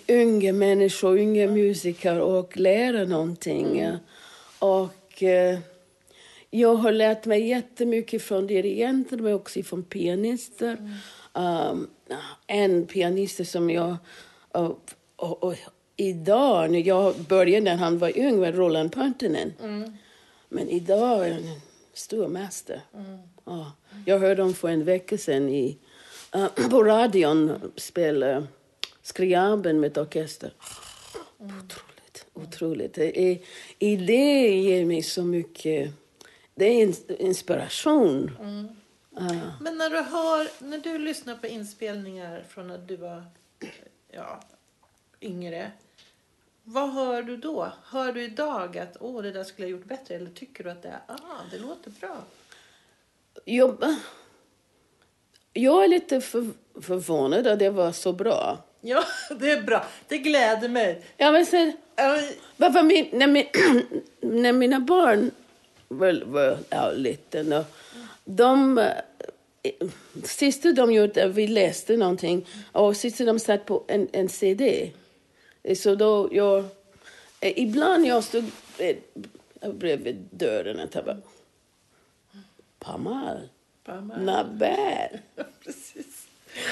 unga 0.07 0.53
människor, 0.53 1.19
unga 1.19 1.47
musiker 1.47 2.19
och 2.19 2.57
lära 2.57 3.05
någonting. 3.05 3.97
Och 4.59 5.23
eh, 5.23 5.59
jag 6.49 6.75
har 6.75 6.91
lärt 6.91 7.25
mig 7.25 7.47
jättemycket 7.47 8.21
från 8.21 8.47
dirigenter 8.47 9.17
men 9.17 9.33
också 9.33 9.63
från 9.63 9.83
pianister. 9.83 10.99
Um, 11.33 11.89
en 12.47 12.85
pianist 12.85 13.47
som 13.47 13.69
jag... 13.69 13.95
Och, 14.51 14.79
och, 15.15 15.43
och, 15.43 15.55
idag, 15.95 16.71
när 16.71 16.87
jag 16.87 17.15
började 17.15 17.63
när 17.63 17.75
han 17.75 17.97
var 17.97 18.19
ung, 18.19 18.39
var 18.39 18.51
Roland 18.51 18.91
Pantinen. 18.91 19.53
Men 20.49 20.69
idag 20.69 21.27
är 21.27 21.33
han 21.33 21.43
en 21.43 21.61
stor 21.93 22.27
mästare. 22.27 22.81
Ja. 23.45 23.71
Jag 24.05 24.19
hörde 24.19 24.41
honom 24.41 24.53
för 24.53 24.67
en 24.67 24.85
vecka 24.85 25.17
sedan 25.17 25.49
i, 25.49 25.77
eh, 26.33 26.69
på 26.69 26.83
radion 26.83 27.71
spela 27.75 28.47
Skriaben 29.03 29.79
med 29.79 29.97
orkester. 29.97 30.53
Otroligt, 31.37 32.25
otroligt. 32.33 32.93
Det, 32.93 33.19
är, 33.19 33.39
i 33.79 33.95
det 33.95 34.49
ger 34.61 34.85
mig 34.85 35.03
så 35.03 35.23
mycket... 35.23 35.91
Det 36.55 36.65
är 36.65 36.85
ins- 36.85 37.15
inspiration. 37.17 38.31
Ja. 39.15 39.51
Men 39.61 39.77
när 39.77 39.89
du, 39.89 40.01
hör, 40.01 40.63
när 40.63 40.77
du 40.77 40.97
lyssnar 40.97 41.35
på 41.35 41.47
inspelningar 41.47 42.45
från 42.49 42.67
när 42.67 42.77
du 42.77 42.95
var 42.95 43.23
ja, 44.11 44.39
yngre. 45.21 45.71
Vad 46.63 46.93
hör 46.93 47.23
du 47.23 47.37
då? 47.37 47.71
Hör 47.83 48.13
du 48.13 48.23
idag 48.23 48.77
att 48.77 48.97
åh, 48.99 49.21
det 49.21 49.31
där 49.31 49.43
skulle 49.43 49.67
jag 49.67 49.71
gjort 49.77 49.87
bättre? 49.87 50.15
Eller 50.15 50.29
tycker 50.29 50.63
du 50.63 50.71
att 50.71 50.81
det, 50.81 50.99
ah, 51.07 51.41
det 51.51 51.59
låter 51.59 51.91
bra? 51.91 52.17
Jag, 53.45 53.95
jag 55.53 55.83
är 55.83 55.87
lite 55.87 56.21
för, 56.21 56.49
förvånad 56.81 57.47
att 57.47 57.59
det 57.59 57.69
var 57.69 57.91
så 57.91 58.13
bra. 58.13 58.63
Ja, 58.85 59.03
det 59.39 59.51
är 59.51 59.61
bra. 59.61 59.85
Det 60.07 60.17
gläder 60.17 60.69
mig. 60.69 61.01
Ja, 61.17 61.31
men 61.31 61.45
sen, 61.45 61.73
Varför 62.57 62.83
min, 62.83 63.09
när, 63.13 63.27
min, 63.27 63.45
när 64.41 64.51
mina 64.53 64.79
barn 64.79 65.31
var, 65.87 66.23
var 66.25 66.57
ja, 66.69 66.91
liten 66.91 67.53
och 67.53 67.65
de... 68.25 68.77
eh, 68.77 68.91
Sista 70.23 70.71
de 70.71 70.91
gjorde, 70.93 71.27
vi 71.27 71.47
läste 71.47 71.97
någonting 71.97 72.47
och 72.71 72.97
sista 72.97 73.23
de 73.25 73.39
satt 73.39 73.65
på 73.65 73.83
en, 73.87 74.07
en 74.11 74.29
CD. 74.29 74.91
Så 75.75 75.95
då 75.95 76.29
jag... 76.31 76.59
eh, 77.39 77.59
Ibland 77.59 78.05
jag 78.05 78.23
stod 78.23 78.43
eh, 78.77 78.95
bredvid 79.73 80.27
dörren 80.31 80.79
och 80.79 80.91
tänkte 80.91 81.17
Pamal, 82.79 83.37
Mamma. 83.87 84.17
not 84.17 84.47
bad. 84.53 85.19
Precis. 85.63 86.12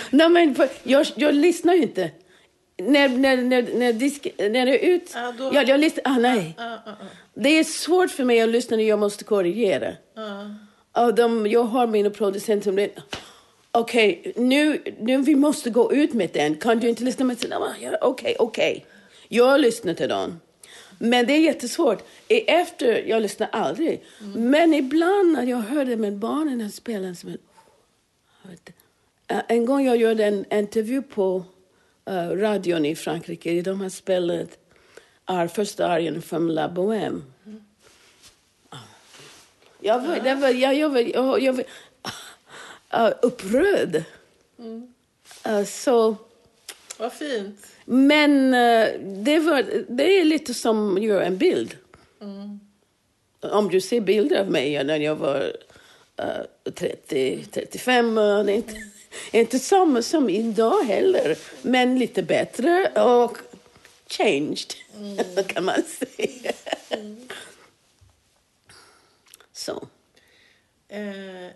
Nej, 0.09 0.29
men 0.29 0.55
jag, 0.84 1.07
jag 1.15 1.36
lyssnar 1.36 1.73
ju 1.73 1.82
inte. 1.82 2.11
När, 2.77 3.09
när, 3.09 3.38
när, 3.38 3.77
när, 3.77 3.93
disk, 3.93 4.27
när 4.38 4.65
det 4.65 4.86
är 4.86 4.89
ut... 4.95 5.11
Ja, 5.15 5.34
då- 5.38 5.51
jag, 5.53 5.69
jag 5.69 5.79
lyssnar... 5.79 6.03
Ah, 6.05 6.17
nej. 6.17 6.55
Ja, 6.57 6.77
ja. 6.86 6.91
Det 7.34 7.49
är 7.49 7.63
svårt 7.63 8.11
för 8.11 8.23
mig 8.23 8.41
att 8.41 8.49
lyssna 8.49 8.77
när 8.77 8.84
jag 8.84 8.99
måste 8.99 9.23
korrigera. 9.23 9.93
Och 11.05 11.15
de, 11.15 11.47
jag 11.47 11.63
har 11.63 11.88
mina 11.88 12.09
producenter 12.09 12.71
som. 12.71 12.89
Okej, 13.71 14.34
nu, 14.36 14.82
nu 14.99 15.17
vi 15.17 15.36
måste 15.36 15.69
gå 15.69 15.93
ut 15.93 16.13
med 16.13 16.29
den. 16.34 16.55
Kan 16.55 16.79
du 16.79 16.89
inte 16.89 17.03
lyssna 17.03 17.25
Okej, 18.01 18.36
okej. 18.39 18.86
Jag 19.27 19.61
lyssnar 19.61 19.93
till 19.93 20.09
dem. 20.09 20.39
Men 20.99 21.27
det 21.27 21.34
är 21.34 21.39
jättesvårt. 21.39 22.03
Efter, 22.47 23.03
jag 23.07 23.21
lyssnar 23.21 23.49
aldrig. 23.51 24.03
Men 24.36 24.73
ibland 24.73 25.32
när 25.32 25.43
jag 25.43 25.57
hör 25.57 25.86
det 25.86 25.97
med 25.97 26.17
barnen 26.17 26.71
spela 26.71 27.15
som 27.15 27.29
en... 27.29 27.38
En 29.47 29.65
gång 29.65 29.86
jag 29.86 29.97
gjorde 29.97 30.25
en 30.25 30.45
intervju 30.53 31.01
på 31.01 31.43
eh, 32.05 32.29
radion 32.29 32.86
i 32.86 32.95
Frankrike. 32.95 33.61
De 33.61 33.82
har 33.82 33.89
spelat 33.89 34.57
är 35.25 35.47
första 35.47 35.88
arien 35.88 36.21
från 36.21 36.53
La 36.53 36.67
Bohème. 36.67 37.21
Jag 39.79 39.99
var, 39.99 40.19
det 40.19 40.36
var, 40.36 40.49
jag, 40.49 40.75
jag 40.75 40.89
var, 40.89 40.99
jag, 40.99 41.41
jag 41.41 41.53
var 41.53 41.63
uh, 43.07 43.13
upprörd. 43.21 44.03
Eh, 45.45 45.63
så, 45.65 46.15
Vad 46.97 47.13
fint. 47.13 47.67
men 47.86 48.53
eh, 48.53 48.88
det, 48.99 49.39
var, 49.39 49.86
det 49.88 50.19
är 50.19 50.25
lite 50.25 50.53
som 50.53 50.97
att 50.97 51.03
göra 51.03 51.25
en 51.25 51.38
bild. 51.38 51.77
Om 53.39 53.69
du 53.69 53.82
ser 53.82 54.01
bilder 54.01 54.39
av 54.39 54.51
mig 54.51 54.84
när 54.84 54.99
jag 54.99 55.15
var 55.15 55.53
uh, 56.21 56.71
30, 56.73 57.45
35, 57.51 58.17
uh, 58.17 58.43
det 58.43 58.51
är 58.51 58.55
inte, 58.55 58.90
inte 59.32 59.59
samma 59.59 60.01
som 60.01 60.30
idag 60.30 60.84
heller. 60.84 61.38
Men 61.62 61.99
lite 61.99 62.24
bättre 62.24 62.88
och 63.03 63.38
changed, 64.07 64.74
kan 65.47 65.64
man 65.66 65.84
säga. 65.84 66.51
Så. 69.51 69.88
Eh, 70.88 71.47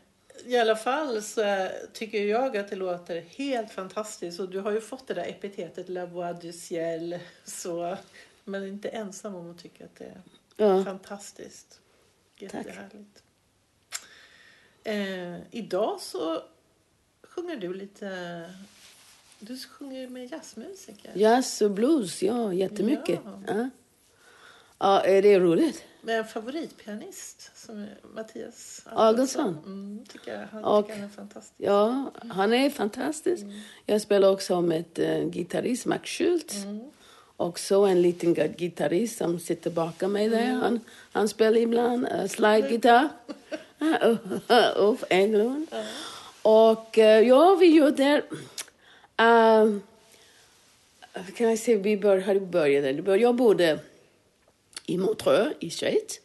I 0.46 0.58
alla 0.62 0.76
fall 0.76 1.22
så 1.24 1.70
tycker 1.94 2.24
jag 2.24 2.58
att 2.58 2.70
det 2.70 2.76
låter 2.76 3.22
helt 3.22 3.72
fantastiskt. 3.72 4.40
Och 4.40 4.50
du 4.50 4.60
har 4.60 4.72
ju 4.72 4.82
fått 4.82 5.08
det 5.08 5.14
där 5.14 5.26
epitetet 5.30 5.90
La 5.90 6.06
Voix 6.06 6.42
du 6.42 6.54
Ciel. 6.54 7.20
Så, 7.46 7.98
men 8.44 8.64
är 8.64 8.68
inte 8.68 8.90
ensam 8.90 9.36
om 9.36 9.52
att 9.52 9.60
tycka 9.60 9.86
att 9.86 9.96
det 9.96 10.06
är 10.06 10.22
Ja. 10.58 10.84
fantastiskt. 10.84 11.80
Jättehärligt. 12.38 13.24
Eh, 14.84 15.36
idag 15.52 16.02
så 16.02 16.44
sjunger 17.36 17.56
du 17.56 17.74
lite... 17.74 18.10
Du 19.40 19.58
sjunger 19.58 20.08
med 20.08 20.32
jazzmusiker. 20.32 21.12
Jazz 21.16 21.62
och 21.62 21.72
blues, 21.72 22.24
ja, 22.24 22.54
jättemycket. 22.54 23.20
Ja. 23.26 23.54
Ja. 23.56 23.70
Ja, 24.80 25.02
är 25.02 25.22
det 25.22 25.40
roligt? 25.40 25.84
Med 26.02 26.18
en 26.20 26.26
favoritpianist 26.26 27.52
som 27.56 27.78
är 27.80 27.98
Mattias 28.16 28.82
Adolfsson. 28.92 29.58
Mm, 29.66 30.06
tycker 30.10 30.40
jag. 30.40 30.48
Han 30.52 30.64
Och- 30.64 30.86
tycker 30.86 31.00
han 31.00 31.06
är 31.10 31.14
fantastisk. 31.14 31.54
Ja, 31.58 32.12
han 32.30 32.54
är 32.54 32.70
fantastisk. 32.70 33.46
Jag 33.86 34.02
spelar 34.02 34.30
också 34.32 34.62
med 34.62 35.00
en 35.00 35.32
gitarrist, 35.32 35.86
Max 35.86 36.10
Schultz. 36.10 36.56
Också 37.38 37.76
en 37.76 38.02
liten 38.02 38.34
gitarrist 38.58 39.18
som 39.18 39.40
sitter 39.40 39.70
bakom 39.72 40.12
mig 40.12 40.30
där. 40.30 40.52
Han, 40.54 40.80
han 41.12 41.30
spelar 41.30 41.58
ibland 41.58 42.08
uh, 42.12 42.28
slidegitarr. 42.28 43.10
Ulf 44.78 45.04
Englund. 45.10 45.68
Och 46.46 46.98
eh, 46.98 47.28
ja, 47.28 47.56
vi 47.60 47.76
gjorde... 47.76 48.22
Uh, 49.22 49.78
kan 51.36 51.50
jag 51.50 51.60
säga, 51.60 51.78
vi 51.78 51.98
bör, 51.98 52.20
hade 52.20 52.40
började. 52.40 53.18
Jag 53.18 53.36
bodde 53.36 53.80
i 54.86 54.98
Montreux 54.98 55.54
i 55.60 55.70
Schweiz. 55.70 56.20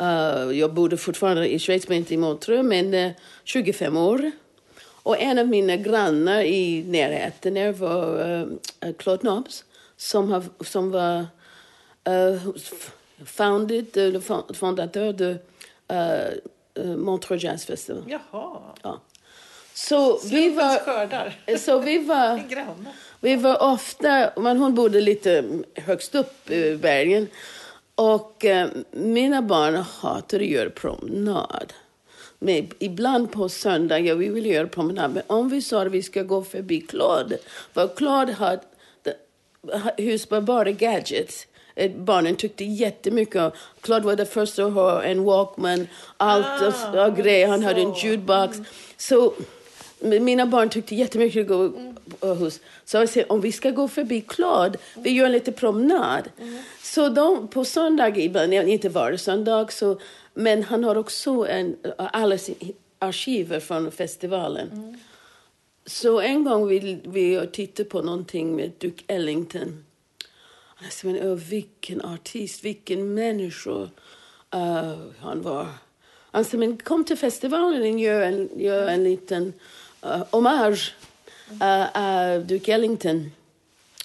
Eh, 0.00 0.58
jag 0.58 0.74
bodde 0.74 0.96
fortfarande 0.96 1.52
i 1.52 1.58
Schweiz, 1.58 1.88
men 1.88 1.98
inte 1.98 2.14
i 2.14 2.16
Montreux, 2.16 2.62
men 2.64 2.94
eh, 2.94 3.12
25 3.44 3.96
år. 3.96 4.30
Och 5.02 5.20
en 5.20 5.38
av 5.38 5.48
mina 5.48 5.76
grannar 5.76 6.42
i 6.42 6.84
närheten 6.84 7.54
där 7.54 7.72
var 7.72 8.30
uh, 8.30 8.92
Claude 8.98 9.20
Knobs 9.20 9.64
som, 9.96 10.30
har, 10.30 10.44
som 10.64 10.90
var 10.90 11.26
uh, 12.08 12.52
founded, 13.24 13.96
uh, 13.96 14.20
fond- 14.20 14.56
fondatör 14.56 15.22
uh, 15.22 15.36
uh, 16.78 16.96
Montreux 16.96 17.44
Jazz 17.44 17.66
Festival. 17.66 18.04
Jaha. 18.08 18.60
Ja. 18.82 19.00
Så 19.74 20.20
vi 20.24 20.50
var... 20.50 20.78
skördar. 20.78 21.36
Så 21.58 21.78
vi 21.78 21.98
var... 21.98 22.42
Vi 23.20 23.36
var 23.36 23.62
ofta, 23.62 24.30
men 24.36 24.58
hon 24.58 24.74
bodde 24.74 25.00
lite 25.00 25.44
högst 25.74 26.14
upp 26.14 26.50
i 26.50 26.76
bergen. 26.76 27.28
Och 27.94 28.44
eh, 28.44 28.68
mina 28.90 29.42
barn 29.42 29.74
hatade 29.76 30.44
att 30.44 30.50
göra 30.50 30.70
promenad. 30.70 31.72
Men 32.38 32.70
ibland 32.78 33.32
på 33.32 33.48
söndagar 33.48 34.14
vi 34.14 34.28
ville 34.28 34.48
göra 34.48 34.66
promenad. 34.66 35.14
Men 35.14 35.22
om 35.26 35.48
vi 35.48 35.62
sa 35.62 35.82
att 35.82 35.92
vi 35.92 36.02
ska 36.02 36.22
gå 36.22 36.42
förbi 36.44 36.80
Claude. 36.80 37.38
För 37.74 37.88
Claude 37.96 38.32
hade 38.32 38.60
hus 39.96 40.30
med 40.30 40.44
bara 40.44 40.70
gadgets. 40.70 41.46
Eh, 41.74 41.90
Barnen 41.90 42.36
tyckte 42.36 42.64
jättemycket 42.64 43.36
om. 43.42 43.50
Claude 43.80 44.06
var 44.06 44.16
den 44.16 44.26
första 44.26 44.64
att 44.64 44.72
ha 44.72 45.02
en 45.02 45.24
Walkman, 45.24 45.86
allt 46.16 46.62
och, 46.62 46.74
Ah, 46.98 47.06
och 47.06 47.16
grejer. 47.16 47.48
Han 47.48 47.62
hade 47.62 47.80
en 47.80 47.94
så. 47.94 48.06
jukebox. 48.06 48.58
Så 48.96 49.32
mina 50.02 50.46
barn 50.46 50.68
tyckte 50.68 50.94
jättemycket 50.94 51.50
om 51.50 51.66
att 51.66 51.72
gå 51.72 51.92
på 52.18 52.34
hus. 52.34 52.60
Så 52.84 52.96
jag 52.96 53.08
sa, 53.08 53.22
om 53.28 53.40
vi 53.40 53.52
ska 53.52 53.70
gå 53.70 53.88
förbi 53.88 54.20
Claude, 54.20 54.78
vi 54.94 55.10
gör 55.10 55.28
lite 55.28 55.52
promenad. 55.52 56.28
Så 56.82 57.08
de, 57.08 57.48
på 57.48 57.64
söndag, 57.64 58.16
ibland, 58.16 58.54
inte 58.54 58.88
varje 58.88 59.18
söndag, 59.18 59.72
så, 59.72 60.00
men 60.34 60.62
han 60.62 60.84
har 60.84 60.96
också 60.96 61.30
en, 61.30 61.76
alla 61.96 62.38
arkiver 62.98 63.60
från 63.60 63.90
festivalen. 63.90 64.98
Så 65.86 66.20
en 66.20 66.44
gång 66.44 66.68
vi, 66.68 67.00
vi 67.04 67.48
tittade 67.52 67.88
på 67.88 68.02
någonting 68.02 68.56
med 68.56 68.72
Duke 68.78 69.04
Ellington. 69.06 69.84
Sa, 70.90 71.06
men 71.06 71.16
öh, 71.16 71.34
vilken 71.34 72.00
artist, 72.00 72.64
vilken 72.64 73.14
människa 73.14 73.80
uh, 74.54 74.94
han 75.18 75.42
var. 75.42 75.66
Han 76.30 76.44
sa, 76.44 76.56
men 76.56 76.76
kom 76.76 77.04
till 77.04 77.16
festivalen 77.16 77.82
och 77.82 78.00
gör 78.00 78.22
en, 78.22 78.48
gör 78.56 78.88
en 78.88 79.04
liten 79.04 79.52
Eh, 80.02 80.10
uh, 80.10 80.24
hommage 80.30 80.94
uh, 81.62 81.86
av 81.94 82.46
Duke 82.46 82.72
Ellington. 82.72 83.32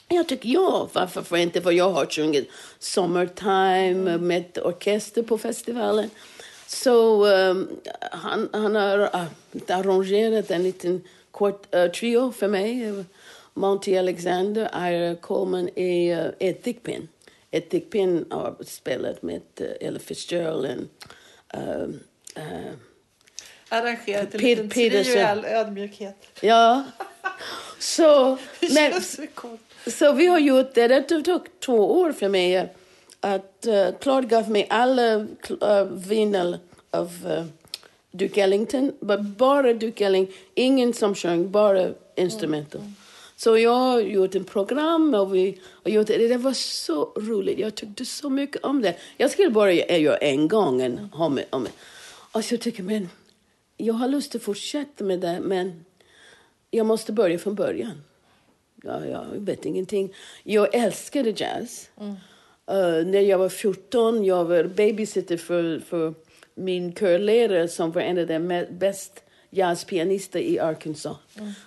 Jag 0.07 0.27
tycker 0.27 0.49
ja, 0.49 0.89
varför 0.93 1.21
för 1.21 1.37
inte? 1.37 1.61
För 1.61 1.71
jag 1.71 1.89
har 1.89 2.05
sjungit 2.05 2.49
Summertime 2.79 4.17
med 4.17 4.57
orkester 4.63 5.23
på 5.23 5.37
festivalen. 5.37 6.09
Så 6.67 7.25
um, 7.27 7.69
han, 8.11 8.49
han 8.53 8.75
har 8.75 8.99
uh, 8.99 9.25
arrangerat 9.67 10.51
en 10.51 10.63
liten 10.63 11.01
kort 11.31 11.75
uh, 11.75 11.87
trio 11.87 12.31
för 12.31 12.47
mig. 12.47 12.93
Monty 13.53 13.97
Alexander, 13.97 14.89
Ira 14.89 15.15
Coleman 15.15 15.67
och 15.67 15.77
uh, 15.77 16.29
Ed 16.39 16.63
Thickpin. 16.63 17.07
Ed 17.51 17.69
Thickpin 17.69 18.25
har 18.29 18.55
spelat 18.65 19.21
med 19.21 19.41
uh, 19.61 19.67
Ella 19.81 19.99
Fitzgerald 19.99 20.87
och 21.53 21.59
uh, 22.37 22.73
Arrangerat 23.69 24.33
en 24.33 24.39
Pet- 24.39 24.41
liten 24.41 24.69
trio 24.69 25.17
i 25.17 25.21
all 25.21 25.45
ödmjukhet. 25.45 26.15
ja. 26.41 26.83
Så, 27.79 28.37
men, 28.73 29.01
så 29.87 30.11
vi 30.11 30.27
har 30.27 30.39
gjort 30.39 30.73
det. 30.73 30.87
Det 30.87 31.23
tog 31.23 31.47
två 31.59 31.99
år 31.99 32.11
för 32.11 32.29
mig 32.29 32.69
att 33.21 33.67
uh, 33.67 33.87
Claude 34.01 34.27
gav 34.27 34.49
mig 34.49 34.67
alla 34.69 35.15
uh, 35.15 35.83
vinyl 35.91 36.57
av 36.91 37.11
uh, 37.27 37.45
Duke 38.11 38.41
Ellington. 38.41 38.91
Bara 39.37 39.73
Duke 39.73 40.05
Ellington. 40.05 40.35
Ingen 40.55 40.93
som 40.93 41.15
sjöng, 41.15 41.51
bara 41.51 41.89
instrumental. 42.15 42.81
Så 43.35 43.57
jag 43.57 43.75
har 43.75 43.99
gjort 43.99 44.35
ett 44.35 44.47
program 44.47 45.13
och 45.13 45.35
vi 45.35 45.59
har 45.83 45.91
gjort 45.91 46.07
det. 46.07 46.27
Det 46.27 46.37
var 46.37 46.53
så 46.53 47.11
roligt. 47.15 47.59
Jag 47.59 47.75
tyckte 47.75 48.05
så 48.05 48.29
mycket 48.29 48.63
om 48.63 48.81
det. 48.81 48.95
Jag 49.17 49.31
skulle 49.31 49.49
bara 49.49 49.73
göra 49.73 50.17
en 50.17 50.47
gång 50.47 50.81
en 50.81 51.09
om, 51.13 51.39
om. 51.49 51.67
Och 52.31 52.43
så 52.43 52.57
tycker 52.57 52.79
jag, 52.79 52.85
men 52.85 53.09
jag 53.77 53.93
har 53.93 54.07
lust 54.07 54.35
att 54.35 54.41
fortsätta 54.41 55.03
med 55.03 55.19
det, 55.19 55.39
men 55.39 55.85
jag 56.71 56.85
måste 56.85 57.11
börja 57.11 57.39
från 57.39 57.55
början. 57.55 58.03
Ja, 58.83 59.05
jag 59.05 59.25
vet 59.33 59.65
ingenting. 59.65 60.13
Jag 60.43 60.75
älskade 60.75 61.29
jazz. 61.29 61.89
Eh, 62.69 63.05
när 63.07 63.21
jag 63.21 63.37
var 63.37 63.49
14 63.49 64.25
jag 64.25 64.45
var 64.45 64.63
babysitter 64.63 65.37
för, 65.37 65.79
för 65.79 66.13
min 66.55 66.93
körlärare 66.93 67.67
som 67.67 67.91
var 67.91 68.01
en 68.01 68.17
av 68.17 68.27
de 68.27 68.33
me- 68.39 68.71
bäst 68.77 69.23
jazzpianister 69.49 70.39
i 70.39 70.59
Arkansas. 70.59 71.17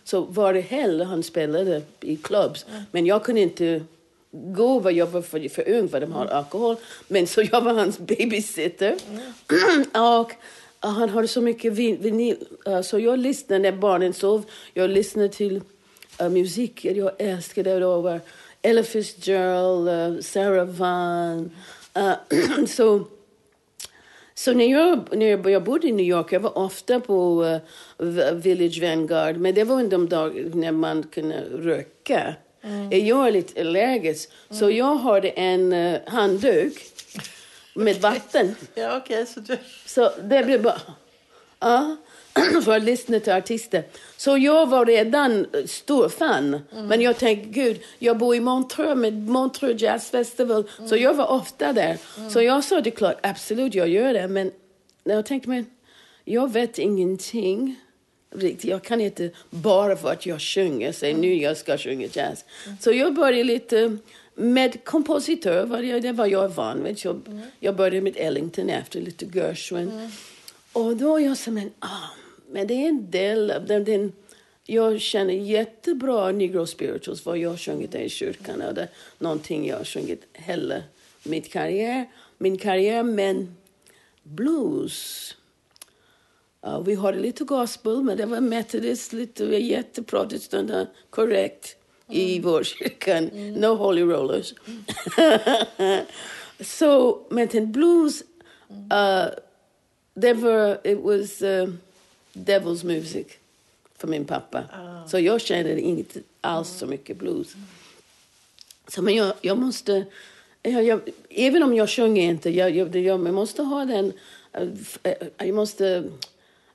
Så 0.04 0.20
varje 0.20 0.60
helg 0.62 1.04
han 1.04 1.22
spelade 1.22 1.82
i 2.00 2.16
clubs. 2.16 2.66
Men 2.90 3.06
jag 3.06 3.24
kunde 3.24 3.40
inte 3.40 3.84
gå 4.30 4.82
för 4.82 4.90
jag 4.90 5.06
var 5.06 5.22
för, 5.22 5.48
för 5.48 5.68
ung 5.68 5.88
för 5.88 6.00
de 6.00 6.12
har 6.12 6.26
alkohol. 6.26 6.76
Men 7.08 7.26
så 7.26 7.42
jag 7.52 7.60
var 7.60 7.74
hans 7.74 7.98
babysitter. 7.98 8.92
och 9.48 9.82
Ja, 9.92 10.30
Han 10.80 11.08
hade 11.08 11.28
så 11.28 11.40
mycket 11.40 11.72
vin, 11.72 11.96
vinyl. 12.00 12.36
Så 12.82 12.98
jag 12.98 13.18
lyssnade 13.18 13.58
när 13.58 13.72
barnen 13.72 14.14
sov. 14.14 14.44
Jag 14.74 14.90
lyssnade 14.90 15.28
till 15.28 15.60
uh, 16.22 16.28
musik. 16.28 16.84
Jag 16.84 17.10
älskade 17.18 17.70
det. 17.70 17.78
då 17.78 18.00
var 18.00 18.20
Ella 18.62 18.82
Fitzgerald, 18.82 19.88
uh, 19.88 20.20
Sarah 20.20 20.66
Vaughan. 20.66 21.50
Uh, 21.98 22.64
så 22.66 23.04
så 24.34 24.52
när 24.52 24.66
jag, 24.66 25.16
när 25.16 25.48
jag 25.50 25.64
bodde 25.64 25.88
i 25.88 25.92
New 25.92 26.06
York, 26.06 26.32
jag 26.32 26.40
var 26.40 26.58
ofta 26.58 27.00
på 27.00 27.44
uh, 27.98 28.32
Village 28.32 28.82
Vanguard, 28.82 29.36
men 29.36 29.54
det 29.54 29.64
var 29.64 29.84
de 29.84 30.08
dagar 30.08 30.44
när 30.54 30.72
man 30.72 31.02
kunde 31.02 31.44
röka. 31.52 32.34
Mm. 32.62 33.06
Jag 33.06 33.28
är 33.28 33.32
lite 33.32 33.60
allergisk, 33.60 34.30
mm. 34.48 34.60
så 34.60 34.70
jag 34.70 34.94
hade 34.94 35.28
en 35.28 35.98
handduk 36.06 36.82
med 37.74 38.00
vatten. 38.00 38.54
ja, 38.74 38.96
okay, 38.96 39.26
så, 39.26 39.40
du... 39.40 39.58
så 39.86 40.12
det 40.22 40.44
blev 40.44 40.62
bara... 40.62 40.80
Ja. 41.60 41.96
för 42.64 42.76
att 42.76 42.82
lyssna 42.82 43.20
till 43.20 43.32
artister. 43.32 43.84
Så 44.16 44.38
jag 44.38 44.68
var 44.68 44.86
redan 44.86 45.46
stor 45.66 46.08
fan. 46.08 46.62
Mm. 46.72 46.86
Men 46.86 47.00
jag 47.00 47.18
tänkte, 47.18 47.48
gud, 47.48 47.80
jag 47.98 48.18
bor 48.18 48.34
i 48.34 48.40
Montreux 48.40 48.96
med 48.96 49.28
Montreux 49.28 49.82
Jazz 49.82 50.10
Festival. 50.10 50.68
Mm. 50.78 50.88
Så 50.88 50.96
jag 50.96 51.14
var 51.14 51.26
ofta 51.26 51.72
där. 51.72 51.98
Mm. 52.18 52.30
Så 52.30 52.42
jag 52.42 52.64
sa 52.64 52.80
det 52.80 52.90
klart, 52.90 53.18
absolut, 53.22 53.74
jag 53.74 53.88
gör 53.88 54.12
det. 54.12 54.28
Men 54.28 54.52
jag 55.04 55.26
tänkte, 55.26 55.48
men 55.48 55.66
jag 56.24 56.52
vet 56.52 56.78
ingenting. 56.78 57.76
Jag 58.60 58.84
kan 58.84 59.00
inte 59.00 59.30
bara 59.50 59.96
för 59.96 60.12
att 60.12 60.26
jag 60.26 60.40
sjunger 60.40 60.92
säga 60.92 61.16
nu 61.16 61.34
jag 61.34 61.56
ska 61.56 61.78
sjunga 61.78 62.08
jazz. 62.12 62.44
Mm. 62.66 62.78
Så 62.80 62.92
jag 62.92 63.14
började 63.14 63.44
lite 63.44 63.96
med 64.40 64.84
kompositör, 64.84 66.00
det 66.00 66.12
var 66.12 66.26
jag 66.26 66.48
van 66.48 66.84
vid. 66.84 66.98
Jag, 67.04 67.20
mm. 67.26 67.40
jag 67.60 67.76
började 67.76 68.00
med 68.00 68.16
Ellington 68.16 68.70
efter 68.70 69.00
lite 69.00 69.26
Gershwin. 69.26 69.90
Mm. 69.90 70.10
Och 70.72 70.96
då 70.96 71.08
var 71.08 71.18
jag 71.18 71.36
som 71.36 71.56
en, 71.56 71.70
ah, 71.78 72.08
men 72.50 72.66
det 72.66 72.74
är 72.74 72.88
en 72.88 73.10
del 73.10 73.50
av 73.50 73.66
den, 73.66 73.84
den 73.84 74.12
jag 74.66 75.00
känner 75.00 75.34
jättebra 75.34 76.32
negro 76.32 76.66
spirituals 76.66 77.20
för 77.22 77.36
jag 77.36 77.50
har 77.50 77.56
sjungit 77.56 77.94
i 77.94 78.08
kyrkan 78.08 78.62
och 78.62 78.74
det 78.74 78.82
är 78.82 78.88
någonting 79.18 79.68
jag 79.68 79.76
har 79.76 79.84
sjungit 79.84 80.22
hela 80.32 80.82
min 81.22 81.42
karriär, 81.42 82.10
min 82.38 82.58
karriär 82.58 83.02
men 83.02 83.56
blues 84.22 85.36
uh, 86.66 86.82
vi 86.82 86.94
hade 86.94 87.18
lite 87.18 87.44
gospel 87.44 88.02
men 88.02 88.16
det 88.16 88.26
var 88.26 88.40
metodist, 88.40 89.12
lite 89.12 89.44
jätteprotestant, 89.44 90.88
korrekt 91.10 91.76
mm. 92.10 92.20
i 92.20 92.40
vår 92.40 92.62
kyrka. 92.64 93.16
Mm. 93.16 93.52
No 93.52 93.66
holy 93.66 94.02
rollers. 94.02 94.54
Mm. 95.78 96.04
so, 96.60 97.18
men 97.30 97.48
den 97.48 97.72
blues 97.72 98.22
uh, 98.70 99.28
det 100.14 100.34
var, 100.34 100.78
it 100.84 100.98
was 100.98 101.42
uh, 101.42 101.68
Devil's 102.32 102.84
Music 102.84 103.26
för 103.96 104.08
min 104.08 104.24
pappa. 104.24 104.64
Ah. 104.72 105.08
Så 105.08 105.18
jag 105.18 105.40
kände 105.40 105.80
inte 105.80 106.20
alls 106.40 106.68
så 106.68 106.86
mycket 106.86 107.16
blues. 107.16 107.54
Så 108.88 109.02
men 109.02 109.14
jag, 109.14 109.34
jag 109.40 109.58
måste, 109.58 110.04
jag, 110.62 110.84
jag, 110.84 111.00
även 111.30 111.62
om 111.62 111.74
jag 111.74 111.90
sjunger 111.90 112.22
inte, 112.22 112.50
jag, 112.50 112.76
jag, 112.76 112.96
jag 112.96 113.20
måste 113.20 113.62
ha 113.62 113.84
den, 113.84 114.12
eh, 115.02 115.12
jag 115.38 115.54
måste 115.54 116.04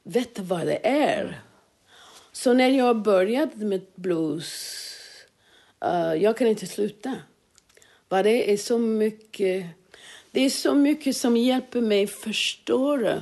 veta 0.04 0.42
vad 0.42 0.68
det 0.68 0.80
är. 0.88 1.42
Så 2.32 2.54
när 2.54 2.70
jag 2.70 3.02
började 3.02 3.66
med 3.66 3.82
blues, 3.96 4.85
uh, 5.86 6.24
jag 6.24 6.38
kan 6.38 6.48
inte 6.48 6.68
sluta. 6.68 7.16
För 8.10 8.24
det 8.24 8.54
är 8.54 8.58
så 8.58 8.78
mycket, 8.78 9.66
det 10.32 10.42
är 10.42 10.50
så 10.50 10.76
mycket 10.76 11.18
som 11.18 11.38
hjälper 11.38 11.82
mig 11.82 12.08
förstå 12.08 13.20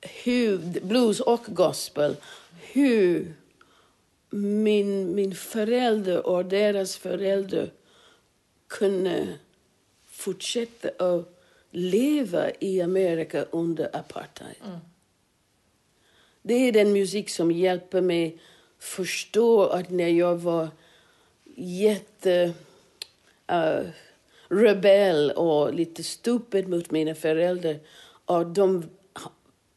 hur, 0.00 0.80
blues 0.80 1.20
och 1.20 1.44
gospel, 1.46 2.16
hur 2.60 3.34
min, 4.30 5.14
min 5.14 5.34
förälder 5.34 6.26
och 6.26 6.44
deras 6.44 6.96
föräldrar 6.96 7.70
kunde 8.66 9.28
fortsätta 10.10 10.88
att 11.04 11.40
leva 11.70 12.50
i 12.60 12.82
Amerika 12.82 13.44
under 13.50 13.96
apartheid. 13.96 14.56
Mm. 14.64 14.78
Det 16.42 16.54
är 16.54 16.72
den 16.72 16.92
musik 16.92 17.30
som 17.30 17.50
hjälper 17.50 18.00
mig 18.00 18.38
förstå 18.78 19.66
att 19.66 19.90
när 19.90 20.08
jag 20.08 20.36
var 20.36 20.68
jätte 21.60 22.52
uh, 23.52 23.88
rebell 24.48 25.30
och 25.30 25.74
lite 25.74 26.02
stupid 26.02 26.68
mot 26.68 26.90
mina 26.90 27.14
föräldrar 27.14 27.78
och 28.24 28.46
de 28.46 28.84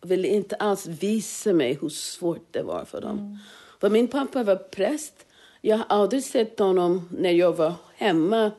ville 0.01 0.27
inte 0.27 0.55
alls 0.55 0.87
visa 0.87 1.53
mig 1.53 1.77
hur 1.81 1.89
svårt 1.89 2.47
det 2.51 2.61
var 2.61 2.85
för 2.85 3.01
dem. 3.01 3.19
Mm. 3.19 3.37
För 3.79 3.89
min 3.89 4.07
pappa 4.07 4.43
var 4.43 4.55
präst. 4.55 5.25
Jag 5.61 5.77
har 5.77 5.85
aldrig 5.89 6.23
sett 6.23 6.59
honom 6.59 7.09
när 7.11 7.31
jag 7.31 7.53
var 7.53 7.73
hemma 7.95 8.51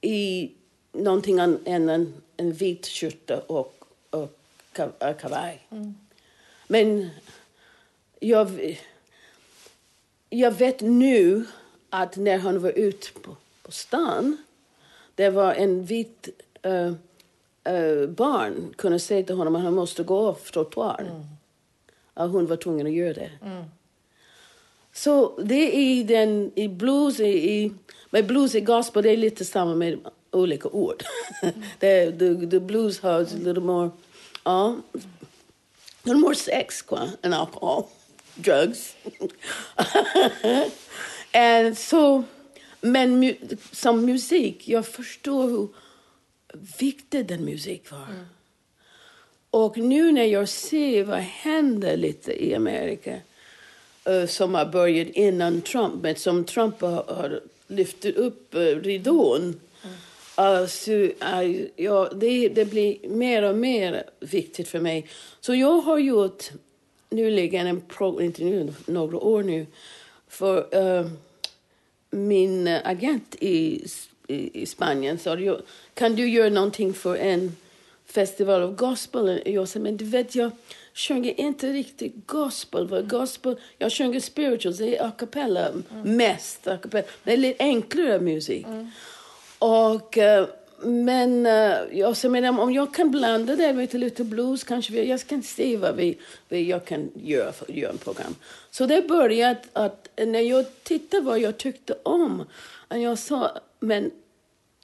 i 0.00 0.52
någonting 0.92 1.38
annat 1.38 1.60
än 1.64 1.88
en, 1.88 2.14
en 2.36 2.52
vit 2.52 2.86
skjorta 2.86 3.40
och, 3.46 3.84
och 4.10 4.38
kavaj. 5.20 5.66
Mm. 5.70 5.94
Men 6.66 7.10
jag, 8.20 8.76
jag 10.30 10.50
vet 10.50 10.80
nu 10.80 11.44
att 11.90 12.16
när 12.16 12.38
han 12.38 12.60
var 12.60 12.70
ute 12.70 13.12
på, 13.12 13.36
på 13.62 13.72
stan, 13.72 14.36
det 15.14 15.30
var 15.30 15.54
en 15.54 15.84
vit 15.84 16.28
uh, 16.66 16.92
uh, 17.72 18.08
barn 18.08 18.74
kunde 18.76 18.98
säga 18.98 19.26
till 19.26 19.34
honom 19.34 19.56
att 19.56 19.62
han 19.62 19.74
måste 19.74 20.02
gå 20.02 20.28
av 20.28 20.34
trottoaren. 20.34 21.06
Mm. 21.06 21.24
Att 22.14 22.30
hon 22.30 22.46
var 22.46 22.56
tvungen 22.56 22.86
att 22.86 22.92
göra 22.92 23.14
det. 23.14 23.30
Mm. 23.44 23.64
Så 24.92 25.40
det 25.42 25.76
är 25.76 26.04
den, 26.04 26.52
i 26.54 26.68
blues, 26.68 27.20
i, 27.20 27.72
med 28.10 28.26
blues 28.26 28.54
i 28.54 28.60
gospel, 28.60 29.02
det 29.02 29.10
är 29.10 29.16
lite 29.16 29.44
samma 29.44 29.74
med 29.74 29.98
olika 30.30 30.68
ord. 30.68 31.02
Mm. 31.42 31.62
the, 31.78 32.10
the, 32.10 32.46
the 32.46 32.60
blues 32.60 33.00
has 33.00 33.34
a 33.34 33.36
little 33.36 33.62
more, 33.62 33.90
ja, 34.44 34.76
uh, 34.94 35.00
little 36.04 36.20
more 36.20 36.34
sex 36.34 36.82
qua, 36.82 37.08
and 37.22 37.34
alcohol, 37.34 37.84
drugs. 38.34 38.96
and 41.32 41.78
so, 41.78 42.24
men 42.80 43.20
mu 43.20 43.34
som 43.72 44.04
musik, 44.04 44.68
jag 44.68 44.86
förstår 44.86 45.48
hur 45.48 45.68
viktig 46.78 47.26
den 47.26 47.44
musik 47.44 47.90
var. 47.90 47.98
Mm. 47.98 48.24
Och 49.50 49.78
nu 49.78 50.12
när 50.12 50.24
jag 50.24 50.48
ser 50.48 51.04
vad 51.04 51.18
händer 51.18 51.96
lite 51.96 52.44
i 52.44 52.54
Amerika 52.54 53.16
uh, 54.08 54.26
som 54.26 54.54
har 54.54 54.66
börjat 54.66 55.08
innan 55.08 55.60
Trump, 55.60 56.02
men 56.02 56.16
som 56.16 56.44
Trump 56.44 56.80
har, 56.80 57.04
har 57.04 57.40
lyft 57.66 58.04
upp 58.04 58.54
uh, 58.54 58.60
ridån. 58.60 59.60
Mm. 59.84 60.68
Så, 60.68 60.92
uh, 60.92 61.66
ja, 61.76 62.10
det, 62.14 62.48
det 62.48 62.64
blir 62.64 63.08
mer 63.08 63.42
och 63.42 63.56
mer 63.56 64.04
viktigt 64.20 64.68
för 64.68 64.80
mig. 64.80 65.08
Så 65.40 65.54
jag 65.54 65.80
har 65.80 65.98
gjort 65.98 66.50
nyligen 67.10 67.66
en 67.66 67.80
program, 67.80 68.24
inte 68.24 68.44
nu, 68.44 68.72
några 68.86 69.16
år 69.16 69.42
nu, 69.42 69.66
för 70.28 70.76
uh, 70.76 71.06
min 72.10 72.68
agent 72.68 73.36
i 73.40 73.86
i, 74.28 74.66
Spanien 74.66 75.18
sa 75.18 75.36
kan 75.94 76.14
du 76.14 76.28
göra 76.28 76.50
någonting 76.50 76.94
för 76.94 77.16
en 77.16 77.56
festival 78.06 78.62
av 78.62 78.74
gospel? 78.74 79.42
Jag 79.44 79.68
sa, 79.68 79.78
men 79.78 79.96
du 79.96 80.04
vet, 80.04 80.34
jag 80.34 80.50
sjunger 80.94 81.40
inte 81.40 81.72
riktigt 81.72 82.26
gospel. 82.26 82.88
För 82.88 83.02
gospel 83.02 83.56
jag 83.78 83.92
sjunger 83.92 84.20
spirituals, 84.20 84.78
det 84.78 84.96
är 84.96 85.06
a 85.06 85.12
cappella 85.18 85.68
mm. 85.68 85.82
mest. 86.16 86.66
A 86.66 86.78
cappella. 86.82 87.06
Det 87.24 87.32
är 87.32 87.36
lite 87.36 87.64
enklare 87.64 88.20
musik. 88.20 88.66
Mm. 88.66 88.90
Och, 89.58 90.16
uh, 90.16 90.46
men 90.82 91.46
uh, 91.46 91.98
jag 91.98 92.16
sa, 92.16 92.28
men 92.28 92.58
om 92.58 92.72
jag 92.72 92.94
kan 92.94 93.10
blanda 93.10 93.56
det 93.56 93.72
med 93.72 93.94
lite 93.94 94.24
blues 94.24 94.64
kanske 94.64 94.92
vi, 94.92 95.08
jag 95.08 95.26
kan 95.26 95.42
se 95.42 95.76
vad 95.76 95.96
vi, 95.96 96.18
vad 96.48 96.60
jag 96.60 96.84
kan 96.84 97.10
göra 97.14 97.52
för 97.52 97.64
att 97.64 97.76
göra 97.76 97.92
ett 97.92 98.04
program. 98.04 98.34
Så 98.70 98.86
det 98.86 99.08
började 99.08 99.60
att 99.72 100.07
när 100.26 100.40
jag 100.40 100.66
tittade 100.82 101.22
vad 101.22 101.38
jag 101.38 101.58
tyckte 101.58 101.98
om, 102.02 102.44
jag 102.88 103.18
sa, 103.18 103.58
men 103.80 104.10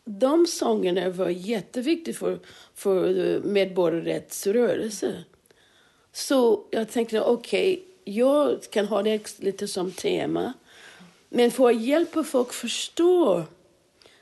de 0.05 0.47
sångerna 0.47 1.11
var 1.11 1.29
jätteviktiga 1.29 2.15
för, 2.15 2.39
för 2.75 3.41
medborgarrättsrörelsen. 3.41 5.15
Så 6.13 6.65
jag 6.71 6.91
tänkte, 6.91 7.21
okej, 7.21 7.73
okay, 7.73 8.15
jag 8.15 8.63
kan 8.71 8.87
ha 8.87 9.03
det 9.03 9.41
lite 9.41 9.69
som 9.69 9.93
tema. 9.93 10.53
Men 11.29 11.51
för 11.51 11.69
att 11.69 11.81
hjälpa 11.81 12.25
folk 12.25 12.53
förstå 12.53 13.43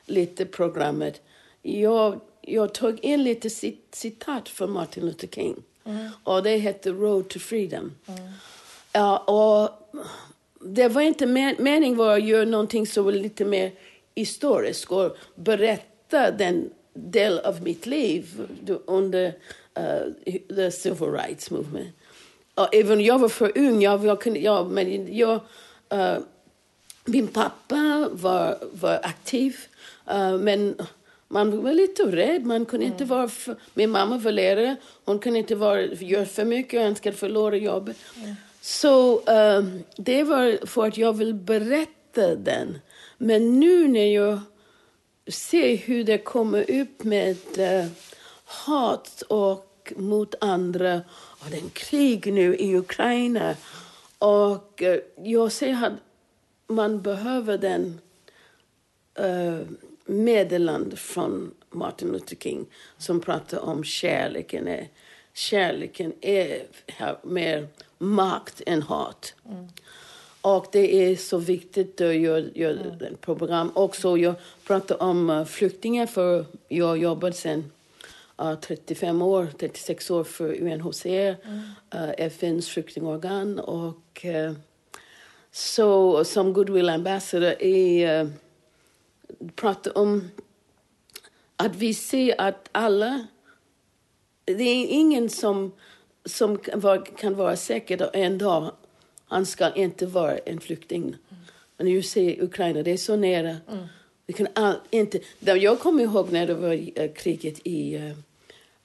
lite 0.06 0.44
programmet, 0.46 1.22
jag, 1.62 2.20
jag 2.40 2.74
tog 2.74 2.98
in 3.00 3.24
lite 3.24 3.50
citat 3.90 4.48
från 4.48 4.70
Martin 4.70 5.06
Luther 5.06 5.28
King. 5.28 5.62
Mm. 5.84 6.10
Och 6.24 6.42
det 6.42 6.56
hette 6.56 6.90
Road 6.90 7.28
to 7.28 7.38
Freedom. 7.38 7.92
Mm. 8.06 8.30
Ja, 8.92 9.18
och 9.18 9.70
det 10.64 10.88
var 10.88 11.02
inte 11.02 11.26
meningen 11.58 12.00
att 12.00 12.24
göra 12.24 12.44
någonting 12.44 12.86
som 12.86 13.04
var 13.04 13.12
lite 13.12 13.44
mer 13.44 13.72
historisk 14.14 14.92
och 14.92 15.16
berätta 15.34 16.30
den 16.30 16.70
del 16.94 17.38
av 17.38 17.62
mitt 17.62 17.86
liv 17.86 18.46
under 18.86 19.26
uh, 19.78 20.34
the 20.56 20.70
civil 20.70 21.10
rights 21.10 21.50
movement. 21.50 21.88
Och 22.54 22.74
även 22.74 23.00
jag 23.00 23.18
var 23.18 23.28
för 23.28 23.58
ung, 23.58 23.82
jag, 23.82 24.06
jag 24.06 24.20
kunde, 24.20 24.40
jag, 24.40 24.70
men 24.70 25.16
jag, 25.16 25.40
uh, 25.94 26.18
min 27.04 27.28
pappa 27.28 28.08
var, 28.12 28.58
var 28.72 29.00
aktiv, 29.02 29.56
uh, 30.10 30.38
men 30.38 30.76
man 31.28 31.62
var 31.62 31.72
lite 31.72 32.02
rädd. 32.02 32.46
Man 32.46 32.64
kunde 32.64 32.86
inte 32.86 33.04
vara 33.04 33.28
för, 33.28 33.56
min 33.74 33.90
mamma 33.90 34.18
var 34.18 34.32
lärare, 34.32 34.76
hon 35.04 35.18
kunde 35.18 35.38
inte 35.38 35.54
vara, 35.54 35.82
göra 35.82 36.26
för 36.26 36.44
mycket 36.44 36.80
och 36.80 36.86
önskade 36.86 37.16
förlora 37.16 37.56
jobbet. 37.56 37.96
Så 38.64 39.20
um, 39.20 39.84
det 39.96 40.24
var 40.24 40.66
för 40.66 40.86
att 40.86 40.98
jag 40.98 41.12
vill 41.12 41.34
berätta 41.34 42.34
den. 42.34 42.78
Men 43.18 43.60
nu 43.60 43.88
när 43.88 44.14
jag 44.14 44.40
ser 45.26 45.76
hur 45.76 46.04
det 46.04 46.18
kommer 46.18 46.70
upp 46.70 47.04
med 47.04 47.36
uh, 47.58 47.90
hat 48.44 49.22
och 49.22 49.92
mot 49.96 50.34
andra 50.40 51.00
och 51.12 51.50
den 51.50 51.70
krig 51.70 52.32
nu 52.32 52.56
i 52.56 52.76
Ukraina 52.76 53.56
och 54.18 54.82
uh, 54.82 55.26
jag 55.28 55.52
ser 55.52 55.84
att 55.84 55.92
man 56.66 57.02
behöver 57.02 57.58
den 57.58 58.00
eh, 59.14 59.54
uh, 59.54 59.60
meddelande 60.04 60.96
från 60.96 61.54
Martin 61.70 62.08
Luther 62.08 62.36
King 62.36 62.66
som 62.98 63.20
pratar 63.20 63.58
om 63.58 63.84
kärleken. 63.84 64.68
Är, 64.68 64.88
kärleken 65.34 66.12
är 66.20 66.62
mer 67.22 67.68
makt 67.98 68.62
än 68.66 68.82
hat. 68.82 69.34
Mm. 69.48 69.68
Och 70.40 70.66
det 70.72 70.94
är 70.94 71.16
så 71.16 71.38
viktigt 71.38 72.00
att 72.00 72.14
göra, 72.14 72.44
göra 72.54 72.80
mm. 72.80 73.16
program. 73.20 73.72
Också 73.74 74.18
jag 74.18 74.34
pratar 74.66 75.02
om 75.02 75.30
uh, 75.30 75.44
flyktingar 75.44 76.06
för 76.06 76.44
jag 76.68 77.34
sedan 77.34 77.72
uh, 78.42 78.54
35 78.60 79.22
år, 79.22 79.48
36 79.58 80.10
år 80.10 80.24
för 80.24 80.62
UNHCR, 80.62 81.36
mm. 81.44 81.58
uh, 81.94 82.10
FNs 82.18 82.68
flyktingorgan. 82.68 83.58
Och 83.58 84.26
så 85.52 86.24
som 86.24 86.52
goodwill 86.52 86.88
ambassador 86.88 87.62
är 87.62 88.30
pratar 89.54 89.98
om 89.98 90.30
att 91.56 91.76
vi 91.76 91.94
ser 91.94 92.40
att 92.40 92.68
alla... 92.72 93.26
Det 94.54 94.64
är 94.64 94.86
ingen 94.86 95.28
som, 95.28 95.72
som 96.24 96.58
kan, 96.58 96.80
vara, 96.80 96.98
kan 96.98 97.34
vara 97.34 97.56
säker 97.56 98.10
en 98.12 98.38
dag 98.38 98.70
han 99.32 99.46
ska 99.46 99.74
inte 99.74 100.06
vara 100.06 100.38
en 100.38 100.60
flykting. 100.60 101.02
Mm. 101.02 101.42
Men 101.76 101.86
nu 101.86 102.02
ser 102.02 102.42
Ukraina, 102.42 102.82
det 102.82 102.90
är 102.90 102.96
så 102.96 103.16
nära. 103.16 103.48
Mm. 103.48 103.86
Vi 104.26 104.32
kan 104.32 104.46
all, 104.54 104.74
inte, 104.90 105.20
jag 105.40 105.80
kommer 105.80 106.02
ihåg 106.02 106.32
när 106.32 106.46
det 106.46 106.54
var 106.54 106.74
uh, 106.74 107.12
kriget 107.14 107.60
i 107.64 107.98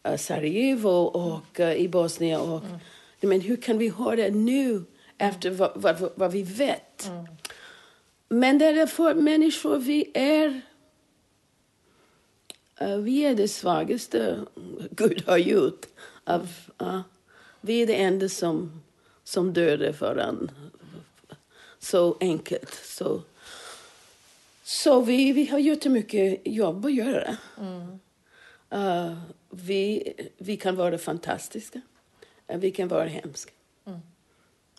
uh, 0.08 0.16
Sarajevo 0.16 0.90
och 0.90 1.60
i 1.60 1.88
Bosnien. 1.88 2.42
Och, 2.42 2.64
mm. 2.66 2.80
Men 3.22 3.42
hur 3.42 3.56
kan 3.56 3.78
vi 3.78 3.88
ha 3.88 4.16
det 4.16 4.30
nu 4.30 4.84
efter 5.18 5.50
vad, 5.50 5.72
vad, 5.76 6.12
vad 6.16 6.32
vi 6.32 6.44
vet? 6.44 7.08
Mm. 7.08 7.26
Men 8.30 8.58
därför 8.58 9.14
människor, 9.14 9.78
vi 9.78 10.12
är 10.14 10.62
vi 12.80 13.26
är 13.26 13.36
det 13.36 13.48
svagaste 13.48 14.46
Gud 14.92 15.24
har 15.28 15.38
gjort. 15.38 15.86
Av, 16.24 16.48
vi 17.62 17.82
är 17.82 17.88
det 17.88 17.96
enda 18.02 18.30
som, 18.30 18.82
som 19.24 19.54
dödar 19.54 19.94
varandra. 20.00 20.54
Så 21.80 22.18
enkelt. 22.20 22.74
Så, 22.74 23.22
så 24.64 25.02
vi, 25.02 25.32
vi 25.32 25.46
har 25.46 25.60
jättemycket 25.60 26.42
jobb 26.46 26.86
att 26.86 26.94
göra. 26.94 27.38
Mm. 27.58 28.00
Uh, 28.74 29.18
vi, 29.50 30.14
vi 30.38 30.58
kan 30.58 30.76
vara 30.76 30.98
fantastiska. 30.98 31.82
vi 32.48 32.72
kan 32.72 32.88
vara 32.88 33.06
hemska. 33.06 33.52
Mm. 33.86 34.00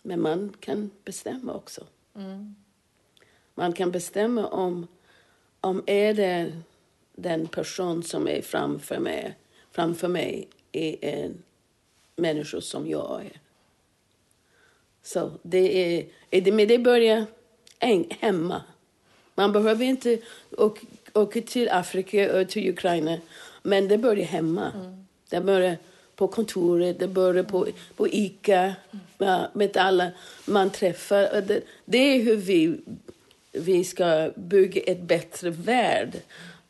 Men 0.03 0.21
man 0.21 0.53
kan 0.59 0.91
bestämma 1.03 1.53
också. 1.53 1.87
Mm. 2.15 2.55
Man 3.55 3.73
kan 3.73 3.91
bestämma 3.91 4.47
om, 4.47 4.87
om 5.61 5.83
är 5.85 6.13
det 6.13 6.61
den 7.21 7.47
person 7.47 8.03
som 8.03 8.27
är 8.27 8.41
framför 8.41 8.99
mig, 8.99 9.35
framför 9.71 10.07
mig 10.07 10.47
är 10.71 10.95
en 11.01 11.43
människa 12.15 12.61
som 12.61 12.89
jag 12.89 13.21
är. 13.25 13.39
Så 15.03 15.31
det 15.41 15.97
är, 16.31 16.51
men 16.51 16.67
det 16.67 16.77
börjar 16.77 17.25
hemma. 18.09 18.61
Man 19.35 19.51
behöver 19.51 19.85
inte 19.85 20.17
åka, 20.57 20.81
åka 21.13 21.41
till 21.41 21.69
Afrika 21.69 22.39
och 22.39 22.49
till 22.49 22.69
Ukraina, 22.69 23.17
men 23.63 23.87
det 23.87 23.97
börjar 23.97 24.25
hemma. 24.25 24.71
Mm. 24.71 25.05
Det 25.29 25.41
börjar 25.41 25.77
på 26.15 26.27
kontoret, 26.27 26.99
det 26.99 27.07
börjar 27.07 27.43
på, 27.43 27.67
på 27.95 28.07
Ica, 28.07 28.75
mm. 29.17 29.41
med 29.53 29.77
alla 29.77 30.11
man 30.45 30.69
träffar. 30.69 31.41
Det, 31.41 31.61
det 31.85 31.97
är 31.97 32.23
hur 32.23 32.35
vi 32.35 32.79
vi 33.51 33.83
ska 33.83 34.31
bygga 34.35 34.81
ett 34.81 35.01
bättre 35.01 35.49
värld. 35.49 36.17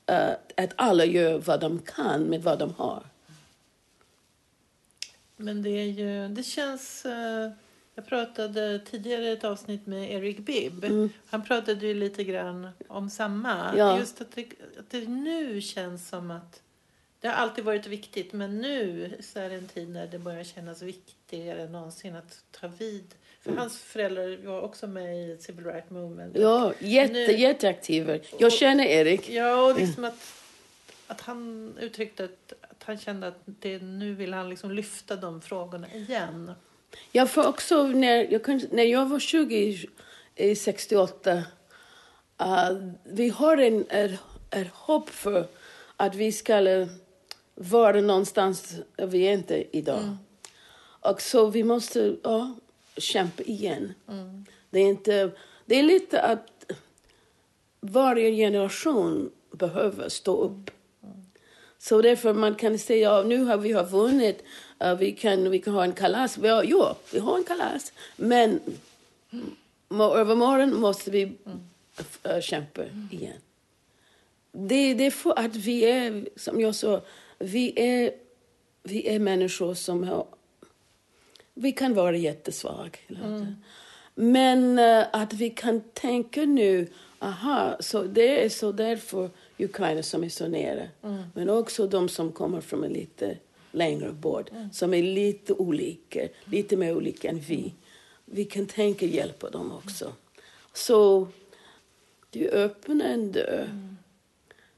Uh, 0.10 0.32
att 0.57 0.74
alla 0.76 1.05
gör 1.05 1.38
vad 1.38 1.60
de 1.60 1.80
kan 1.80 2.24
med 2.24 2.43
vad 2.43 2.60
de 2.60 2.74
har. 2.74 3.03
Men 5.38 5.62
det 5.62 5.70
är 5.70 5.86
ju, 5.86 6.28
det 6.28 6.43
känns... 6.43 7.05
Uh, 7.05 7.51
jag 7.95 8.05
pratade 8.05 8.80
tidigare 8.80 9.26
i 9.26 9.32
ett 9.32 9.43
avsnitt 9.43 9.88
med 9.88 10.12
Eric 10.12 10.38
Bibb. 10.38 10.84
Mm. 10.84 11.10
Han 11.30 11.43
pratade 11.43 11.88
ju 11.88 11.93
lite 11.93 12.24
grann 12.24 12.70
om 12.88 13.10
samma. 13.10 13.74
Ja. 13.78 13.99
Just 13.99 14.22
att 14.22 14.32
det, 14.32 14.45
att 14.80 14.89
det 14.89 15.07
nu 15.07 15.62
känns 15.62 16.10
som 16.10 16.32
att 16.32 16.62
det 17.20 17.28
har 17.28 17.36
alltid 17.36 17.64
varit 17.64 17.88
viktigt 17.88 18.34
men 18.34 18.57
nu 18.57 19.14
så 19.20 19.39
är 19.39 19.49
det 19.49 19.55
en 19.55 19.68
tid 19.68 19.89
när 19.89 20.07
det 20.07 20.20
börjar 20.20 20.43
kännas 20.43 20.82
viktigare 20.82 21.62
än 21.62 21.72
någonsin 21.72 22.16
att 22.16 22.43
ta 22.51 22.68
vid 22.68 23.16
för 23.42 23.52
hans 23.52 23.78
föräldrar 23.78 24.38
var 24.46 24.62
också 24.62 24.88
med 24.88 25.18
i 25.18 25.38
Civil 25.40 25.66
Rights 25.66 25.90
Movement. 25.90 26.38
Ja, 26.38 26.74
jätte, 26.80 27.14
nu, 27.14 27.38
jätteaktiva. 27.38 28.18
Jag 28.38 28.54
känner 28.54 28.86
Erik. 28.86 29.30
Ja, 29.30 29.62
och 29.62 29.80
liksom 29.80 30.04
att, 30.04 30.34
att 31.08 31.22
han 31.22 31.74
uttryckte 31.80 32.24
att, 32.24 32.54
att 32.62 32.84
han 32.84 32.98
kände 32.98 33.28
att 33.28 33.42
det, 33.46 33.80
nu 33.80 34.14
vill 34.14 34.34
han 34.34 34.50
liksom 34.50 34.72
lyfta 34.72 35.16
de 35.16 35.42
frågorna 35.42 35.88
igen. 35.94 36.52
Ja, 37.12 37.26
för 37.26 37.48
också 37.48 37.88
när 37.88 38.32
jag, 38.32 38.62
när 38.72 38.84
jag 38.84 39.10
var 39.10 39.20
20, 39.20 39.88
i 40.36 40.56
68, 40.56 41.34
uh, 41.36 41.44
vi 43.04 43.30
har 43.30 43.58
en, 43.58 43.86
en, 43.90 44.18
en 44.50 44.68
hopp 44.74 45.10
för 45.10 45.48
att 45.98 46.16
vi 46.16 46.32
ska 46.32 46.88
vara 47.56 48.02
någonstans 48.02 48.76
vi 48.98 49.22
är 49.28 49.34
inte 49.34 49.78
idag. 49.78 50.00
Mm. 50.00 50.18
Och 51.02 51.22
så 51.22 51.46
vi 51.50 51.64
måste, 51.64 52.16
ja, 52.24 52.56
kämpa 53.00 53.43
igen. 53.43 53.93
Mm. 54.08 54.45
Det, 54.70 54.80
är 54.80 54.88
inte, 54.88 55.32
det 55.66 55.80
är 55.80 55.84
lite 55.84 56.22
att 56.22 56.72
varje 57.80 58.32
generation 58.32 59.32
behöver 59.52 60.10
stå 60.10 60.41
upp. 60.41 60.72
Mm. 61.04 61.16
Så 61.78 62.02
därför 62.02 62.34
man 62.34 62.56
kan 62.56 62.80
säga 62.80 63.10
ja, 63.10 63.24
nu 63.24 63.43
har 63.43 63.58
vi 63.58 63.72
har 63.72 63.84
vunnit, 63.84 64.43
uh, 64.84 64.95
vi, 64.95 65.12
kan, 65.12 65.50
vi 65.50 65.60
kan 65.60 65.74
ha 65.74 65.84
en 65.84 65.93
kalas. 65.93 66.38
Ja, 66.43 66.64
jo, 66.64 66.86
vi 67.14 67.20
har 67.20 67.38
en 67.38 67.43
kalas. 67.43 67.93
Men 68.16 68.60
övermorgon 69.89 70.76
måste 70.76 71.12
vi 71.12 71.26
uh, 71.26 72.39
kämpa 72.41 72.82
igen. 73.12 73.38
Det, 74.52 74.93
det 74.93 75.06
är 75.06 75.12
för 75.12 75.39
att 75.39 75.56
vi 75.56 75.86
är, 75.86 76.30
som 76.36 76.62
jag 76.62 76.76
sa, 76.76 77.02
vi 77.39 77.74
är, 77.76 78.12
vi 78.84 79.08
är 79.08 79.20
människor 79.20 79.74
som 79.74 80.04
har 80.04 80.28
vi 81.62 81.72
kan 81.72 81.93
vara 81.93 82.18
jättesvaga. 82.18 82.97
Mm. 83.10 83.55
Men 84.16 84.80
uh, 84.80 85.05
att 85.14 85.34
vi 85.34 85.49
kan 85.49 85.82
tänka 85.93 86.45
nu, 86.45 86.88
aha, 87.20 87.78
så 87.80 88.03
det 88.03 88.45
är 88.45 88.49
så 88.49 88.72
därför 88.72 89.30
Ukraina 89.57 90.03
som 90.03 90.24
är 90.24 90.30
så 90.30 90.47
nära. 90.47 90.88
Mm. 91.03 91.24
Men 91.34 91.49
också 91.49 91.88
de 91.88 92.10
som 92.10 92.32
kommer 92.32 92.62
från 92.62 92.84
en 92.84 92.93
lite 92.93 93.38
längre 93.72 94.12
bort, 94.12 94.51
mm. 94.51 94.72
som 94.72 94.93
är 94.93 95.03
lite 95.03 95.53
olika, 95.53 96.28
lite 96.45 96.78
mer 96.78 96.95
olika 96.95 97.30
än 97.30 97.39
vi. 97.39 97.74
Vi 98.26 98.45
kan 98.45 98.66
tänka 98.66 99.05
hjälpa 99.05 99.49
dem 99.49 99.72
också. 99.72 100.14
Så 100.74 101.28
du 102.30 102.49
öppnar 102.49 103.05
en 103.05 103.32
dörr. 103.32 103.68
Mm. 103.72 103.97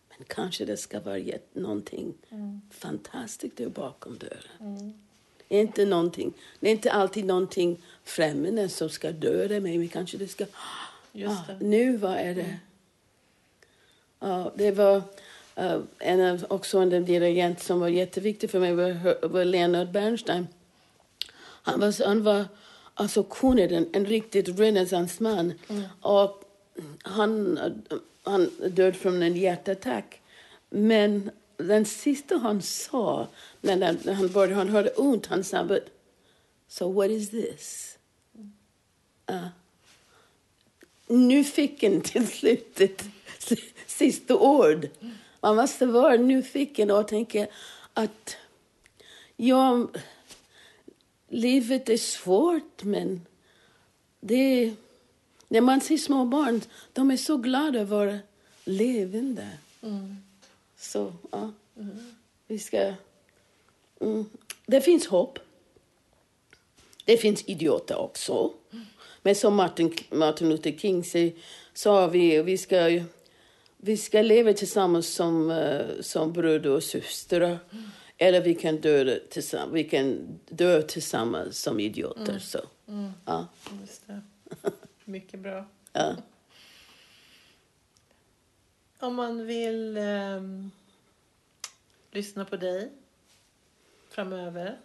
Men 0.10 0.26
kanske 0.28 0.66
det 0.66 0.78
ska 0.78 1.00
vara 1.00 1.20
någonting 1.54 2.14
mm. 2.30 2.62
fantastiskt 2.72 3.58
där 3.58 3.70
bakom 3.70 4.18
dörren. 4.18 4.94
Mm 5.52 5.58
är 5.58 5.62
inte 5.62 5.86
någonting, 5.86 6.34
det 6.60 6.68
är 6.68 6.72
inte 6.72 6.92
alltid 6.92 7.26
någonting 7.26 7.82
främmande 8.04 8.70
som 8.70 8.90
ska 8.90 9.12
döda 9.12 9.60
mig. 9.60 9.78
Men 9.78 9.88
kanske 9.88 10.18
det 10.18 10.28
ska... 10.28 10.46
Just 11.14 11.50
ah, 11.50 11.54
nu, 11.60 11.98
vad 11.98 12.14
är 12.14 12.36
det? 12.36 12.58
Ja, 14.20 14.52
det 14.56 14.72
var 14.72 14.96
uh, 15.60 15.80
en, 16.00 16.46
också 16.50 16.78
en 16.78 17.06
dirigent 17.06 17.64
som 17.64 17.80
var 17.80 17.88
jätteviktig 17.88 18.50
för 18.50 18.60
mig 18.60 18.76
var, 18.76 19.28
var 19.28 19.46
Leonard 19.46 19.92
Bernstein. 19.92 20.48
Han 21.64 21.80
var, 21.80 22.06
han 22.06 22.24
var 22.24 22.46
alltså 22.94 23.24
kunnig, 23.24 23.72
en, 23.72 23.90
en 23.94 24.06
riktigt 24.06 24.60
renässansman. 24.60 25.54
Mm. 25.68 25.84
Och 26.02 26.44
han, 27.04 27.60
han 28.24 28.50
död 28.70 28.96
från 28.96 29.24
en 29.24 29.36
hjärtattack. 29.36 30.22
Men 30.70 31.32
den 31.68 31.86
sista 31.86 32.38
han 32.38 32.62
sa, 32.62 33.28
när, 33.62 33.76
när 33.76 34.14
han, 34.14 34.28
började, 34.28 34.56
han 34.56 34.70
hörde 34.70 34.90
ont, 34.90 35.26
han 35.26 35.44
sa 35.44 35.64
But, 35.64 35.84
So 36.68 36.92
what 36.92 37.10
is 37.10 37.30
this? 37.30 37.98
Ah. 39.26 39.34
Uh, 39.34 39.48
nyfiken 41.08 42.02
till 42.02 42.28
slutet, 42.28 43.04
sista 43.88 44.36
ord. 44.36 44.90
Man 45.42 45.56
måste 45.56 45.86
vara 45.86 46.16
nyfiken 46.16 46.92
och 46.92 47.08
tänka 47.08 47.48
att 47.94 48.38
ja, 49.38 49.88
livet 51.28 51.90
är 51.90 51.98
svårt 51.98 52.84
men 52.84 53.22
det 54.20 54.74
när 55.48 55.62
man 55.62 55.82
ser 55.82 55.98
små 55.98 56.26
barn, 56.26 56.62
de 56.94 57.12
är 57.12 57.18
så 57.18 57.38
glada 57.38 57.82
att 57.82 57.90
vara 57.90 58.20
levande. 58.66 59.48
Mm. 59.82 60.18
Så, 60.82 61.14
ja. 61.32 61.52
Mm. 61.78 61.98
Vi 62.48 62.60
ska... 62.60 62.94
Mm. 64.02 64.26
Det 64.66 64.82
finns 64.82 65.08
hopp. 65.08 65.40
Det 67.06 67.18
finns 67.18 67.44
idioter 67.50 67.98
också. 67.98 68.54
Men 69.22 69.36
som 69.36 69.56
Martin, 69.56 69.94
Martin 70.12 70.50
Luther 70.50 70.72
King 70.72 71.04
sa, 71.74 72.08
vi, 72.08 72.42
vi, 72.42 72.58
ska, 72.58 73.04
vi 73.78 73.98
ska 73.98 74.22
leva 74.22 74.54
tillsammans 74.54 75.14
som, 75.14 75.52
uh, 75.52 76.02
som 76.02 76.34
bröder 76.34 76.70
och 76.70 76.84
systrar. 76.84 77.60
Eller 78.18 78.42
vi 78.42 78.56
kan, 78.56 78.82
dö 78.82 79.20
tillsammans, 79.30 79.74
vi 79.74 79.84
kan 79.84 80.40
dö 80.50 80.82
tillsammans 80.82 81.60
som 81.62 81.80
idioter. 81.80 82.30
Mm. 82.30 82.40
Så, 82.40 82.60
mm. 82.88 83.12
Ja. 83.26 83.48
Mycket 85.06 85.40
bra. 85.40 85.66
Ja. 85.94 86.16
Om 89.02 89.16
man 89.16 89.46
vill 89.46 89.98
eh, 89.98 90.42
lyssna 92.12 92.46
på 92.46 92.56
dig 92.58 92.92
framöver, 94.10 94.80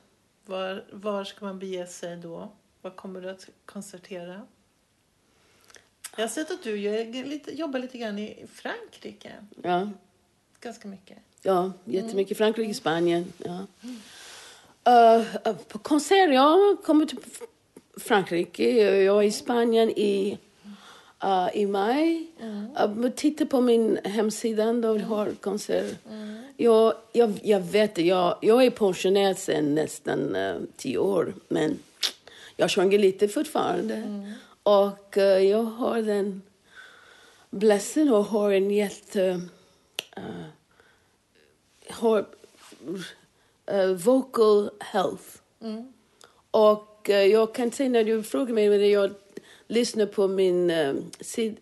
var, 0.44 0.84
var 0.92 1.24
ska 1.24 1.44
man 1.44 1.58
bege 1.58 1.86
sig 1.86 2.16
då? 2.16 2.52
Var 2.82 2.90
kommer 2.90 3.20
du 3.20 3.30
att 3.30 3.48
koncertera? 3.64 4.46
Jag 6.16 6.22
har 6.22 6.28
sett 6.28 6.50
att 6.50 6.62
du 6.62 6.76
lite, 7.24 7.58
jobbar 7.58 7.78
lite 7.78 7.98
grann 7.98 8.18
i 8.18 8.46
Frankrike. 8.52 9.32
Ja. 9.62 9.90
Ganska 10.60 10.88
mycket. 10.88 11.18
Ja, 11.42 11.72
jättemycket. 11.84 12.38
Frankrike, 12.38 12.74
Spanien. 12.74 13.32
Ja. 13.38 13.66
Uh, 14.88 15.56
på 15.68 15.78
konsert, 15.78 16.34
jag 16.34 16.82
kommer 16.84 17.06
till 17.06 17.18
Frankrike. 17.96 18.70
Jag 19.02 19.18
är 19.18 19.26
i 19.26 19.32
Spanien 19.32 19.90
i, 19.90 20.38
uh, 21.24 21.48
i 21.54 21.66
maj. 21.66 22.26
Mm. 22.40 23.04
Uh, 23.04 23.10
titta 23.10 23.46
på 23.46 23.60
min 23.60 23.98
hemsida, 24.04 24.72
då 24.72 24.88
mm. 24.88 25.02
har 25.02 25.30
konsert. 25.40 25.94
Mm. 26.10 26.42
Jag, 26.56 26.94
jag, 27.12 27.40
jag 27.42 27.60
vet 27.60 27.98
jag, 27.98 28.38
jag 28.42 28.64
är 28.64 28.70
pensionär 28.70 29.34
sedan 29.34 29.74
nästan 29.74 30.36
uh, 30.36 30.60
tio 30.76 30.98
år. 30.98 31.34
Men 31.48 31.78
jag 32.56 32.70
sjunger 32.70 32.98
lite 32.98 33.28
fortfarande. 33.28 33.94
Mm. 33.94 34.32
Och 34.62 35.16
uh, 35.16 35.22
jag 35.22 35.62
har 35.62 36.02
den 36.02 36.42
blessing 37.50 38.12
och 38.12 38.24
har 38.24 38.50
en 38.50 38.70
jätte... 38.70 39.40
Uh, 40.18 40.46
har 41.90 42.26
vocal 43.96 44.70
health. 44.80 45.24
Mm. 45.60 45.92
Och 46.50 47.08
jag 47.08 47.54
kan 47.54 47.70
säga 47.70 47.88
när 47.88 48.04
du 48.04 48.22
frågar 48.22 48.54
mig, 48.54 48.68
när 48.68 48.76
jag 48.76 49.14
lyssnar 49.68 50.06
på 50.06 50.28
min, 50.28 50.70
uh, 50.70 50.94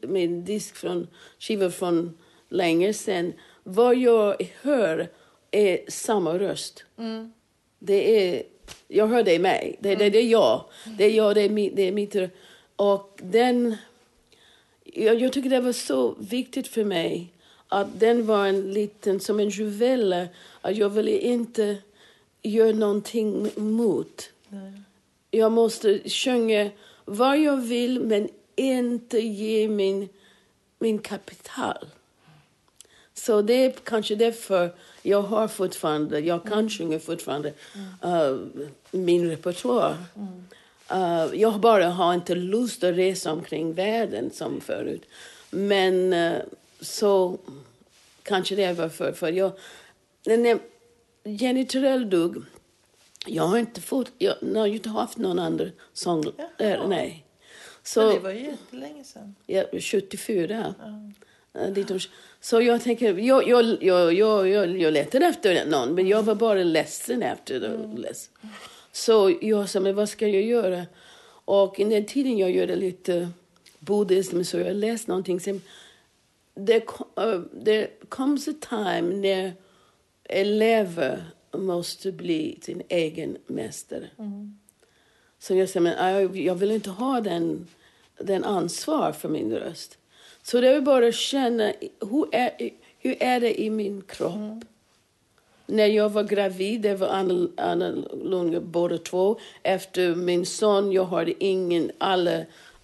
min 0.00 0.44
disk 0.44 0.76
från 0.76 1.08
skiva 1.38 1.70
från 1.70 2.18
länge 2.48 2.92
sedan, 2.92 3.32
vad 3.62 3.96
jag 3.96 4.52
hör 4.62 5.08
är 5.50 5.78
samma 5.88 6.38
röst. 6.38 6.84
Mm. 6.98 7.32
Det 7.78 8.18
är, 8.18 8.42
jag 8.88 9.06
hör 9.06 9.22
det 9.22 9.34
i 9.34 9.38
mig. 9.38 9.76
Det, 9.80 9.88
mm. 9.88 9.98
det, 9.98 10.10
det 10.10 10.18
är 10.18 10.28
jag. 10.28 10.64
Det 10.98 11.04
är 11.04 11.10
jag, 11.10 11.34
det 11.34 11.42
är, 11.42 11.48
mi, 11.48 11.70
det 11.70 11.82
är 11.82 11.92
mitt... 11.92 12.16
Och 12.76 13.20
den... 13.22 13.76
Jag, 14.84 15.20
jag 15.20 15.32
tycker 15.32 15.50
det 15.50 15.60
var 15.60 15.72
så 15.72 16.14
viktigt 16.18 16.68
för 16.68 16.84
mig 16.84 17.32
att 17.68 18.00
den 18.00 18.26
var 18.26 18.46
en 18.46 18.72
liten, 18.72 19.20
som 19.20 19.40
en 19.40 19.48
juvel. 19.48 20.26
Att 20.60 20.76
jag 20.76 20.88
ville 20.88 21.18
inte 21.18 21.76
göra 22.42 22.72
någonting 22.72 23.50
mot. 23.56 24.30
Nej. 24.48 24.72
Jag 25.30 25.52
måste 25.52 26.08
sjunga 26.08 26.70
vad 27.04 27.38
jag 27.38 27.56
vill 27.56 28.00
men 28.00 28.28
inte 28.56 29.18
ge 29.18 29.68
min, 29.68 30.08
min 30.78 30.98
kapital. 30.98 31.86
Så 33.14 33.42
det 33.42 33.54
är 33.54 33.70
kanske 33.70 34.14
därför 34.14 34.74
jag 35.02 35.22
har 35.22 35.48
fortfarande, 35.48 36.20
jag 36.20 36.44
kan 36.44 36.52
mm. 36.52 36.70
sjunga 36.70 36.98
fortfarande 36.98 37.52
uh, 38.04 38.40
min 38.90 39.30
repertoar. 39.30 39.96
Mm. 40.16 40.44
Uh, 40.92 41.40
jag 41.40 41.60
bara 41.60 41.88
har 41.88 42.14
inte 42.14 42.34
lust 42.34 42.84
att 42.84 42.96
resa 42.96 43.32
omkring 43.32 43.72
världen 43.72 44.30
som 44.30 44.60
förut. 44.60 45.02
Men 45.50 46.12
uh, 46.12 46.40
så 46.80 47.38
kanske 48.22 48.54
det 48.54 48.64
är 48.64 48.74
varför. 48.74 49.12
För 49.12 49.32
jag, 49.32 49.52
när 50.24 50.58
Jenny 51.24 51.66
Turell 51.66 52.10
dog 52.10 52.42
jag 53.26 53.46
har 53.46 53.58
inte 53.58 53.80
fått, 53.80 54.12
jag, 54.18 54.34
jag 54.40 54.60
har 54.60 54.66
inte 54.66 54.88
haft 54.88 55.18
någon 55.18 55.38
annan 55.38 55.70
sånglärare, 55.92 56.88
nej. 56.88 57.26
Så, 57.82 58.00
Men 58.00 58.14
det 58.14 58.20
var 58.20 58.30
ju 58.30 58.44
jättelänge 58.44 59.04
sedan. 59.04 59.34
Ja, 59.46 59.64
74. 59.80 60.74
Ja. 60.78 61.10
Så 62.40 62.60
jag 62.60 62.82
tänker, 62.82 63.18
jag, 63.18 63.48
jag, 63.48 63.82
jag, 63.82 64.12
jag, 64.12 64.48
jag, 64.48 64.78
jag 64.78 64.92
letade 64.92 65.26
efter 65.26 65.66
någon, 65.66 65.94
men 65.94 66.08
jag 66.08 66.22
var 66.22 66.34
bara 66.34 66.62
ledsen 66.62 67.22
efter 67.22 67.60
det. 67.60 67.66
Mm. 67.66 68.04
Så 68.92 69.34
jag 69.40 69.68
sa, 69.68 69.80
men 69.80 69.94
vad 69.94 70.08
ska 70.08 70.28
jag 70.28 70.42
göra? 70.42 70.86
Och 71.44 71.80
i 71.80 71.84
den 71.84 72.06
tiden 72.06 72.38
jag 72.38 72.50
gjorde 72.50 72.76
lite 72.76 73.28
buddhism, 73.78 74.42
så 74.42 74.58
jag 74.58 74.76
läste 74.76 75.10
någonting 75.10 75.40
som 75.40 75.60
det, 76.54 76.84
uh, 77.18 77.40
det 77.52 77.88
comes 78.08 78.48
a 78.48 78.52
time 78.68 79.16
när 79.16 79.52
elever 80.24 81.24
måste 81.56 82.12
bli 82.12 82.58
sin 82.62 82.82
egen 82.88 83.36
mästare. 83.46 84.08
Mm. 84.18 84.58
Så 85.38 85.54
jag 85.54 85.68
säger, 85.68 85.80
men 85.80 86.44
jag 86.44 86.54
vill 86.54 86.70
inte 86.70 86.90
ha 86.90 87.20
den, 87.20 87.66
den 88.18 88.44
ansvar 88.44 89.12
för 89.12 89.28
min 89.28 89.52
röst. 89.52 89.98
Så 90.42 90.60
det 90.60 90.68
är 90.68 90.80
bara 90.80 91.06
att 91.06 91.14
känna, 91.14 91.72
hur 92.10 92.34
är, 92.34 92.70
hur 92.98 93.22
är 93.22 93.40
det 93.40 93.60
i 93.60 93.70
min 93.70 94.02
kropp? 94.02 94.34
Mm. 94.34 94.62
När 95.66 95.86
jag 95.86 96.08
var 96.08 96.22
gravid, 96.22 96.80
det 96.80 96.94
var 96.94 97.08
annorlunda 97.56 98.60
båda 98.60 98.98
två. 98.98 99.38
Efter 99.62 100.14
min 100.14 100.46
son, 100.46 100.92
jag 100.92 101.04
hade 101.04 101.44
ingen, 101.44 101.90
alla 101.98 102.38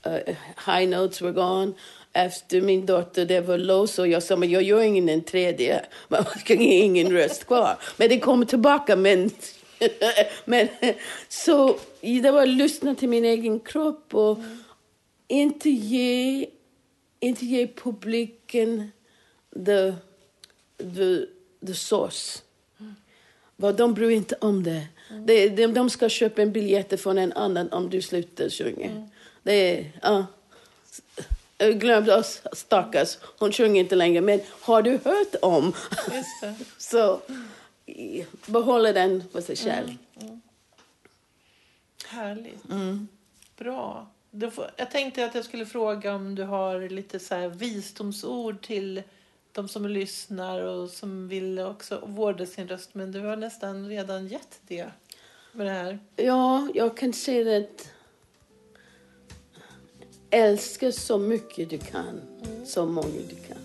uh, 0.07 0.35
high 0.66 0.89
notes 0.89 1.23
were 1.23 1.33
gone 1.33 1.73
efter 2.13 2.61
min 2.61 2.87
dotter 2.87 3.25
det 3.25 3.41
var 3.41 3.59
lås 3.59 3.99
och 3.99 4.09
jag 4.09 4.23
sa 4.23 4.37
men 4.37 4.51
jag 4.51 4.63
gör 4.63 4.81
ingen 4.81 5.09
en 5.09 5.23
tredje. 5.23 5.85
Man 6.09 6.25
har 6.25 6.51
ingen 6.61 7.13
röst 7.13 7.45
kvar. 7.45 7.79
Men 7.97 8.09
det 8.09 8.21
kommer 8.21 8.47
tillbaka. 8.47 8.97
Men, 8.97 9.31
men, 10.45 10.69
så 11.29 11.79
det 12.01 12.31
var 12.31 12.43
att 12.43 12.49
lyssna 12.49 12.95
till 12.95 13.09
min 13.09 13.25
egen 13.25 13.61
kropp 13.61 14.15
och 14.15 14.39
mm. 14.39 14.59
inte, 15.29 15.71
ge, 15.71 16.47
inte 17.21 17.47
ge 17.47 17.67
publiken 17.67 18.91
the, 19.55 19.93
the, 20.79 21.27
the 21.67 21.75
source. 21.75 22.39
Mm. 23.61 23.77
De 23.77 23.95
bryr 23.95 24.11
inte 24.11 24.37
om 24.41 24.63
det. 24.63 24.87
Mm. 25.11 25.27
De, 25.27 25.49
de, 25.49 25.67
de 25.67 25.91
ska 25.91 26.09
köpa 26.09 26.43
en 26.43 26.53
biljett 26.53 27.01
från 27.01 27.19
en 27.19 27.33
annan 27.33 27.73
om 27.73 27.91
du 27.91 28.03
slutar 28.03 28.49
sjunga. 28.49 28.87
Mm. 28.87 29.03
Det 29.43 29.53
är, 29.53 30.11
uh. 30.11 30.25
Eh, 31.61 31.71
glömt 31.71 32.09
oss, 32.09 32.43
stackars. 32.53 33.19
Hon 33.39 33.53
sjunger 33.53 33.81
inte 33.81 33.95
längre. 33.95 34.21
Men 34.21 34.41
har 34.61 34.83
du 34.83 34.91
hört 35.05 35.35
om? 35.43 35.73
så 36.79 37.21
behålla 38.47 38.93
den 38.93 39.25
för 39.33 39.41
sig 39.41 39.57
själv. 39.57 39.89
Mm, 39.89 40.29
mm. 40.29 40.41
Härligt. 42.07 42.71
Mm. 42.71 43.09
Bra. 43.57 44.07
Får, 44.53 44.71
jag 44.77 44.91
tänkte 44.91 45.25
att 45.25 45.35
jag 45.35 45.45
skulle 45.45 45.67
fråga 45.67 46.15
om 46.15 46.35
du 46.35 46.43
har 46.43 46.89
lite 46.89 47.19
så 47.19 47.49
visdomsord 47.49 48.63
till 48.63 49.03
de 49.53 49.69
som 49.69 49.87
lyssnar 49.87 50.61
och 50.61 50.91
som 50.91 51.29
vill 51.29 51.59
också 51.59 52.03
vårda 52.07 52.47
sin 52.47 52.69
röst. 52.69 52.91
Men 52.93 53.13
du 53.13 53.21
har 53.21 53.37
nästan 53.37 53.89
redan 53.89 54.27
gett 54.27 54.61
det 54.67 54.91
med 55.53 55.67
det 55.67 55.73
här. 55.73 55.99
Ja, 56.17 56.69
jag 56.75 56.97
kan 56.97 57.13
säga 57.13 57.59
att 57.59 57.89
Älska 60.31 60.93
så 60.93 61.18
mycket 61.18 61.70
du 61.70 61.78
kan, 61.78 62.20
så 62.66 62.87
många 62.87 63.09
du 63.28 63.37
kan. 63.49 63.59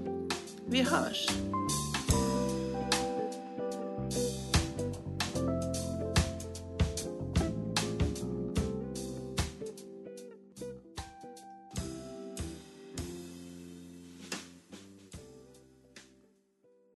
Vi 0.67 0.81
hörs! 0.81 1.27